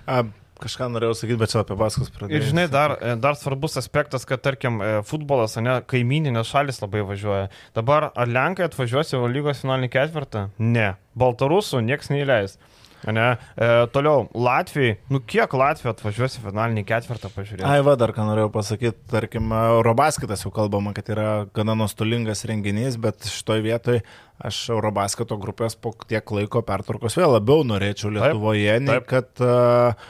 [0.09, 0.22] A,
[0.62, 2.40] kažką norėjau sakyti, bet čia apie Baskus pradėjau.
[2.40, 7.05] Ir žinai, dar, e, dar svarbus aspektas, kad tarkim e, futbolas, ne, kaimininės šalis labai
[7.07, 7.49] važiuoja.
[7.78, 10.49] Dabar ar Lenkai atvažiuos į lygos finalinį ketvirtą?
[10.59, 10.90] Ne.
[11.18, 12.59] Baltarusų nieks neįleis.
[13.07, 17.66] Ne, e, toliau, Latvijai, nu kiek Latvija atvažiuos į finalinį ketvirtą pažiūrėti?
[17.68, 22.99] Ai, va, dar ką norėjau pasakyti, tarkim, Eurobasketas jau kalbama, kad yra gana nuostolingas renginys,
[23.01, 24.03] bet šitoj vietoj
[24.39, 28.86] aš Eurobasketo grupės po tiek laiko pertvarkos vėl labiau norėčiau Lietuvoje, taip, taip.
[28.86, 30.09] nei kad uh,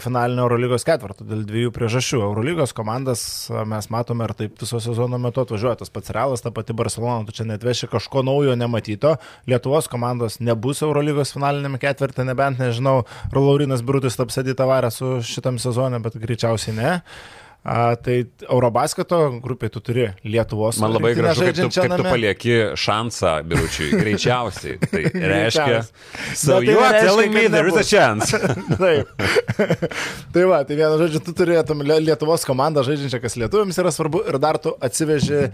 [0.00, 2.22] finalinio Eurolygos ketvirto dėl dviejų priežasčių.
[2.24, 3.22] Eurolygos komandas
[3.68, 7.36] mes matome ir taip viso sezono metu atvažiuoja tas pats Realas, ta pati Barcelona, tu
[7.36, 9.16] čia netveši kažko naujo nematyto.
[9.50, 13.02] Lietuvos komandos nebus Eurolygos finalinėme ketvirtą, nebent nežinau,
[13.36, 16.94] Laurinas Brutus taps Edita Varą su šitam sezonė, bet greičiausiai ne.
[16.96, 20.78] Uh, A, tai Eurobasketo grupė tu turi Lietuvos.
[20.78, 23.88] Man labai gražu, kaip tu, kaip tu palieki šansą biručiui.
[23.98, 24.76] Greičiausiai.
[24.92, 25.02] Tai
[25.32, 25.80] reiškia.
[26.38, 28.30] So tai you are telling me there is a chance.
[28.82, 29.10] Taip.
[30.32, 34.38] tai va, tai vienu žodžiu, tu turėtum Lietuvos komandą žaidžiančią, kas lietuviams yra svarbu, ir
[34.42, 35.50] dar tu atsiveži e,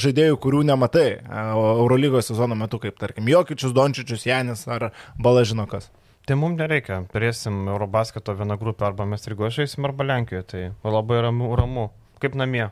[0.00, 1.22] žaidėjų, kurių nematai e,
[1.52, 4.88] Eurolygos sezono metu, kaip tarkim Jokičius, Dončičius, Janis ar
[5.20, 5.92] Balažinokas.
[6.28, 11.18] Tai mums nereikia, turėsim Eurobasketo vieną grupę arba mes Rygoje žaisim arba Lenkijoje, tai labai
[11.26, 11.88] ramu, ramu,
[12.22, 12.68] kaip namie.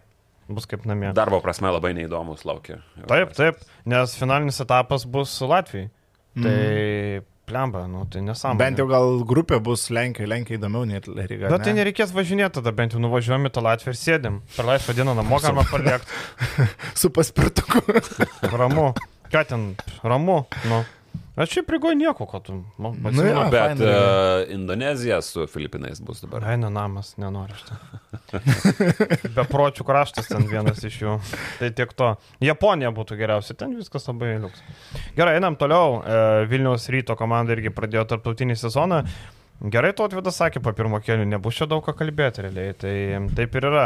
[0.50, 1.10] Bus kaip namie.
[1.14, 2.80] Darbo prasme labai neįdomus laukia.
[3.10, 5.90] Taip, taip, nes finalinis etapas bus Latvijai.
[6.34, 6.46] Mm.
[6.46, 6.60] Tai
[7.50, 8.60] plemba, nu, tai nesąmonė.
[8.60, 11.50] Bent jau gal grupė bus Lenkija, Lenkija įdomiau nei Ryga.
[11.50, 14.38] Bet tai nereikės važinėti tada, bent jau nuvažiuojame tą Latviją ir sėdim.
[14.54, 16.22] Per laisvą dieną namo galima paliekti.
[17.00, 17.82] Su paspirtuku.
[18.54, 18.92] ramu.
[19.30, 19.68] Ką ten?
[20.06, 20.44] Ramu.
[20.70, 20.82] Nu.
[21.40, 22.54] Aš šiaip prigoju nieko, ko tu.
[22.78, 26.44] Nu, nu, ja, bet fainai, uh, Indonezija su Filipinais bus dabar.
[26.52, 27.80] Eina namas, nenoriu aš ten.
[29.38, 31.16] Bepročių kraštas ten vienas iš jų.
[31.62, 32.10] Tai tiek to.
[32.44, 34.60] Japonija būtų geriausia, ten viskas labai liuks.
[35.16, 36.02] Gerai, einam toliau.
[36.04, 36.20] E,
[36.50, 39.00] Vilniaus ryto komanda irgi pradėjo tarptautinį sezoną.
[39.60, 42.72] Gerai, to atvedas sakė, po pirmo kelių nebus čia daug ką kalbėti realiai.
[42.80, 42.92] Tai
[43.36, 43.82] taip ir yra.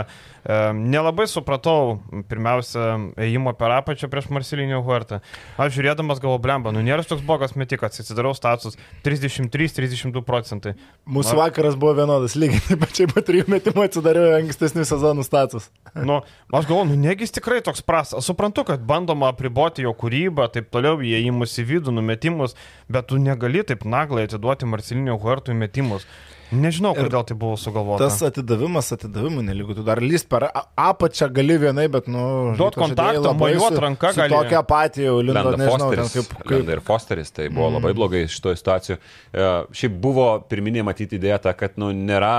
[0.47, 1.97] E, nelabai supratau,
[2.31, 5.19] pirmiausia, ėjimo per apačią prieš Marcelinio Huertą.
[5.59, 10.77] Aš žiūrėdamas galvo blemba, nu nėra toks blogas metikas, atsidarau status 33-32 procentai.
[11.11, 15.71] Mūsų vakaras buvo vienodas, lygiai taip pačiai po trijų metimų atsidariau ankstesnių sezonų status.
[16.05, 16.19] Nu,
[16.53, 18.27] aš galvoju, nu negis tikrai toks prastas.
[18.27, 22.57] Suprantu, kad bandoma apriboti jo kūrybą, taip toliau įėjimus į vidų, numetimus,
[22.89, 26.07] bet tu negali taip naglai atiduoti Marcelinio Huertui metimus.
[26.55, 28.05] Nežinau, kodėl tai buvo sugalvota.
[28.05, 32.55] Tas atidavimas atidavimui nelygu, tu dar lyst per apačią gali vienai, bet, nu...
[32.59, 33.83] Duot kontaktą, mojuot su
[34.21, 34.35] gali.
[34.35, 36.31] Tokia patį jau lindo, nežinau, ten Fosteris, kaip...
[36.37, 36.47] kaip...
[36.47, 37.79] kaip Lenda ir Fosteris, tai buvo mm.
[37.81, 39.01] labai blogai šitoje situacijoje.
[39.01, 42.35] E, Šiaip buvo pirminė matyti idėja ta, kad nu, nėra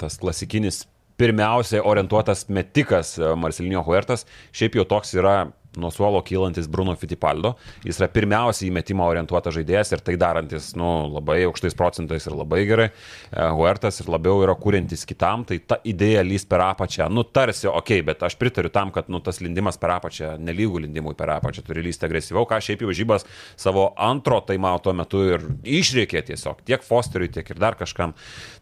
[0.00, 0.84] tas klasikinis
[1.20, 5.38] pirmiausiai orientuotas metikas e, Marcelinio Huertas, šiaip jau toks yra
[5.76, 7.54] nuo suolo kylantis Bruno Fittipaldo.
[7.84, 12.36] Jis yra pirmiausiai į metimą orientuotas žaidėjas ir tai darantis nu, labai aukštais procentais ir
[12.36, 12.88] labai gerai.
[12.90, 17.68] E, Huertas ir labiau yra kūrintis kitam, tai ta idėja lys per apačią, nu tarsi,
[17.68, 21.36] okei, okay, bet aš pritariu tam, kad nu, tas lindimas per apačią, nelygų lindimui per
[21.36, 23.26] apačią, turi lysti agresyviau, ką šiaip jau žybas
[23.60, 28.14] savo antro taimauto metu ir išriekė tiesiog, tiek Fosteriui, tiek ir dar kažkam.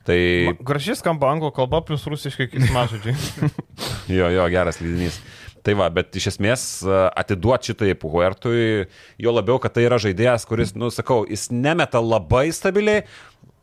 [0.05, 0.19] Tai
[0.61, 3.17] Gražiai skamba anglų kalba plus rusiškai kismažodžiai.
[4.19, 5.21] jo, jo, geras lydinys.
[5.65, 8.85] Tai va, bet iš esmės atiduoti šitai Puertui,
[9.17, 13.07] jo labiau, kad tai yra žaidėjas, kuris, nu, sakau, jis nemeta labai stabiliai,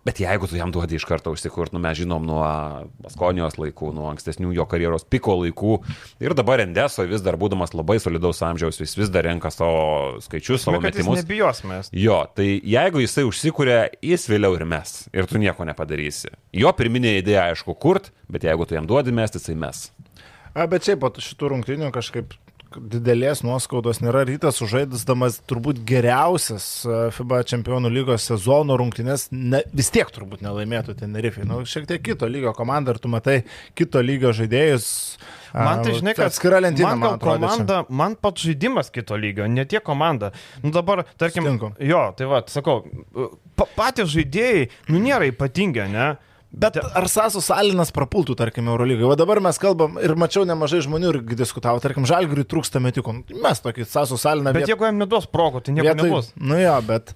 [0.02, 2.42] Bet jeigu tu jam duodi iš karto užsikurt, nu mes žinom nuo
[3.06, 5.76] Baskonijos laikų, nuo ankstesnių jo karjeros piko laikų
[6.26, 10.66] ir dabar Endeso vis dar būdamas labai solidaus amžiaus, jis vis dar renka savo skaičius,
[10.66, 11.22] savo Bet jis metimus.
[11.22, 11.94] nebijos mes.
[11.94, 14.96] Jo, tai jeigu jisai užsikūrė, jis vėliau ir mes.
[15.14, 16.34] Ir tu nieko nepadarysi.
[16.50, 19.92] Jo pirminė idėja, aišku, kurt, bet jeigu tu jam duodi mes, jisai mes.
[20.52, 22.34] A, bet šiaip po šitų rungtynių kažkaip
[22.72, 26.66] didelės nuoskaudos nėra rytas sužaiddamas turbūt geriausias
[27.16, 31.44] FIBA čempionų lygos sezono rungtynės, ne, vis tiek turbūt nelaimėtų Tenerifei.
[31.48, 33.42] Nu, šiek tiek kito lygio komanda ir tu matai
[33.78, 34.88] kito lygio žaidėjus.
[35.52, 37.42] Man tai žinai, kad atskira lentyna, man, man gal atrodo.
[37.42, 37.52] čia.
[37.52, 40.32] komanda, man pats žaidimas kito lygio, ne tiek komanda.
[40.64, 41.74] Nu dabar, tarkim, Sutinku.
[41.92, 42.86] jo, tai va, sakau,
[43.60, 46.14] pa, patys žaidėjai, nu nėra ypatingi, ne?
[46.52, 49.06] Bet ar Sasu Salinas prapultų, tarkim, Eurolygai?
[49.08, 53.14] O dabar mes kalbam ir mačiau nemažai žmonių irgi diskutavo, tarkim, Žalgiriui trūksta metikų.
[53.40, 56.34] Mes tokį Sasu Saliną Bet jeigu jam neduos progų, tai nieko nebus.
[56.36, 57.14] Nu jo, bet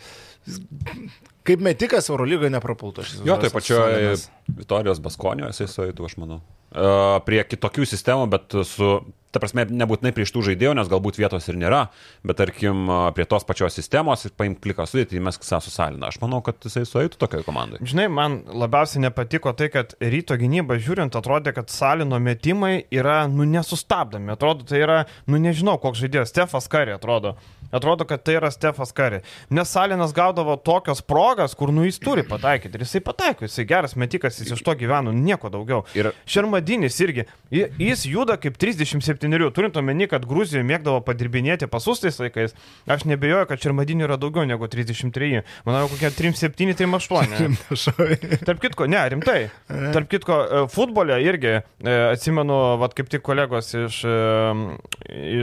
[1.46, 3.04] kaip metikas Eurolygai neprapultų.
[3.28, 4.16] Jo, tai pačioje.
[4.56, 6.40] Vitorijos Baskonio jisai sueitų, aš manau.
[6.72, 6.88] E,
[7.28, 8.92] Prie kitokių sistemų, bet su,
[9.36, 11.82] ta prasme, nebūtinai prieš tų žaidėjų, nes galbūt vietos ir nėra,
[12.26, 16.08] bet tarkim, prie tos pačios sistemos ir paimk pliką sudėtį, mes Sasu Saliną.
[16.10, 17.82] Aš manau, kad jisai sueitų tokiai komandai.
[17.86, 23.48] Žinai, man labiausiai nepatiko tai, kad ryto gynybą žiūrint, atrodė, kad Salino metimai yra, nu,
[23.50, 24.32] nesustabdomi.
[24.34, 27.36] Atrodo, tai yra, nu, nežinau, koks žaidėjas, Stefas Kari atrodo.
[27.76, 29.20] Atrodo, kad tai yra Stefas Kari.
[29.52, 32.78] Nes Salinas gaudavo tokios progas, kur, nu, jis turi pataikyti.
[32.80, 35.84] Ir jisai pataiko, jisai geras metikas, jis iš to gyveno, nieko daugiau.
[35.98, 42.00] Ir- Šermadinis irgi, Ji- jis juda kaip 37, turint omeny, kad Gruzijoje mėgdavo padirbinėti pasus
[42.02, 42.56] tais laikais.
[42.88, 45.44] Aš nebejoju, kad Šermadinių yra daugiau negu 33.
[45.66, 47.58] Manau, kokie 37, 38.
[47.76, 49.50] Šau- Tarp kitko, ne, rimtai.
[49.68, 54.16] Tarp kitko, e, futbole irgi e, atsimenu, vad kaip tik kolegos iš, e,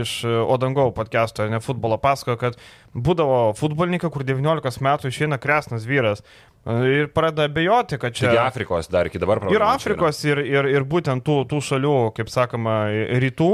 [0.01, 2.57] iš Odangau podcast'o, ne futbolo pasakojo, kad
[2.93, 6.21] būdavo futbolininkai, kur 19 metų išeina kresnas vyras
[6.63, 8.43] ir pradeda abejoti, kad Čia čia...
[8.47, 9.71] Afrikos dar iki dabar Ir čia yra.
[9.75, 12.75] Afrikos, ir, ir, ir būtent tų, tų šalių, kaip sakoma,
[13.19, 13.49] rytų.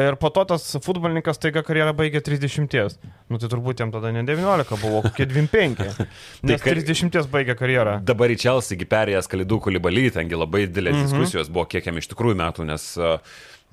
[0.00, 2.96] Ir po to tas futbolininkas taiga karjerą baigė 30.
[3.28, 5.84] Nu tai turbūt jam tada ne 19 buvo, kokie 25.
[6.48, 7.98] Nes kar- 30 baigė karjerą.
[8.08, 11.04] Dabar į Čelsį perėjęs Kalidų Kulibalį, tengi labai didelės Mhm.
[11.12, 13.18] diskusijos buvo, kiek jam iš tikrųjų metų, nes, a,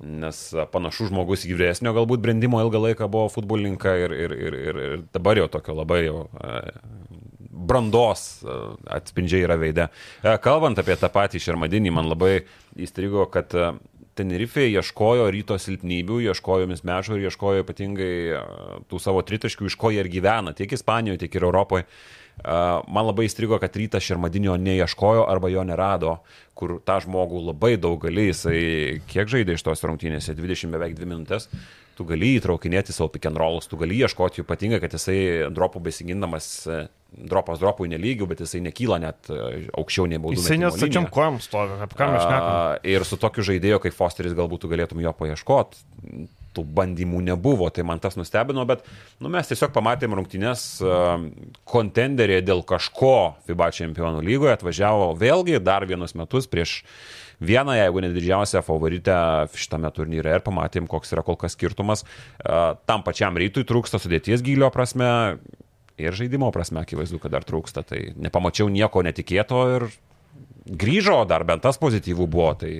[0.01, 0.39] nes
[0.73, 5.05] panašus žmogus į vyresnio galbūt brandimo ilgą laiką buvo futbolininką ir, ir, ir, ir, ir
[5.13, 6.25] dabar jau tokio labai jau
[7.61, 8.41] brandos
[8.89, 9.87] atspindžiai yra veide.
[10.23, 12.41] A, Kalbant apie tą patį Šermadinį, man labai
[12.79, 13.53] įstrigo, kad
[14.17, 18.15] Tenerife ieškojo ryto silpnybių, ieškojo mismešų ir ieškojo ypatingai
[18.91, 21.87] tų savo tritaškių, iš ko jie ir gyvena, tiek Ispanijoje, tiek ir Europoje.
[22.41, 26.15] Man labai įstrigo, kad rytas Šermadinio neieškojo arba jo nerado,
[26.57, 31.09] kur tą žmogų labai daug gali, jisai kiek žaidė iš tos rungtynėse, 20 beveik 2
[31.09, 31.47] minutės,
[31.97, 35.83] tu gali įtraukinėti savo pick and rollus, tu gali ieškoti jų ypatingai, kad jisai dropų
[35.85, 36.81] besigindamas, e,
[37.29, 40.41] dropas dropui nelygių, bet jisai nekyla net e, aukščiau nei baudų.
[40.41, 41.05] Jisai net linija.
[41.13, 42.93] kojam stovi, apie ką mes šnekame.
[42.95, 45.83] Ir su tokiu žaidėju kaip Fosteris galbūt tu galėtum jo paieškoti.
[46.51, 48.83] Tų bandymų nebuvo, tai man tas nustebino, bet
[49.23, 51.15] nu, mes tiesiog pamatėm rungtynės a,
[51.69, 56.81] kontenderė dėl kažko FIBA čempionų lygoje atvažiavo vėlgi dar vienus metus prieš
[57.41, 59.17] vieną, jeigu ne didžiausią favoritę
[59.55, 62.03] šitame turnyre ir pamatėm, koks yra kol kas skirtumas.
[62.43, 65.11] A, Tam pačiam rytui trūksta sudėties gylio prasme,
[66.01, 67.83] ir žaidimo prasme akivaizdu, kad dar trūksta.
[67.87, 69.87] Tai nepamačiau nieko netikėto ir
[70.65, 72.51] grįžo, dar bent tas pozityvų buvo.
[72.59, 72.73] Tai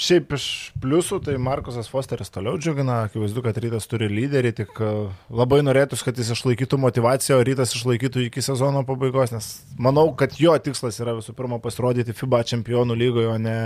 [0.00, 0.44] Šiaip iš
[0.80, 4.92] pliusų, tai Markusas Fosteris toliau džiugina, akivaizdu, kad rytas turi lyderį, tik e,
[5.28, 10.38] labai norėtųsi, kad jis išlaikytų motivaciją, o rytas išlaikytų iki sezono pabaigos, nes manau, kad
[10.40, 13.56] jo tikslas yra visų pirma pasirodyti FIBA čempionų lygoje, o ne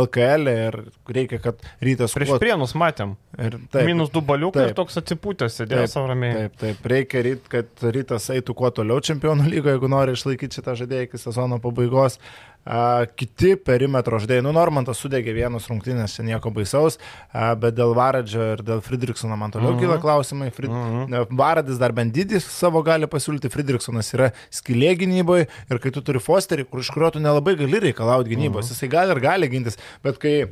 [0.00, 0.78] LKL ir
[1.12, 2.16] reikia, kad rytas...
[2.16, 3.12] Prieš prienus matėm.
[3.36, 6.46] Ir taip, Minus du baliukai ir toks atsipūtęs, sėdėjo savo ramiai.
[6.46, 10.78] Taip, taip, reikia, ryt, kad rytas eitų kuo toliau čempionų lygoje, jeigu nori išlaikyti šitą
[10.80, 12.16] žaidėją iki sezono pabaigos.
[12.62, 16.98] A, kiti perimetro žaidėjai, nu Normantas sudegė vienus rungtynės, nieko baisaus,
[17.34, 19.82] a, bet dėl Varadžio ir dėl Friedrichsono man toliau uh -huh.
[19.82, 20.02] kyla mhm.
[20.02, 20.50] klausimai.
[20.50, 20.70] Frid...
[20.70, 21.12] Uh mhm.
[21.12, 21.26] -huh.
[21.42, 26.18] Varadis dar bent didis savo gali pasiūlyti, Friedrichsonas yra skilė gynyboje ir kai tu turi
[26.18, 28.72] Fosterį, kur iš kurio tu nelabai gali reikalauti gynybos, uh mhm.
[28.72, 28.74] -huh.
[28.74, 30.46] jisai gali ir gali gintis, bet kai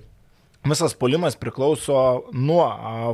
[0.60, 1.94] Visas polimas priklauso
[2.36, 2.66] nuo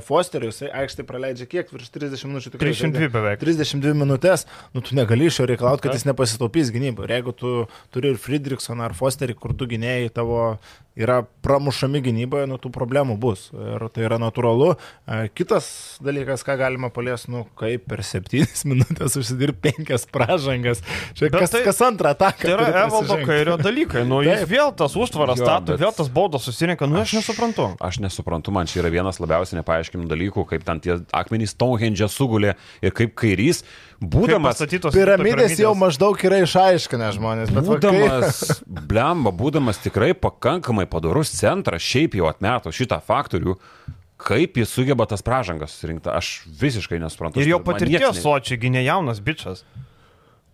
[0.03, 2.51] Fosterio, jisai aikštė praleidžia kiek, virš 30 minučių.
[2.59, 3.39] 32 beveik.
[3.39, 7.07] 32 minutės, nu tu negali iš jo reikalauti, kad jis nepasitaupys gynybą.
[7.07, 7.53] Ir jeigu tu
[7.95, 10.41] turi ir Friedrichsoną ar Fosterį, kur du gynėjai tavo
[10.97, 13.51] yra pramušami gynyboje, nu tų problemų bus.
[13.53, 14.73] Ir tai yra natūralu.
[15.05, 15.69] E, kitas
[16.05, 20.81] dalykas, ką galima palies, nu kaip per septynis minutės užsidirbti penkias pražangas.
[21.19, 22.47] Čia kas, tai, kas antrą ataką.
[22.47, 24.07] Tai yra Evaldo kairio dalykai.
[24.09, 25.83] Nu, jis vėl tas užtvaras stato, bet...
[25.85, 26.89] vėl tas baudas susirinka.
[26.89, 27.69] Nu, aš, aš nesuprantu.
[27.85, 32.57] Aš nesuprantu, man čia yra vienas labiausiai nepaaiškinamų dalykų, kaip ten tie akmenys Stonehenge sugulė
[32.85, 33.63] ir kaip kairys
[33.97, 34.61] Būdamas
[34.93, 37.53] piramidės jau maždaug yra išaiškinę žmonės.
[37.55, 38.41] Būdamas,
[38.91, 43.57] blemba, būdamas tikrai pakankamai padorus centras, šiaip jau atmeto šitą faktorių,
[44.21, 47.41] kaip jis sugeba tas pražangas surinkti, aš visiškai nesuprantu.
[47.41, 49.65] Ir jo patirties sočiai, gynė jaunas bičias.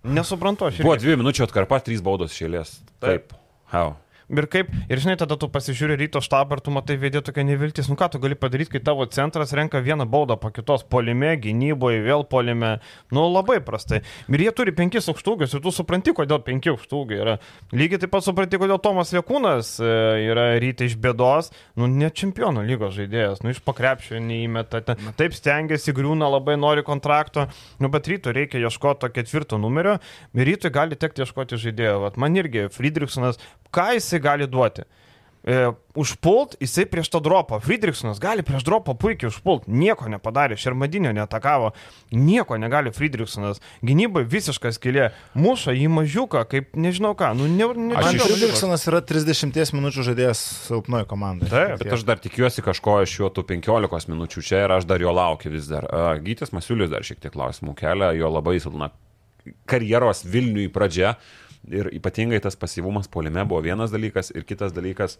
[0.02, 0.82] Nesuprantu, aš.
[0.82, 2.78] Buvo dvi minučių atkarpa, trys baudos šėlės.
[3.02, 3.30] Taip.
[3.30, 3.38] Taip.
[3.72, 3.94] How?
[4.32, 7.90] Ir kaip, ir žinai, tada tu pasižiūri ryto štabą ir tu matai vėdė tokia neviltis.
[7.90, 12.00] Nu ką tu gali padaryti, kai tavo centras renka vieną baudą po kitos polime, gynyboje,
[12.06, 12.78] vėl polime.
[13.12, 14.00] Nu labai prastai.
[14.32, 17.34] Ir jie turi penkis aukštūgius ir tu supranti, kodėl penki aukštūgiai yra.
[17.76, 19.92] Lygiai taip pat supranti, kodėl Tomas Lekūnas e,
[20.30, 21.52] yra ryte iš bėdos.
[21.76, 24.80] Nu ne čempionų lygos žaidėjas, nu iš pakrepšio neįmeta.
[25.20, 27.50] Taip stengiasi, griūna, labai nori kontrakto.
[27.84, 29.98] Nu bet ryto reikia ieškoti to ketvirto numerio.
[30.32, 32.00] Ir rytui gali tekti ieškoti žaidėjo.
[32.06, 33.36] Vat man irgi Friedrichsonas,
[33.72, 34.86] ką jisai gali duoti.
[35.42, 37.58] E, užpult jisai prieš tą dropą.
[37.60, 39.66] Friedrichsonas gali prieš dropą puikiai užpult.
[39.66, 40.54] Nieko nepadarė.
[40.54, 41.72] Šermadinio netakavo.
[42.14, 43.58] Nieko negali Friedrichsonas.
[43.82, 45.10] Gynybai visiškas kilė.
[45.34, 47.32] Muša į mažiuką, kaip nežinau ką.
[47.38, 51.50] Nu, ne, ne, aš iš Friedrichsonas yra 30 minučių žaidėjas silpnoji komandai.
[51.50, 55.02] Taip, bet aš dar tikiuosi kažko iš jo tų 15 minučių čia ir aš dar
[55.02, 55.90] jo laukiu vis dar.
[56.22, 58.14] Gytis Masiulis dar šiek tiek klausimų kelia.
[58.14, 58.92] Jo labai silpna
[59.66, 61.16] karjeros Vilniui pradžia.
[61.70, 65.14] Ir ypatingai tas pasyvumas polime buvo vienas dalykas ir kitas dalykas,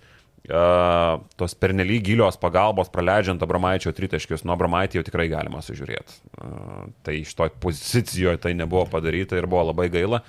[0.50, 6.18] uh, tos pernelyg gilios pagalbos praleidžiant Abramaičio tritaškius, nuo Abramaitį jau tikrai galima sužiūrėti.
[6.34, 10.24] Uh, tai iš to pozicijoje tai nebuvo padaryta ir buvo labai gaila,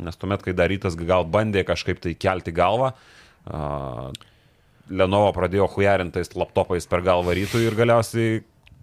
[0.00, 2.94] nes tuomet, kai darytas gal bandė kažkaip tai kelti galvą,
[3.52, 4.08] uh,
[4.88, 8.38] Lenovo pradėjo hujarintais laptopais per galvą rytų ir galiausiai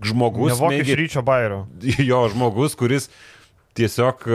[0.06, 0.52] žmogus.
[0.54, 0.98] Ne vokiečių mėgi...
[1.02, 1.64] ryčio bairo.
[2.10, 3.10] Jo, žmogus, kuris
[3.76, 4.26] tiesiog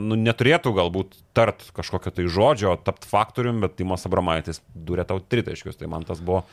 [0.00, 5.78] nu, neturėtų galbūt tart kažkokio tai žodžio, tapti faktorium, bet Timas Abramaitis durė tau tritaškius,
[5.80, 6.44] tai man tas buvo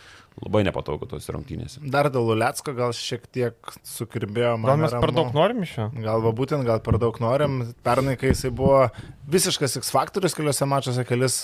[0.41, 1.81] labai nepatogu tos rungtynėse.
[1.93, 4.71] Dar dėl Lulecko gal šiek tiek sukirbėjo man.
[4.71, 5.87] Gal mes per daug norim iš jo?
[6.03, 7.59] Gal va, būtent, gal per daug norim.
[7.85, 8.87] Pernai, kai jisai buvo
[9.33, 11.39] visiškas X faktorius keliose mačiuose, kelis,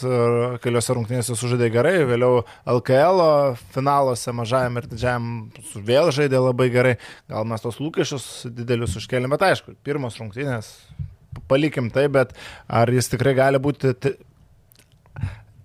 [0.63, 2.41] keliose rungtynėse sužaidė gerai, vėliau
[2.79, 3.23] LKL
[3.75, 5.29] finaluose mažajam ir didžiajam
[5.75, 6.95] vėl žaidė labai gerai.
[7.29, 10.73] Gal mes tos lūkesčius didelius užkėlėme, bet aišku, pirmos rungtynės
[11.49, 12.33] palikim tai, bet
[12.67, 13.93] ar jis tikrai gali būti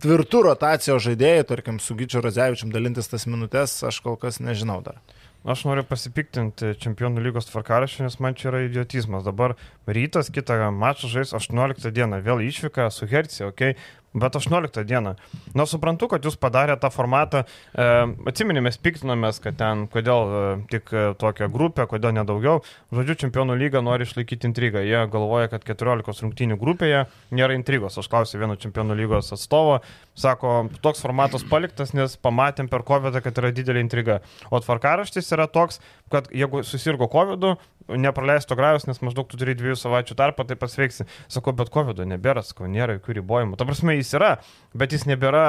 [0.04, 5.00] tvirtų rotacijos žaidėjų, tarkim, su Gyčiu Radzevičiam dalintis tas minutės, aš kol kas nežinau dar.
[5.44, 9.26] Aš noriu pasipiktinti čempionų lygos tvarkaraščių, nes man čia yra idiotizmas.
[9.26, 14.03] Dabar rytas kitą mačą žais 18 dieną, vėl išvyka su Hercija, okei, okay?
[14.14, 15.14] Bet 18 dieną.
[15.58, 17.40] Na, suprantu, kad jūs padarė tą formatą.
[17.74, 17.86] E,
[18.30, 22.60] Atsiminėmės, piktinomės, kad ten, kodėl e, tik e, tokia grupė, kodėl nedaugiau.
[22.94, 24.84] Žodžiu, čempionų lyga nori išlaikyti intrigą.
[24.86, 27.04] Jie galvoja, kad 14 rungtynių grupėje
[27.34, 27.98] nėra intrigos.
[27.98, 29.80] Aš klausiu vieno čempionų lygos atstovo.
[30.14, 34.20] Sako, toks formatas paliktas, nes pamatėm per COVID, kad yra didelė intriga.
[34.54, 35.82] O tvarkaraštis yra toks,
[36.14, 37.56] kad jeigu susirgo COVID,
[37.88, 41.06] nepraleisto grajus, nes maždaug tu turi dviejų savaičių tarpą, tai pasveiksi.
[41.32, 43.58] Sako, bet COVID nebėra, sako, nėra jokių ribojimų.
[43.60, 44.30] Ta prasme, jis yra,
[44.76, 45.44] bet jis nebėra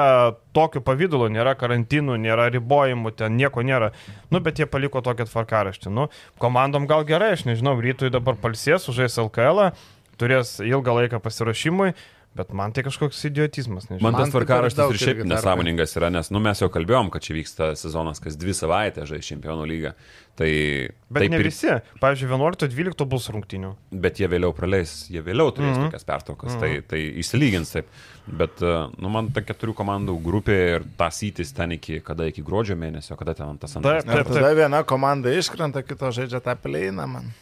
[0.56, 3.92] tokio pavydalu, nėra karantinų, nėra ribojimų, ten nieko nėra.
[4.30, 5.92] Nu, bet jie paliko tokį tvarkaraštį.
[5.96, 6.08] Nu,
[6.42, 9.70] komandom gal gerai, aš nežinau, rytui dabar palsės, užais LKL,
[10.20, 11.94] turės ilgą laiką pasirašymui.
[12.36, 14.04] Bet man tai kažkoks idiotizmas, nežinau.
[14.10, 17.36] Man tas tai tvarkaraštis ir šiaip nesąmoningas yra, nes, nu, mes jau kalbėjom, kad čia
[17.38, 19.94] vyksta sezonas kas dvi savaitės žais čempionų lygą.
[20.36, 20.48] Tai,
[21.08, 21.70] Bet taip ne visi.
[22.02, 23.70] Pavyzdžiui, 11-12 bus rungtinių.
[24.04, 25.86] Bet jie vėliau praleis, jie vėliau turės mm Mhm.
[25.86, 25.90] -hmm.
[25.94, 26.60] tokias pertraukas, mm -hmm.
[26.60, 27.86] tai, tai išsilygins taip.
[28.26, 32.42] Bet, e, nu, man ta keturių komandų grupė ir tas įtis ten iki, kada iki
[32.42, 34.04] gruodžio mėnesio, kada ten tas antras.
[34.04, 37.32] Taip, Ir tada viena komanda iškrenta, kito žaidžia tą pleiną man.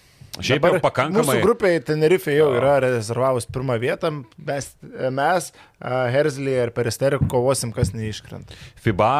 [0.42, 1.36] Šiaip Dabar jau pakankamai.
[1.36, 4.10] Mūsų grupėje Tenerife jau yra rezervavus pirmą vietą.
[4.34, 4.70] Mes,
[5.14, 8.56] mes Herzlį ir Peristerį kovosim, kas neiškrenta.
[8.82, 9.14] FIBA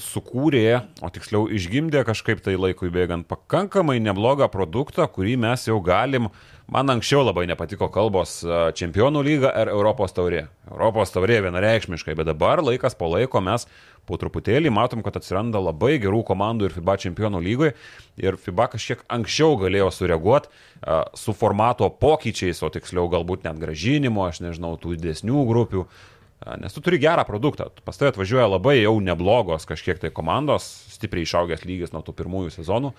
[0.00, 6.30] sukūrė, o tiksliau išgimdė kažkaip tai laikui bėgant pakankamai neblogą produktą, kurį mes jau galim,
[6.70, 8.38] man anksčiau labai nepatiko kalbos
[8.78, 10.46] čempionų lyga ar Europos taurė.
[10.70, 13.68] Europos taurė vienareikšmiškai, bet dabar laikas po laiko mes
[14.06, 17.74] po truputėlį matom, kad atsiranda labai gerų komandų ir FIBA čempionų lygoje
[18.20, 20.50] ir FIBA kažkiek anksčiau galėjo sureaguoti
[21.18, 25.86] su formato pokyčiais, o tiksliau galbūt net gražinimo, aš nežinau, tų didesnių grupių.
[26.60, 27.70] Nes tu turi gerą produktą.
[27.86, 32.52] Pas tai atvažiuoja labai jau neblogos kažkiek tai komandos, stipriai išaugęs lygis nuo tų pirmųjų
[32.58, 32.92] sezonų.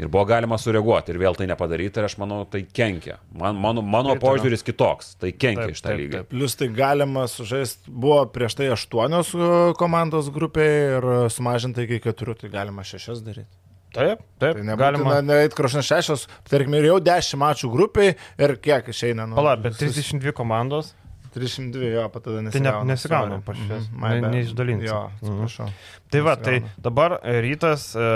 [0.00, 3.18] Ir buvo galima sureaguoti ir vėl tai nepadaryti ir aš manau, tai kenkia.
[3.36, 6.12] Man, mano mano Taip, požiūris kitoks, tai kenkia Taip, iš tą taip, lygį.
[6.14, 6.28] taip.
[6.32, 12.38] Plus tai galima sužaisti, buvo prieš tai aštuonios e, komandos grupėje ir sumažinta iki keturių,
[12.40, 13.50] tai galima šešias daryti.
[13.90, 14.60] Taip, taip.
[14.62, 15.18] Tai galima.
[15.26, 19.26] net krašna šešios, tarkim, ir jau dešimt mačų grupiai ir kiek išeina.
[19.26, 20.94] Nu, Pala, bet 32 komandos.
[21.34, 22.84] 32, jo, pat tada Tai ne, nesigauna.
[22.92, 23.86] nesigauna pašies.
[23.90, 24.32] Mhm, my bad.
[24.34, 24.88] Neišdalinti.
[24.88, 25.68] Jo, atsiprašau.
[26.10, 26.82] Tai va, tai Nesigauna.
[26.88, 28.08] dabar rytas, e,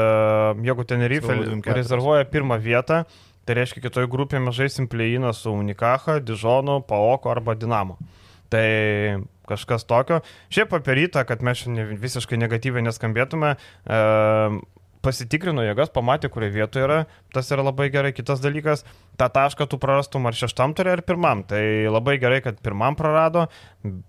[0.67, 1.37] jeigu Tenerife
[1.75, 3.05] rezervuoja pirmą vietą,
[3.47, 7.99] tai reiškia, kitoje grupėje mes žaisim plėjiną su Unikaha, Dižonu, Paoko arba Dinamo.
[8.51, 10.23] Tai kažkas tokio.
[10.51, 13.99] Šiaip apie rytą, kad mes šiandien visiškai negatyviai neskambėtume, e,
[15.05, 16.99] pasitikrino jėgas, pamatė, kurioje vietoje yra,
[17.35, 18.15] tas yra labai gerai.
[18.17, 18.85] Kitas dalykas,
[19.21, 21.45] tą tašką tu prarastum ar šeštam turė, ar pirmam.
[21.49, 23.47] Tai labai gerai, kad pirmam prarado,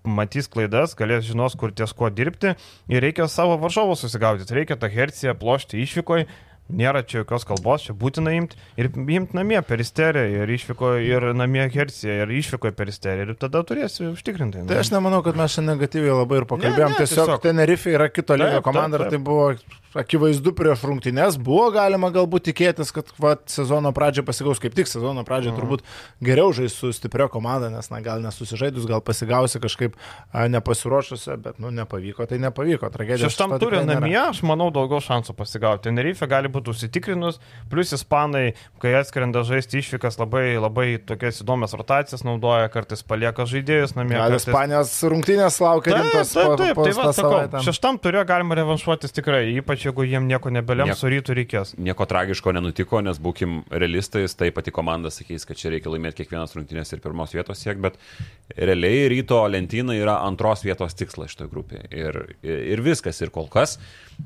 [0.08, 2.56] matys klaidas, galės žinos, kur ties kuo dirbti
[2.91, 4.56] ir reikia savo varžovų susigaudyti.
[4.62, 6.28] Reikia tą herciją plošti išvykoj.
[6.66, 11.68] Nėra čia jokios kalbos, čia būtina imti ir imti namie peristerį ir išvyko ir namie
[11.70, 14.66] herciją ir išvyko peristerį ir tada turėsi užtikrinti.
[14.66, 16.95] Tai aš nemanau, kad mes šiandien negatyviai labai ir pakalbėjom.
[16.95, 17.41] Ne, ne, tiesiog, tiesiog.
[17.45, 19.51] Tenerife yra kito lygio Taip, komanda taip, ir tai buvo
[19.95, 21.38] akivaizdu prieš rungtynes.
[21.39, 25.61] Buvo galima galbūt tikėtis, kad va, sezono pradžioje pasigaus kaip tik sezono pradžioje Mhm.
[25.61, 25.86] turbūt
[26.20, 29.95] geriau žais su stipria komanda, nes na, gal nesusižaidus, gal pasigausi kažkaip
[30.34, 32.89] nepasiruošusi, bet nu, nepavyko, tai nepavyko.
[32.91, 33.30] Tragedija.
[33.30, 33.86] Šeštam nėra.
[33.86, 35.88] namie, aš manau, daugiau šansų pasigauti.
[35.88, 37.39] Tenerife gali būti užsitikrinus,
[37.72, 43.95] plus ispanai, kai atskrenda žaisti išvykas, labai, labai tokias įdomias rotacijas naudoja, kartais palieka žaidėjus
[43.97, 44.16] namie.
[44.18, 44.47] Gal kartais...
[44.47, 47.64] Ispanijos rungtynės laukia Taip, rimtos taip, po, taip, po tai va, tą sakau, savaitę.
[47.68, 50.99] šeštam turė galima revanšuotis tikrai, ypač jeigu jiem nieko nebelems, Nieko.
[51.01, 51.74] su rytų reikės.
[51.82, 56.56] Nieko tragiško nenutiko, nes būkim realistais, tai pati komanda sakys, kad čia reikia laimėti kiekvienas
[56.58, 57.99] rungtynės ir pirmos vietos siek, bet
[58.56, 61.89] realiai ryto lentyna yra antros vietos tikslas šitoje grupėje.
[61.95, 63.78] Ir, ir viskas, ir kol kas,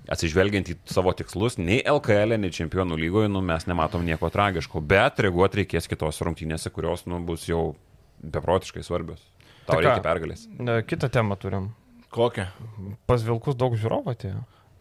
[0.09, 5.21] atsižvelgiant į savo tikslus, nei LKL, nei Čempionų lygoje, nu, mes nematom nieko tragiško, bet
[5.25, 7.73] reaguoti reikės kitos rungtynėse, kurios nu, bus jau
[8.23, 9.21] beprotiškai svarbios.
[9.65, 9.83] Tau ką?
[9.85, 10.47] reikia pergalės.
[10.59, 11.71] Ne, Kitą temą turim.
[12.13, 12.47] Kokią?
[13.09, 14.39] Pas Vilkus daug žiūrovų atėjo.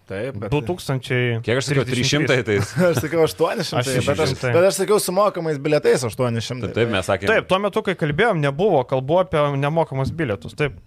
[0.08, 0.48] Taip, bet.
[0.54, 1.42] 2000.
[1.44, 2.54] Kiek aš sakiau, 300, tai
[2.88, 4.52] Aš sakiau 800, Aš bet, aš, 600.
[4.56, 6.70] bet aš sakiau su mokamais bilietais 800.
[6.72, 7.28] taip mes sakėme.
[7.34, 10.56] Taip, tuo metu, kai kalbėjom, nebuvo kalbu apie nemokamus bilietus.
[10.56, 10.78] Taip.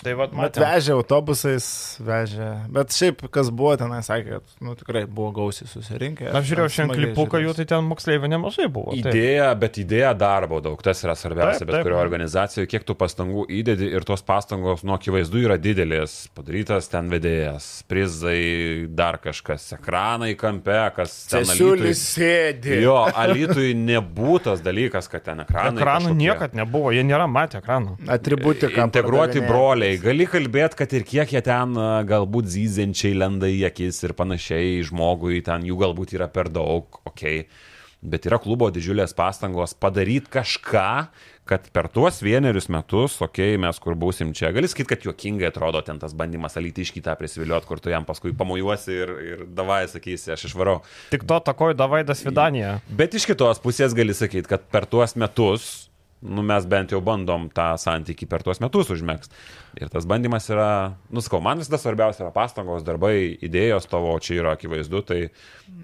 [0.00, 0.62] Tai vad, Bet matėm.
[0.64, 1.64] vežė autobusais,
[2.00, 2.46] vežė.
[2.72, 6.30] Bet šiaip, kas buvo tenai, sakė, kad nu, tikrai buvo gausiai susirinkę.
[6.32, 8.94] Aš žiūrėjau šiandien klipuką jų, tai ten moksleivių nemažai buvo.
[8.96, 9.10] taip.
[9.12, 11.84] Idėja, bet idėja darbo daug, tas yra svarbiausia, Taip, bet taip.
[11.84, 17.12] kurio organizacijoje, kiek tu pastangų įdedi ir tos pastangos nuo akivaizdu yra didelės, padarytas ten
[17.12, 22.80] vedėjas, prizai, dar kažkas, ekranai kampe, kas ten Cesiulis sėdi.
[22.86, 25.76] Jo, alitui nebūtas dalykas, kad ten ekranai.
[25.76, 26.24] Ekranų kažkokie.
[26.24, 27.98] niekad nebuvo, jie nėra matę ekranų.
[28.08, 28.80] Atributika.
[28.88, 29.50] Integruoti pardavinėja.
[29.96, 30.04] Broliai.
[30.04, 31.74] Gali kalbėti, kad ir kiek jie ten
[32.10, 37.44] galbūt zyzenčiai lenda į akis ir panašiai žmogui, ten jų galbūt yra per daug, okei.
[37.44, 37.68] Okay.
[38.00, 41.10] Bet yra klubo didžiulės pastangos padaryti kažką,
[41.44, 45.50] kad per tuos vienerius metus, okei, okay, mes kur būsim čia, gali sakyti, kad juokingai
[45.50, 49.44] atrodo ten tas bandymas alyti iš kitą prisiviliuoti, kur tu jam paskui pamojuosi ir, ir
[49.52, 50.78] davai sakysi, aš išvarau.
[51.12, 52.78] Tik to takoju Davaidas Vidanija.
[52.88, 55.89] Bet iš kitos pusės gali sakyti, kad per tuos metus,
[56.22, 59.32] nu, mes bent jau bandom tą santyki per tuos metus užmėgsti.
[59.80, 64.52] Ir tas bandymas yra, nuskau, man visada svarbiausia yra pastangos, darbai, idėjos tavo, čia yra
[64.56, 65.20] akivaizdu, tai,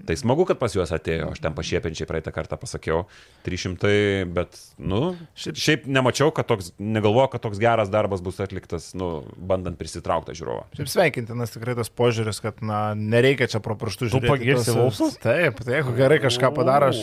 [0.05, 3.05] tai smagu, kad pas juos atėjo, aš ten pašiepiančiai praeitą kartą pasakiau,
[3.47, 8.91] 300, bet, nu, šiaip, šiaip nemačiau, kad toks, negalvoju, kad toks geras darbas bus atliktas,
[8.99, 10.67] nu, bandant prisitraukti žiūrovą.
[10.77, 14.33] Šiaip sveikintinas tikrai tas požiūris, kad na, nereikia čia pro pirštus Tu žiūrėti.
[14.35, 15.17] pagirsi tuos- Wolfsus?
[15.23, 16.99] Taip, tai jeigu gerai kažką padaro, aš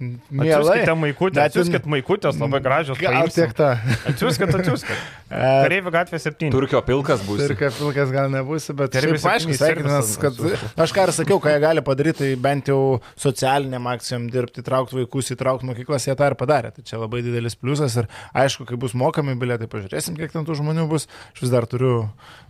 [0.00, 0.52] Mielai.
[0.56, 2.98] Atsiųskite maikutę, atsiųskite maikutės, labai gražios.
[3.00, 3.74] Gal tiek ta.
[4.08, 4.96] Atsiųskite, atsiųskite.
[5.32, 6.50] Kareivių gatvė 7.
[6.52, 7.42] Turkio pilkas bus.
[7.44, 10.40] Ir kaip ilgas gal nebūsi, bet šiaip, septyni sveikinas, kad
[10.84, 12.80] aš ką ir sakiau, ką jie gali padaryti, tai bent jau
[13.20, 16.74] socialiniam akcijom dirbti, traukti vaikus, įtraukti mokyklas, jie tą ir padarė.
[16.76, 18.10] Tai čia labai didelis pliusas ir
[18.44, 21.08] aišku, kai bus mokami bilietai, pažiūrėsim, kiek ten tų žmonių bus.
[21.32, 21.94] Aš vis dar turiu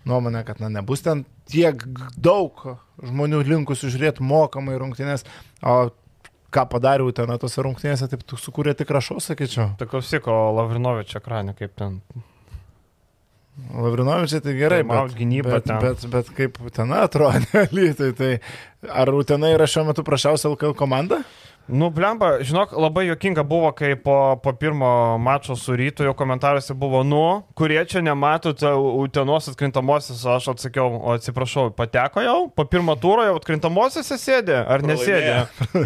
[0.09, 1.85] nuomonę, kad na, nebus ten tiek
[2.17, 2.65] daug
[3.03, 5.27] žmonių linkusių žiūrėti mokamai rungtynės,
[5.63, 5.93] o
[6.53, 9.73] ką padariau ten tose rungtynėse, taip sukūrė tik rašau, sakyčiau.
[9.81, 11.99] Tai klausyk, o Lavrinovičio ekrane kaip ten.
[13.53, 15.81] Lavrinovičiai tai gerai, Taimaut bet, gynyba bet, ten.
[15.83, 18.31] bet, bet kaip ten atrodė, lytai, tai
[18.89, 21.21] ar Utena yra šiuo metu prašiausia LKL komanda?
[21.69, 26.75] Nu, blemba, žinok, labai jokinga buvo, kai po, po pirmo mačo su rytu jo komentaruose
[26.75, 32.97] buvo, nu, kurie čia nematote Utenos atkrintamosios, aš atsakiau, o atsiprašau, pateko jau, po pirmo
[32.99, 35.37] turo jau atkrintamosiose sėdė, ar nesėdė?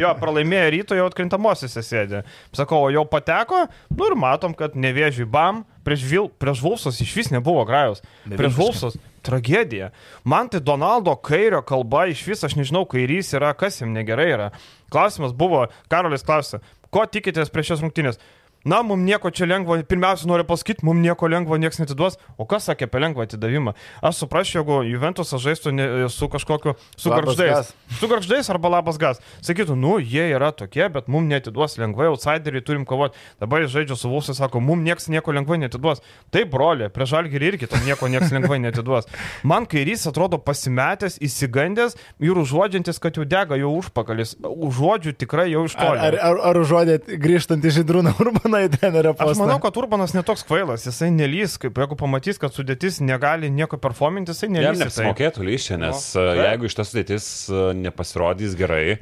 [0.03, 2.25] Jo, pralaimėjo ryto jau atkrintamosiose sėdė.
[2.57, 7.13] Sakau, o jau pateko, nu ir matom, kad nevėžiui bam, prieš, Vil, prieš Vulfsus iš
[7.21, 8.03] vis nebuvo grajos.
[8.25, 9.91] Prieš Vulfsus tragedija.
[10.25, 14.51] Man tai Donaldo kairio kalba iš vis, aš nežinau, kairys yra, kas jam negerai yra.
[14.93, 16.61] Klausimas buvo, Karolis klausė,
[16.95, 18.21] ko tikitės prieš šias rungtynės?
[18.67, 22.17] Na, mums nieko čia lengva, pirmiausia noriu pasakyti, mums nieko lengva, niekas netiduos.
[22.35, 23.77] O kas sakė apie lengvą atidavimą?
[24.03, 27.71] Aš suprasčiau, jeigu Juventusas žaistų ne, su kažkokiu, su garždais.
[28.01, 29.21] Su garždais arba labas gas.
[29.47, 33.15] Sakytų, nu, jie yra tokie, bet mums netiduos lengvai, outsideriai turim kovoti.
[33.41, 36.03] Dabar žaidžia su Vulsai, sako, mums niekas nieko lengvai netiduos.
[36.35, 39.07] Taip, broli, prie žalgirį irgi tam nieko niekas lengvai netiduos.
[39.47, 44.35] Man kairys atrodo pasimetęs, įsigandęs ir užuodžiantis, kad jau dega jo užpakalis.
[44.43, 46.03] Užuodžiu tikrai jau iš toli.
[46.11, 49.35] ar, ar, ar užuodėt grįžtant iš Žydrūną Urbaną į trenerio postą?
[49.35, 53.79] Aš manau, kad Urbanas netoks kvailas, jisai nelys, kaip jeigu pamatys, kad sudėtis negali nieko
[53.83, 54.81] performinti, jisai Jam nelys.
[54.81, 54.89] į tai.
[54.89, 58.99] neapsimokėtų lyščia, nes no, jeigu iš tas sudėtis e, nepasirodys gerai,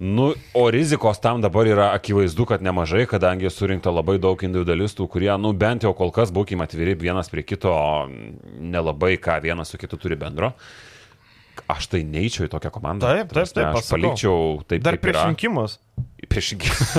[0.00, 5.32] nu, o rizikos tam dabar yra akivaizdu, kad nemažai, kadangi surinkta labai daug individualistų, kurie,
[5.40, 7.74] nu, bent jau kol kas būkime atviri vienas prie kito,
[8.56, 10.54] nelabai ką vienas su kitu turi bendro.
[11.70, 13.06] Aš tai neįčiau į tokią komandą.
[13.06, 13.94] Taip, taip, taip, Aš pasakau.
[13.96, 14.38] palikčiau
[14.70, 15.26] taip, Dar prieš yra.
[15.30, 15.78] rinkimus.
[16.30, 16.90] Prieš rinkimus.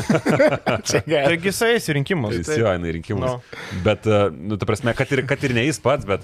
[1.07, 2.35] Taigi jisai eis į rinkimus.
[2.39, 3.25] Jis jo eina į rinkimus.
[3.37, 3.79] No.
[3.85, 6.23] Bet, e, nu, ta prasme, kad ir, kad ir ne jis pats, bet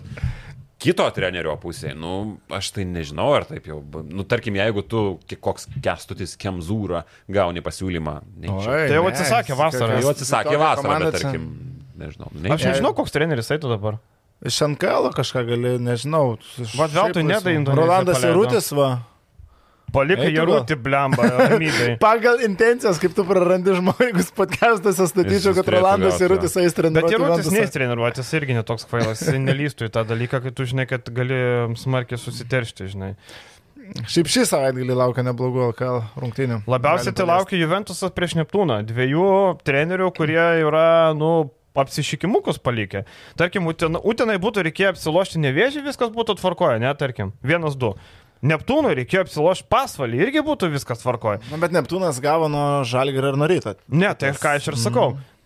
[0.82, 5.06] kito trenerio pusėje, nu, aš tai nežinau, ar taip jau, nu, tarkim, jeigu tu
[5.42, 7.04] koks kestutis Kemzūra
[7.34, 8.76] gauni pasiūlymą, neįčiau.
[8.76, 9.88] Oi, Tai jau atsisakė jis vasarą.
[9.96, 11.48] tokios- Jau atsisakė vasarą, bet tarkim,
[11.98, 12.30] nežinau.
[12.30, 12.70] Aš neįčiau.
[12.76, 13.98] nežinau, koks treneris eitų dabar.
[14.46, 16.38] Iš NKL kažką gali, nežinau.
[16.78, 17.54] Vat veltui Šiaip nedai laisva.
[17.58, 18.26] Indoneziją Rolandas.
[18.26, 18.90] Jarutis va.
[19.96, 20.36] Palikai gal.
[20.36, 21.94] Jarutį blemba, ramybėj.
[22.04, 26.90] Pagal intencijas, kaip tu prarandi žmogus podcastuose, statyčiau, Jis kad Rolandas Jarutis eis Bet.
[26.92, 27.54] Jarutis Juventusą.
[27.56, 31.40] neįs treniruotis irgi netoks kvailas, jis nelystų į tą dalyką, kai tu žinai, kad gali
[31.80, 33.14] smarkiai susiteršti, žinai.
[34.12, 36.60] Šiaip šį savaitgalį laukia neblogų LKL rungtynių.
[36.68, 38.82] Labiausiai tai laukia Juventusas prieš Neptūną.
[38.90, 39.30] Dviejų
[39.64, 41.48] trenerių, kurie yra, nu,
[41.78, 43.04] apsišykimukus palikę.
[43.40, 47.94] Tarkim, Utenai, Utenai būtų reikėję apsilošti nevėžį, viskas būtų tvarkoje, ne, tarkim, vienas, du.
[48.46, 51.42] Neptūnui reikėjo apsilošti pasvalį, irgi būtų viskas tvarkoje.
[51.50, 53.74] Na, bet Neptūnas gavo nuo Žalgirio ir nuo ryto.
[53.90, 55.16] Ne, tai ką aš ir sakau.
[55.18, 55.37] E,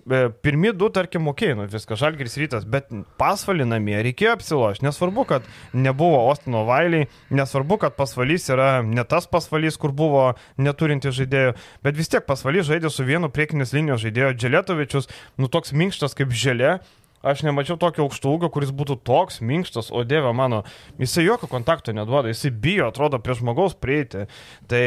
[0.42, 2.88] Pirmi du, tarkim, mokėjai, nu viskas, žalgris rytas, bet
[3.22, 4.86] pasvalį namie reikėjo apsilošti.
[4.88, 11.14] Nesvarbu, kad nebuvo Ostino Vailiai, nesvarbu, kad pasvalys yra ne tas pasvalys, kur buvo neturinti
[11.14, 11.54] žaidėjų,
[11.86, 16.34] bet vis tiek pasvalys žaidė su vienu priekinės linijos žaidėjo Dželetovičius, nu toks minkštas kaip
[16.34, 16.80] želė.
[17.22, 20.64] Aš nemačiau tokio aukšto ūgio, kuris būtų toks minkštas, o dieve mano,
[20.98, 24.26] jisai jokio kontakto neduoda, jisai bijo, atrodo, prie žmogaus prieiti.
[24.66, 24.82] Tai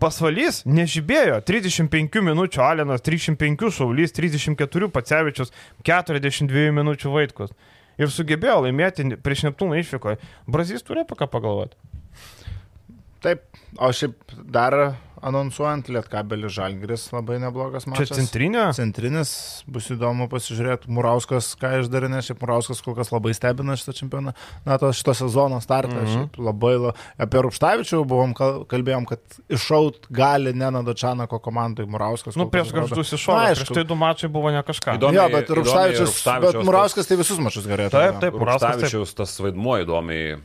[0.00, 5.54] pasvalys nežibėjo, 35 minučių Alenas, 35 Šaulys, 34 Pacevičius,
[5.86, 7.54] 42 minučių Vaitkus.
[8.00, 10.18] Ir sugebėjo laimėti prieš Neptūną išvykoje.
[10.50, 11.78] Brazys apie ką pagalvoti.
[13.22, 13.44] Taip,
[13.78, 18.12] o šiaip dar anonsuojant Lietkabelį Žalgiris labai neblogas Čia mačas.
[18.18, 18.64] centrinė.
[18.76, 19.32] Centrinis,
[19.70, 24.34] bus įdomu pasižiūrėti, Murauskas, ką išdarinė, šiaip Murauskas kol kas labai stebina šitą čempioną,
[24.66, 26.06] na, to šito sezono startą, mm.
[26.06, 26.14] -hmm.
[26.14, 26.94] šiaip labai, la...
[27.18, 32.36] apie Rupštavičių buvom, kal- kalbėjom, kad iššaut gali Nenado Čanako komandai Murauskas.
[32.36, 33.38] Nu, prieš Na, iššovė.
[33.50, 33.70] aišku.
[33.70, 34.98] Prieš tai du mačai buvo ne kažką.
[34.98, 35.14] Įdomu.
[35.14, 37.90] Jo, Įdomiai- bet įdomiai Rupštavičius, bet Murauskas tai visus mačius gerai.
[37.90, 38.34] Taip, taip.
[38.34, 40.40] Rupštavičiaus tas vaidmuo įdomiai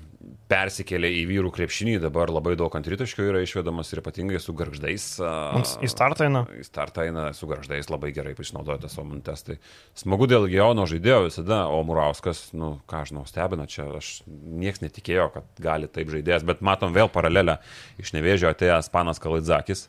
[0.49, 5.05] persikėlė į vyrų krepšinį, dabar labai daug ant rytaškių yra išvedamas ir ypatingai su garždais.
[5.53, 6.43] Mums Į startą eina.
[6.57, 9.45] Į startą eina su garždais labai gerai išnaudoja tas savo mintes.
[9.45, 9.59] Tai
[9.99, 15.29] smagu dėl Geono žaidėjo visada, o Murauskas, nu, ką žinau, stebina čia, aš nieks netikėjo,
[15.35, 17.59] kad gali taip žaidėjas, bet matom vėl paralelę
[18.01, 19.85] iš nevėžio atėjęs panas Kalaidzakis.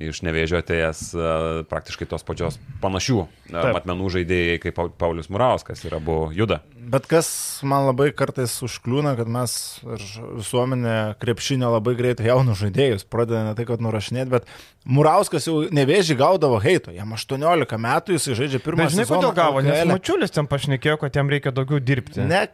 [0.00, 1.26] Iš nevėžio atėjęs e,
[1.70, 3.70] praktiškai tos pačios panašių e, Taip.
[3.76, 6.60] matmenų žaidėjai kaip Pau- Paulius Murauskas ir abu juda.
[6.74, 7.28] Bet kas
[7.64, 9.54] man labai kartais užkliūna, kad mes
[9.86, 10.02] ir
[10.40, 14.50] visuomenė krepšinio labai greitai jaunus žaidėjus pradeda ne tai, kad nurašinėti, bet
[14.84, 16.92] Murauskas jau nevėžį gaudavo heito.
[16.92, 19.86] Jam 18 metų jis žaidžia pirmą Bet žinai, kodėl gavo, nes.
[19.88, 22.26] Mačiulis ten pašnekėjo, kad jam reikia daugiau dirbti.
[22.28, 22.48] Ne.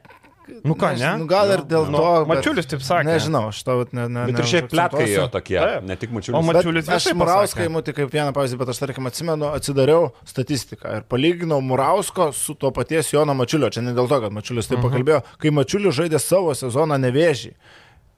[0.65, 1.11] Nu ką, ne?
[1.21, 2.25] Nu, gal ir dėl Nu, to.
[2.27, 3.05] bet- Mačiulis taip sakė.
[3.07, 4.09] Nežinau, aš vat ne.
[4.09, 5.85] ne Bet ir šiaip plėtkai jo tokie, Taip.
[5.85, 6.45] ne tik O mačiulis.
[6.45, 7.69] ma- Mačiulis Bet aš Murauską pasakė.
[7.71, 12.55] įmu tik kaip vieną pavyzdį, bet aš tarkim atsimenu, atsidariau statistiką ir palyginau Murausko su
[12.55, 13.71] to paties Jono Mačiulio.
[13.71, 14.89] Čia ne dėl to, kad Mačiulis taip Mhm.
[14.91, 15.23] pakalbėjo.
[15.39, 17.53] Kai Mačiulis žaidė savo sezoną nevėžį.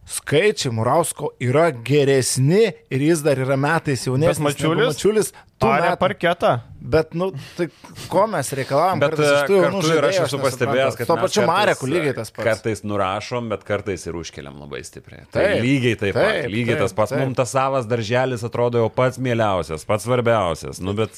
[0.03, 4.40] Skaičiai Murausko yra geresni ir jis dar yra metais jaunesnis.
[4.40, 5.28] Bet Mačiulis Mačiulis
[5.62, 5.98] tų Arė metų.
[6.00, 6.50] parketą.
[6.82, 7.68] Bet, nu, tai
[8.11, 8.98] ko mes reikalavom?
[8.98, 9.28] Bet tų
[9.62, 12.44] jaunų kartu ir aš esu pastebėjęs, kad Tuo pačiu kartais- Mareku lygiai tas pats.
[12.48, 15.22] Kartais nurašom, bet kartais ir užkeliam labai stipriai.
[15.30, 16.26] Tai Taip, lygiai taip pat.
[16.34, 17.12] taip, Lygiai taip, tas pats.
[17.22, 20.80] Mums tas savas darželis atrodo jau pats mieliausias, pats svarbiausias.
[20.82, 21.14] Nu, bet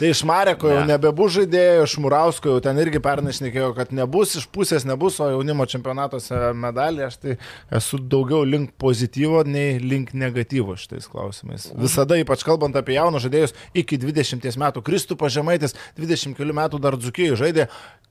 [0.00, 0.94] Tai iš Mareko jau Ne.
[0.94, 5.28] nebebus žaidėjų, iš Murausko jau ten irgi pernai šnekėjo, kad nebus, iš pusės nebus, o
[5.28, 7.36] jaunimo čempionatuose medalį aš tai
[7.76, 11.68] esu daugiau link pozityvo nei link negatyvo šitais klausimais.
[11.76, 16.96] Visada, ypač kalbant apie jaunus žaidėjus, iki 20 metų, Kristupas Žemaitis 20 kelių metų dar
[16.96, 17.68] dzukijai žaidė.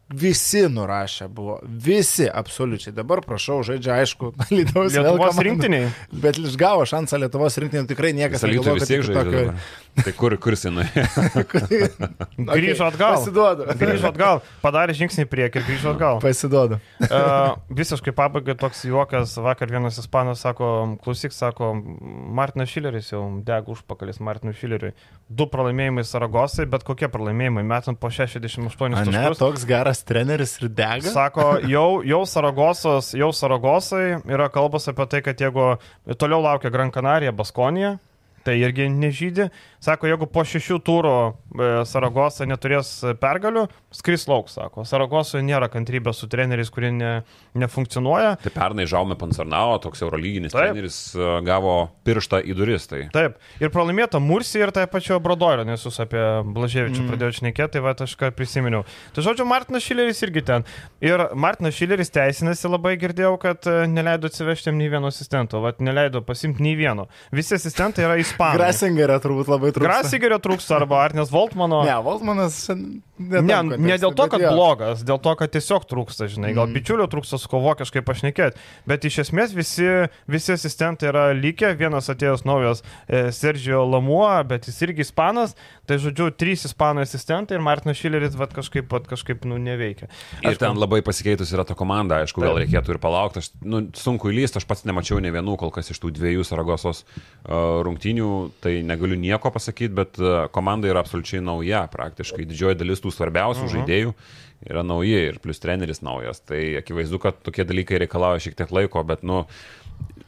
[0.10, 2.94] Visi nurašę buvo, visi absoliučiai.
[2.98, 5.92] Dabar prašau, žaidžia aišku, Lietuvos, Lietuvos rinktiniai.
[6.10, 9.20] Bet išgavo šansą Lietuvos rinktinį, tikrai niekas negalvoja, kad žaidžia.
[9.20, 9.54] tokio-.
[10.00, 11.06] Tai kur, kur nuėjo?
[12.56, 13.20] Grįžo atgal.
[13.20, 13.68] Pasiduodu.
[13.78, 14.42] Grįžo atgal.
[14.64, 16.24] Padarė žingsnį į priekį ir grįžo atgal.
[16.26, 16.82] Pasiduodu.
[17.10, 20.68] Uh, visiškai pabaigai toks juokas, vakar vienas ispanas sako,
[21.02, 21.72] klausyk, sako,
[22.38, 24.94] Martinas Šileris jau dega užpakalis Martinui Šileriui.
[25.30, 28.66] Du pralaimėjimai Saragosai, bet kokie pralaimėjimai, metant po 68
[28.98, 29.38] A, ne, taškus.
[29.38, 31.06] toks geras treneris ir dega.
[31.14, 35.76] Sako, jau, jau Saragosas, jau Saragosai yra kalbas apie tai, kad jeigu
[36.18, 38.00] toliau laukia Gran Canaria, Baskonija,
[38.42, 39.52] tai irgi nežydė.
[39.80, 42.90] Sako, jeigu po šešių turų e, Saragosa neturės
[43.22, 43.66] pergalių,
[43.96, 44.84] skris lauk, sako.
[44.88, 47.12] Saragosoje nėra kantrybės su treneriais, kurie ne,
[47.56, 48.34] nefunkcionuoja.
[48.44, 50.74] Tai pernai Žaume Pansarnao, toks eurolyginis Taip.
[50.74, 51.76] treneris, e, gavo
[52.08, 52.90] pirštą į duris.
[52.92, 57.14] Tai Taip, ir pralaimėta Mursi ir tai pačio Brodorio, nes jūs apie Blaževičių mm.
[57.14, 58.84] pradėjote šnekėti, tai va aš ką prisiminiau.
[59.16, 60.68] Tai žodžiu, Martinas Šileris irgi ten.
[61.04, 65.72] Ir Martinas Šileris teisinasi labai girdėjau, kad e, neleido atsivežti jam nei vieno asistento, va
[65.80, 67.08] neleido pasimti nei vieno.
[67.32, 68.58] Visi asistentai yra ispanai.
[68.60, 69.88] Grasingerio turbūt labai trūksta.
[69.88, 71.84] Grasigerio trūksta arba Arnes Voltmano.
[71.88, 73.04] Ne, Voltmanas šiandien.
[73.20, 76.78] Ne, ne dėl to, kad blogas, dėl to, kad tiesiog trūksta, žinai, gal Mm.
[76.78, 78.56] bičiulio trūksta su kuo vokiškai pašnekėti,
[78.88, 79.88] bet iš esmės visi,
[80.32, 82.80] visi asistentai yra likę, vienas atėjęs naujas
[83.10, 85.52] e, Sergio Lamuo, bet jis irgi ispanas,
[85.86, 90.08] tai žodžiu, trys ispanai asistentai ir Martinas Šileris vat, kažkaip, vat, kažkaip nu, neveikia.
[90.46, 93.44] Ir ten labai pasikeitus yra ta komanda, aišku, gal reikėtų ir palaukti.
[93.44, 97.04] Aš, nu, sunku įlysti, aš pats nemačiau ne vienų kol kas iš tų dviejų Saragosos
[97.04, 98.30] uh, rungtynių,
[98.64, 99.59] tai negaliu nieko pasakyti,
[99.96, 102.48] bet uh, komanda yra absoliučiai nauja praktiškai.
[102.50, 103.76] Didžioji dalis tų svarbiausių uh -huh.
[103.76, 104.14] žaidėjų
[104.70, 106.40] yra nauji ir plus treneris naujas.
[106.40, 109.46] Tai akivaizdu, kad tokie dalykai reikalauja šiek tiek laiko, bet, nu,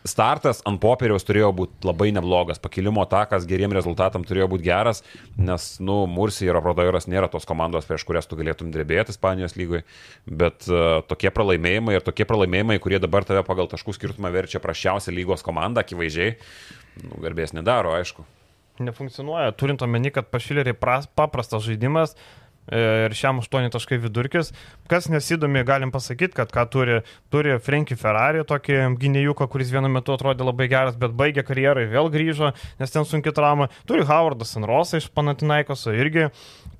[0.07, 5.03] startas ant popieriaus turėjo būti labai neblogas, pakilimo takas geriem rezultatam turėjo būti geras,
[5.37, 9.83] nes, nu, Mursi ir Aprodoiras nėra tos komandos, prieš kurias tu galėtum drebėti Ispanijos lygoje,
[10.25, 15.13] bet uh, tokie pralaimėjimai ir tokie pralaimėjimai, kurie dabar tave pagal taškų skirtumą verčia prašiausią
[15.15, 16.37] lygos komandą, akivaizdžiai,
[17.05, 18.25] nu, garbės nedaro, aišku.
[18.81, 20.77] Nefunkcionuoja, turint omeny, kad pašileriai
[21.15, 22.15] paprastas žaidimas.
[22.69, 24.51] e, Ir šiam 8 taškai vidurkis.
[24.87, 26.99] Kas nesidomi, galim pasakyti, kad ką turi,
[27.33, 31.93] turi Frankie Ferrari, tokį gynėjuką, kuris vienu metu atrodė labai geras, bet baigė karjerą ir
[31.95, 33.69] vėl grįžo, nes ten sunki trauma.
[33.89, 36.29] Turi Howardas Sanrosą iš Panatinaikoso irgi.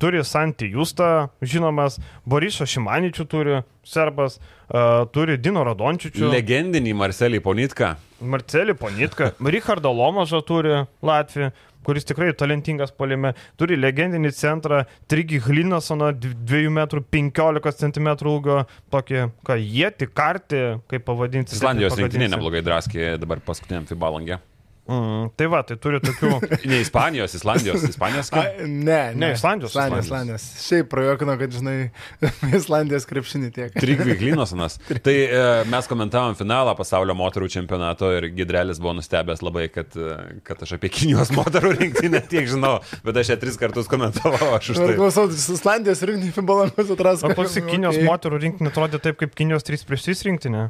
[0.02, 6.26] Turi Santi Justą, žinomas, Borisą Šimaničių turi, serbas, uh, turi Dino Radončičių.
[6.32, 7.92] Legendinį Marcelį Ponitką.
[8.18, 11.52] Marcelį Ponitką, Richardą Lomažą turi Latvija,
[11.86, 16.82] kuris tikrai talentingas polime, turi legendinį centrą, Trigi Hlinasoną, 2 m
[17.14, 18.62] 15 cm ūgio,
[18.94, 21.58] tokį, ką jie tik kartį, kaip pavadinti.
[21.58, 24.42] Islandijos rinktinė neblogai draskė dabar paskutiniam FIBA langė.
[24.82, 26.28] Mm, tai va, tai turi tokių.
[26.70, 28.32] Ne Ispanijos, Islandijos, Ispanijos.
[28.34, 30.08] A, ne, Ne, Islandijos, Islandijos.
[30.08, 30.46] Islandijos.
[30.64, 31.76] Šiaip prajuokino, kad, žinai,
[32.58, 33.76] Islandijos krepšinį tiek.
[33.78, 34.80] Trigvi Klinosonas.
[35.06, 40.18] Tai e, mes komentavom finalą pasaulio moterų čempionato ir Gidrelis buvo nustebęs labai, kad, e,
[40.46, 44.50] kad aš apie Kinijos moterų rinktinę tiek žinau, bet aš ją tris kartus komentavau.
[44.58, 44.92] Aš už tai.
[44.98, 47.22] klausau, Islandijos rinktinį futbolangus atras.
[47.22, 50.68] O klausyk, Kinijos moterų rinktinė atrodė taip, kaip Kinijos 3 prieš 3 rinktinė,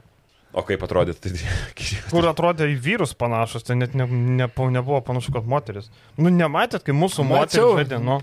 [0.53, 1.33] O kaip atrodė, tai
[2.13, 5.89] kur atrodė į vyrus panašus, tai net ne, ne, nebuvo panašu, kad moteris.
[6.19, 8.19] Nu, nematėt, kai mūsų moteris žaidė, nu.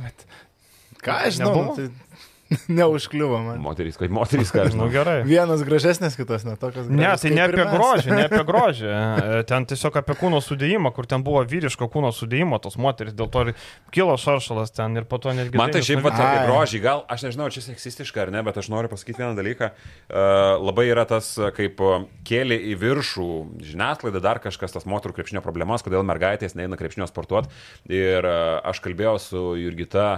[0.99, 1.75] Ką aš žinau, Nebuvo?
[1.79, 2.28] tai
[2.79, 3.59] neužkliuvo man.
[3.61, 4.89] Moterys, kaip moterys, ką aš Nu žinau.
[4.93, 5.17] gerai.
[5.27, 6.87] Vienas gražesnis, kitas netokas.
[6.89, 8.87] Ne, tai ne apie grožį, ne apie grožį.
[8.89, 13.29] E, Ten tiesiog apie kūno sudėjimą, kur ten buvo vyriško kūno sudėjimo tos moteris, dėl
[13.33, 13.51] to ir
[13.95, 15.59] kilo šaršalas ten ir po to netgi...
[15.61, 18.71] Man tai šiaip pat apie grožį, gal aš nežinau, čia seksistiška ar ne, bet aš
[18.73, 19.71] noriu pasakyti vieną dalyką.
[20.09, 21.77] Uh, labai yra tas, uh, kaip
[22.27, 23.29] kėlė į viršų
[23.69, 27.53] žiniasklaida, dar kažkas tas moterų krepšinio problemas, kodėl mergaitės neina krepšinio sportuoti.
[27.93, 30.09] Ir aš kalbėjau su Jurgita.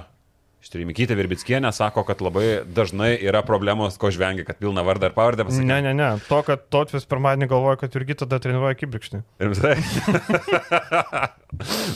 [0.62, 5.48] Štrimikyti Virbickienė sako, kad labai dažnai yra problemos, ko žvengia, kad pilna vardą ir pavardę
[5.48, 5.66] pasakyti.
[5.66, 6.10] Ne, ne, ne.
[6.28, 9.24] To, kad Totvis pirmadienį galvoja, kad Jurgi tada treniruoja kibirkštį.
[9.42, 9.76] Rimtai?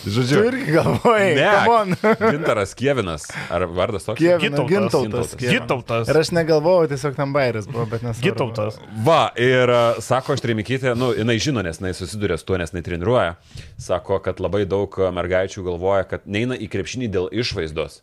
[0.03, 0.41] Tu Žodžiu.
[0.49, 1.93] irgi galvojai, come on.
[2.35, 3.29] Gintaras Kievinas.
[3.53, 4.19] Ar vardas toks?
[4.19, 4.97] Kievina, Gintautas.
[5.05, 5.37] Gintautas.
[5.39, 6.09] Gintautas.
[6.11, 8.25] Ir aš negalvojau, tiesiog tam bairis buvo, bet nesvarbu.
[8.25, 8.81] Gitautas.
[9.07, 12.83] Va, ir a, sako Štrimikyti, nu, jinai žino, nes jinai susiduria su tuo, nes jinai
[12.85, 13.37] treniruoja.
[13.81, 18.01] Sako, kad labai daug mergaičių galvoja, kad neina į krepšinį dėl išvaizdos.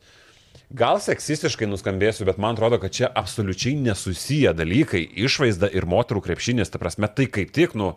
[0.72, 6.72] Gal seksistiškai nuskambėsiu, bet man atrodo, kad čia absoliučiai nesusiję dalykai- išvaizda ir moterų krepšinis.
[6.72, 7.92] Ta prasme, tai kaip tik, nu,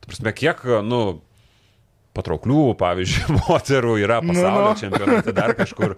[0.00, 1.22] ta prasme, kiek, nu,
[2.16, 4.68] patrauklių, pavyzdžiui, moterų yra pasaulio Nu, no, nu.
[4.68, 4.74] no.
[4.78, 5.94] čempionate dar kažkur.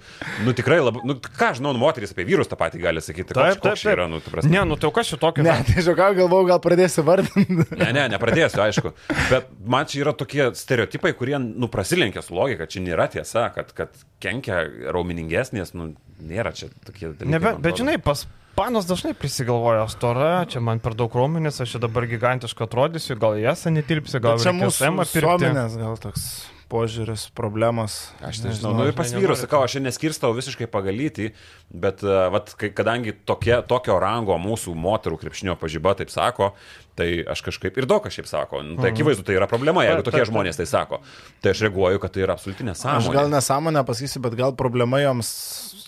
[0.46, 3.34] Nu tikrai labai, nu ką žinau, nu, moteris apie vyrus tą patį gali sakyti.
[3.34, 3.92] Taip, taip, taip.
[3.94, 4.52] Yra, nu, ta prasme.
[4.54, 5.44] Ne, nu tai kas čia tokio?
[5.46, 7.66] Ne, tai žiūrėjau, galvojau, gal pradėsiu vardinti.
[7.84, 8.92] Ne, ne, nepradėsiu, aišku.
[9.28, 13.74] Bet man čia yra tokie stereotipai, kurie, nu, prasilenkia su logika, čia nėra tiesa, kad,
[13.76, 14.62] kad kenkia
[14.94, 15.90] raumeningesnės, nu,
[16.22, 17.32] nėra čia tokie dalykai.
[17.34, 18.24] Ne, bet, bet žinai, pas
[18.56, 23.38] panas dažnai prisigalvoja, stora, čia man per daug raumenis, aš čia dabar gigantiškai atrodysiu, gal
[23.38, 26.26] esą netilpsi, gal čia reikės mūsų visuomenės gal toks
[26.74, 27.96] požiūris, problemos.
[28.24, 31.30] Aš nežinau, nu ir pas vyrus sakau, aš čia neskirstau visiškai pagalyti,
[31.70, 36.52] bet, uh, vat, kai, kadangi tokie, tokio rango mūsų moterų krepšinio pažyba taip sako,
[36.98, 38.64] tai aš kažkaip ir daug kas šiaip sako.
[38.66, 41.02] Nu, tai akivaizdu, tai yra problema, jeigu tokie žmonės tai sako.
[41.44, 45.34] Tai aš reaguoju, kad tai yra absoliutinė Aš gal nesąmonę pasakysiu, bet gal problema joms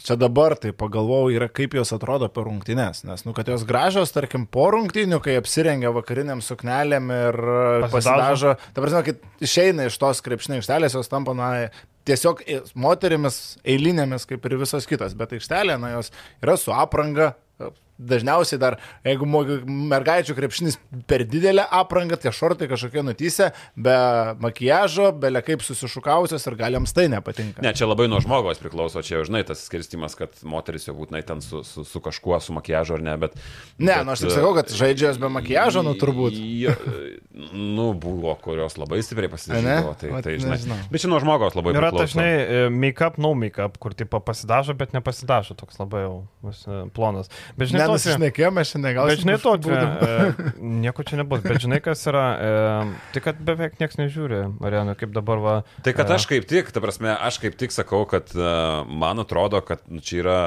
[0.07, 3.03] čia dabar, tai pagalvojau, yra kaip jos atrodo per rungtynes.
[3.09, 8.57] Nes, nu, kad jos gražios, tarkim, po rungtynių, kai apsirengia vakariniam suknelėm ir e, Pasidažo.
[8.73, 11.51] Ta prasme, kai išeina iš tos krepšinio aikštelės, jos tampa, na,
[12.07, 12.45] tiesiog
[12.79, 15.17] moterimis eilinėmis, kaip ir visos kitos.
[15.19, 16.13] Bet aikštelė, na, jos
[16.45, 17.35] yra su apranga.
[17.97, 20.79] Dažniausiai dar, jeigu mergaičių krepšinis
[21.09, 23.97] per didelę aprangą, tie šortai kažkokie nutysę, be
[24.43, 27.65] makiažo, be kaip susišukausios ir gal jiems tai nepatinka.
[27.65, 31.23] Ne, čia labai nuo žmogaus priklauso, čia jau žinai tas skirstimas, kad moteris jau būtinai
[31.27, 33.37] ten su, su, su kažkuo, su makiažu ar ne, bet...
[33.79, 36.37] Ne, bet, nu aš tik sakau, kad žaidžia jos be makiažo, nu turbūt.
[36.37, 36.75] Jo,
[37.53, 39.95] nu, buvo, kurios labai stipriai pasidažydavo.
[40.01, 40.57] Tai, tai, žinai.
[40.57, 40.79] nežinau.
[40.93, 42.17] Bet čia nuo žmogaus labai Yra priklauso.
[42.17, 46.17] dažnai e, make-up, no make-up, kur tipo pasidažo, bet nepasidažo, toks labai jau
[46.47, 47.31] vis, e, plonas.
[47.59, 49.13] Bet žinai, tokį- Nenusišnekėjome, aš negaunu.
[49.13, 52.51] Bet žinai, to, e, nieko čia nebus, bet žinai, kas yra, e,
[53.15, 55.57] tai kad beveik niekas nežiūri, Marianu, kaip dabar va.
[55.87, 59.23] Tai kad e, aš kaip tik, ta prasme, aš kaip tik sakau, kad uh, man
[59.23, 60.39] atrodo, kad nu, čia yra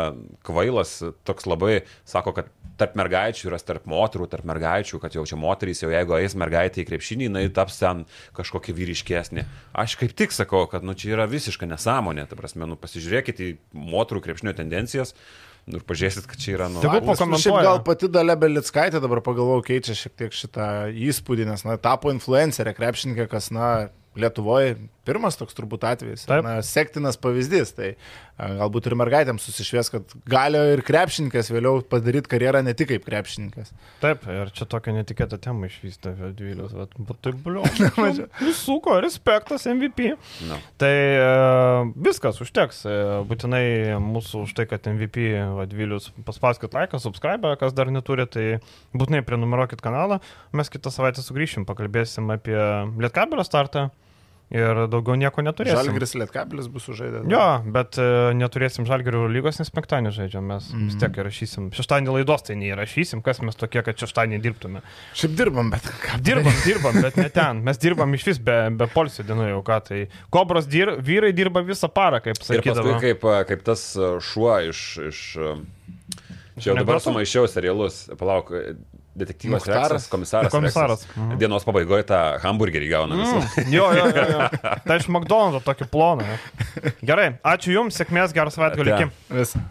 [0.45, 5.39] kvailas, toks labai, sako, kad tarp mergaičių yra tarp moterų, tarp mergaičių, kad jau čia
[5.39, 8.05] moterys, jau jeigu eis mergaitė į krepšinį, jinai taps ten
[8.37, 9.45] kažkokia vyriškesnė.
[9.83, 13.57] Aš kaip tik sakau, kad nu, čia yra visiška nesąmonė, ta prasme, nu, pasižiūrėkite į
[13.75, 17.63] moterų krepšinio tendencijas nu, ir pažiūrėsit, kad čia yra nu, Tegul Šiaip pakomentuoja.
[17.67, 20.67] gal pati Dalia Belickaitė dabar pagalvojau keičia šiek tiek šitą
[21.09, 24.77] įspūdį, nes, na, tapo influencerė, krepšininkė, kas, na, Lietuvoje
[25.09, 26.25] pirmas toks turbūt atvejis.
[26.29, 26.43] Taip.
[26.45, 27.73] Na, sektinas pavyzdys.
[27.77, 27.93] Tai
[28.39, 33.73] galbūt ir mergaitėms susišvies, kad gali ir krepšininkas vėliau padaryti karjerą ne tik kaip krepšininkas.
[34.03, 36.75] Taip, ir čia tokia netikėta tema išvystė Dvylius.
[36.97, 37.65] Bet tai bliu.
[38.47, 40.13] Visuko, respektas MVP.
[40.47, 40.59] nu.
[40.79, 41.29] Tai e,
[42.09, 42.83] viskas užteks.
[42.87, 42.97] E,
[43.29, 43.63] būtinai
[44.03, 45.31] mūsų už tai, kad MVP
[45.73, 48.47] Dvylius paspauskit laiką, subscribe, kas dar neturi, tai
[48.95, 50.21] būtinai prenumeruokit kanalą.
[50.55, 52.57] Mes kitą savaitę sugrįšim, pakalbėsim apie
[52.99, 53.89] Lietkabelio startą
[54.53, 55.77] ir daugiau nieko neturėsim.
[55.77, 57.27] Žalgris Lietkabilis bus sužaidęs.
[57.29, 57.43] Jo,
[57.75, 58.07] bet e,
[58.37, 60.87] neturėsim Žalgirio lygos, nes penktadienį žaidžiam, mes mm.
[60.89, 61.69] vis tiek įrašysim.
[61.77, 64.83] Šeštadienį laidos tai neįrašysim, kas mes tokie, kad šeštadienį dirbtume.
[65.19, 66.19] Šiaip dirbam, bet ką.
[66.25, 67.63] Dirbam, dirbam, bet ne ten.
[67.65, 69.81] Mes dirbam iš vis be, be polsio dienų jau ką.
[69.89, 70.03] Tai
[70.33, 72.97] kobros dir, vyrai dirba visą parą, kaip Ir paskui sakydavo.
[73.05, 74.85] kaip, kaip tas uh, šuo iš...
[75.11, 75.25] iš
[76.59, 78.01] Čia jau dabar sumaišiau serialus.
[78.19, 78.49] Palauk,
[79.19, 79.67] detektyvas?
[79.69, 80.53] Reksas, komisaras.
[80.53, 81.03] Komisaras.
[81.05, 81.17] Reksas.
[81.17, 81.39] Mhm.
[81.41, 83.41] Dienos pabaigoje tą hamburgerį gauna visą.
[83.41, 84.47] Mm, jo, jo, jo, jo.
[84.87, 86.39] Tai iš McDonald's tokį ploną.
[87.05, 89.09] Gerai, ačiū Jums, sėkmės, geras savaitgalį.
[89.41, 89.63] Visą.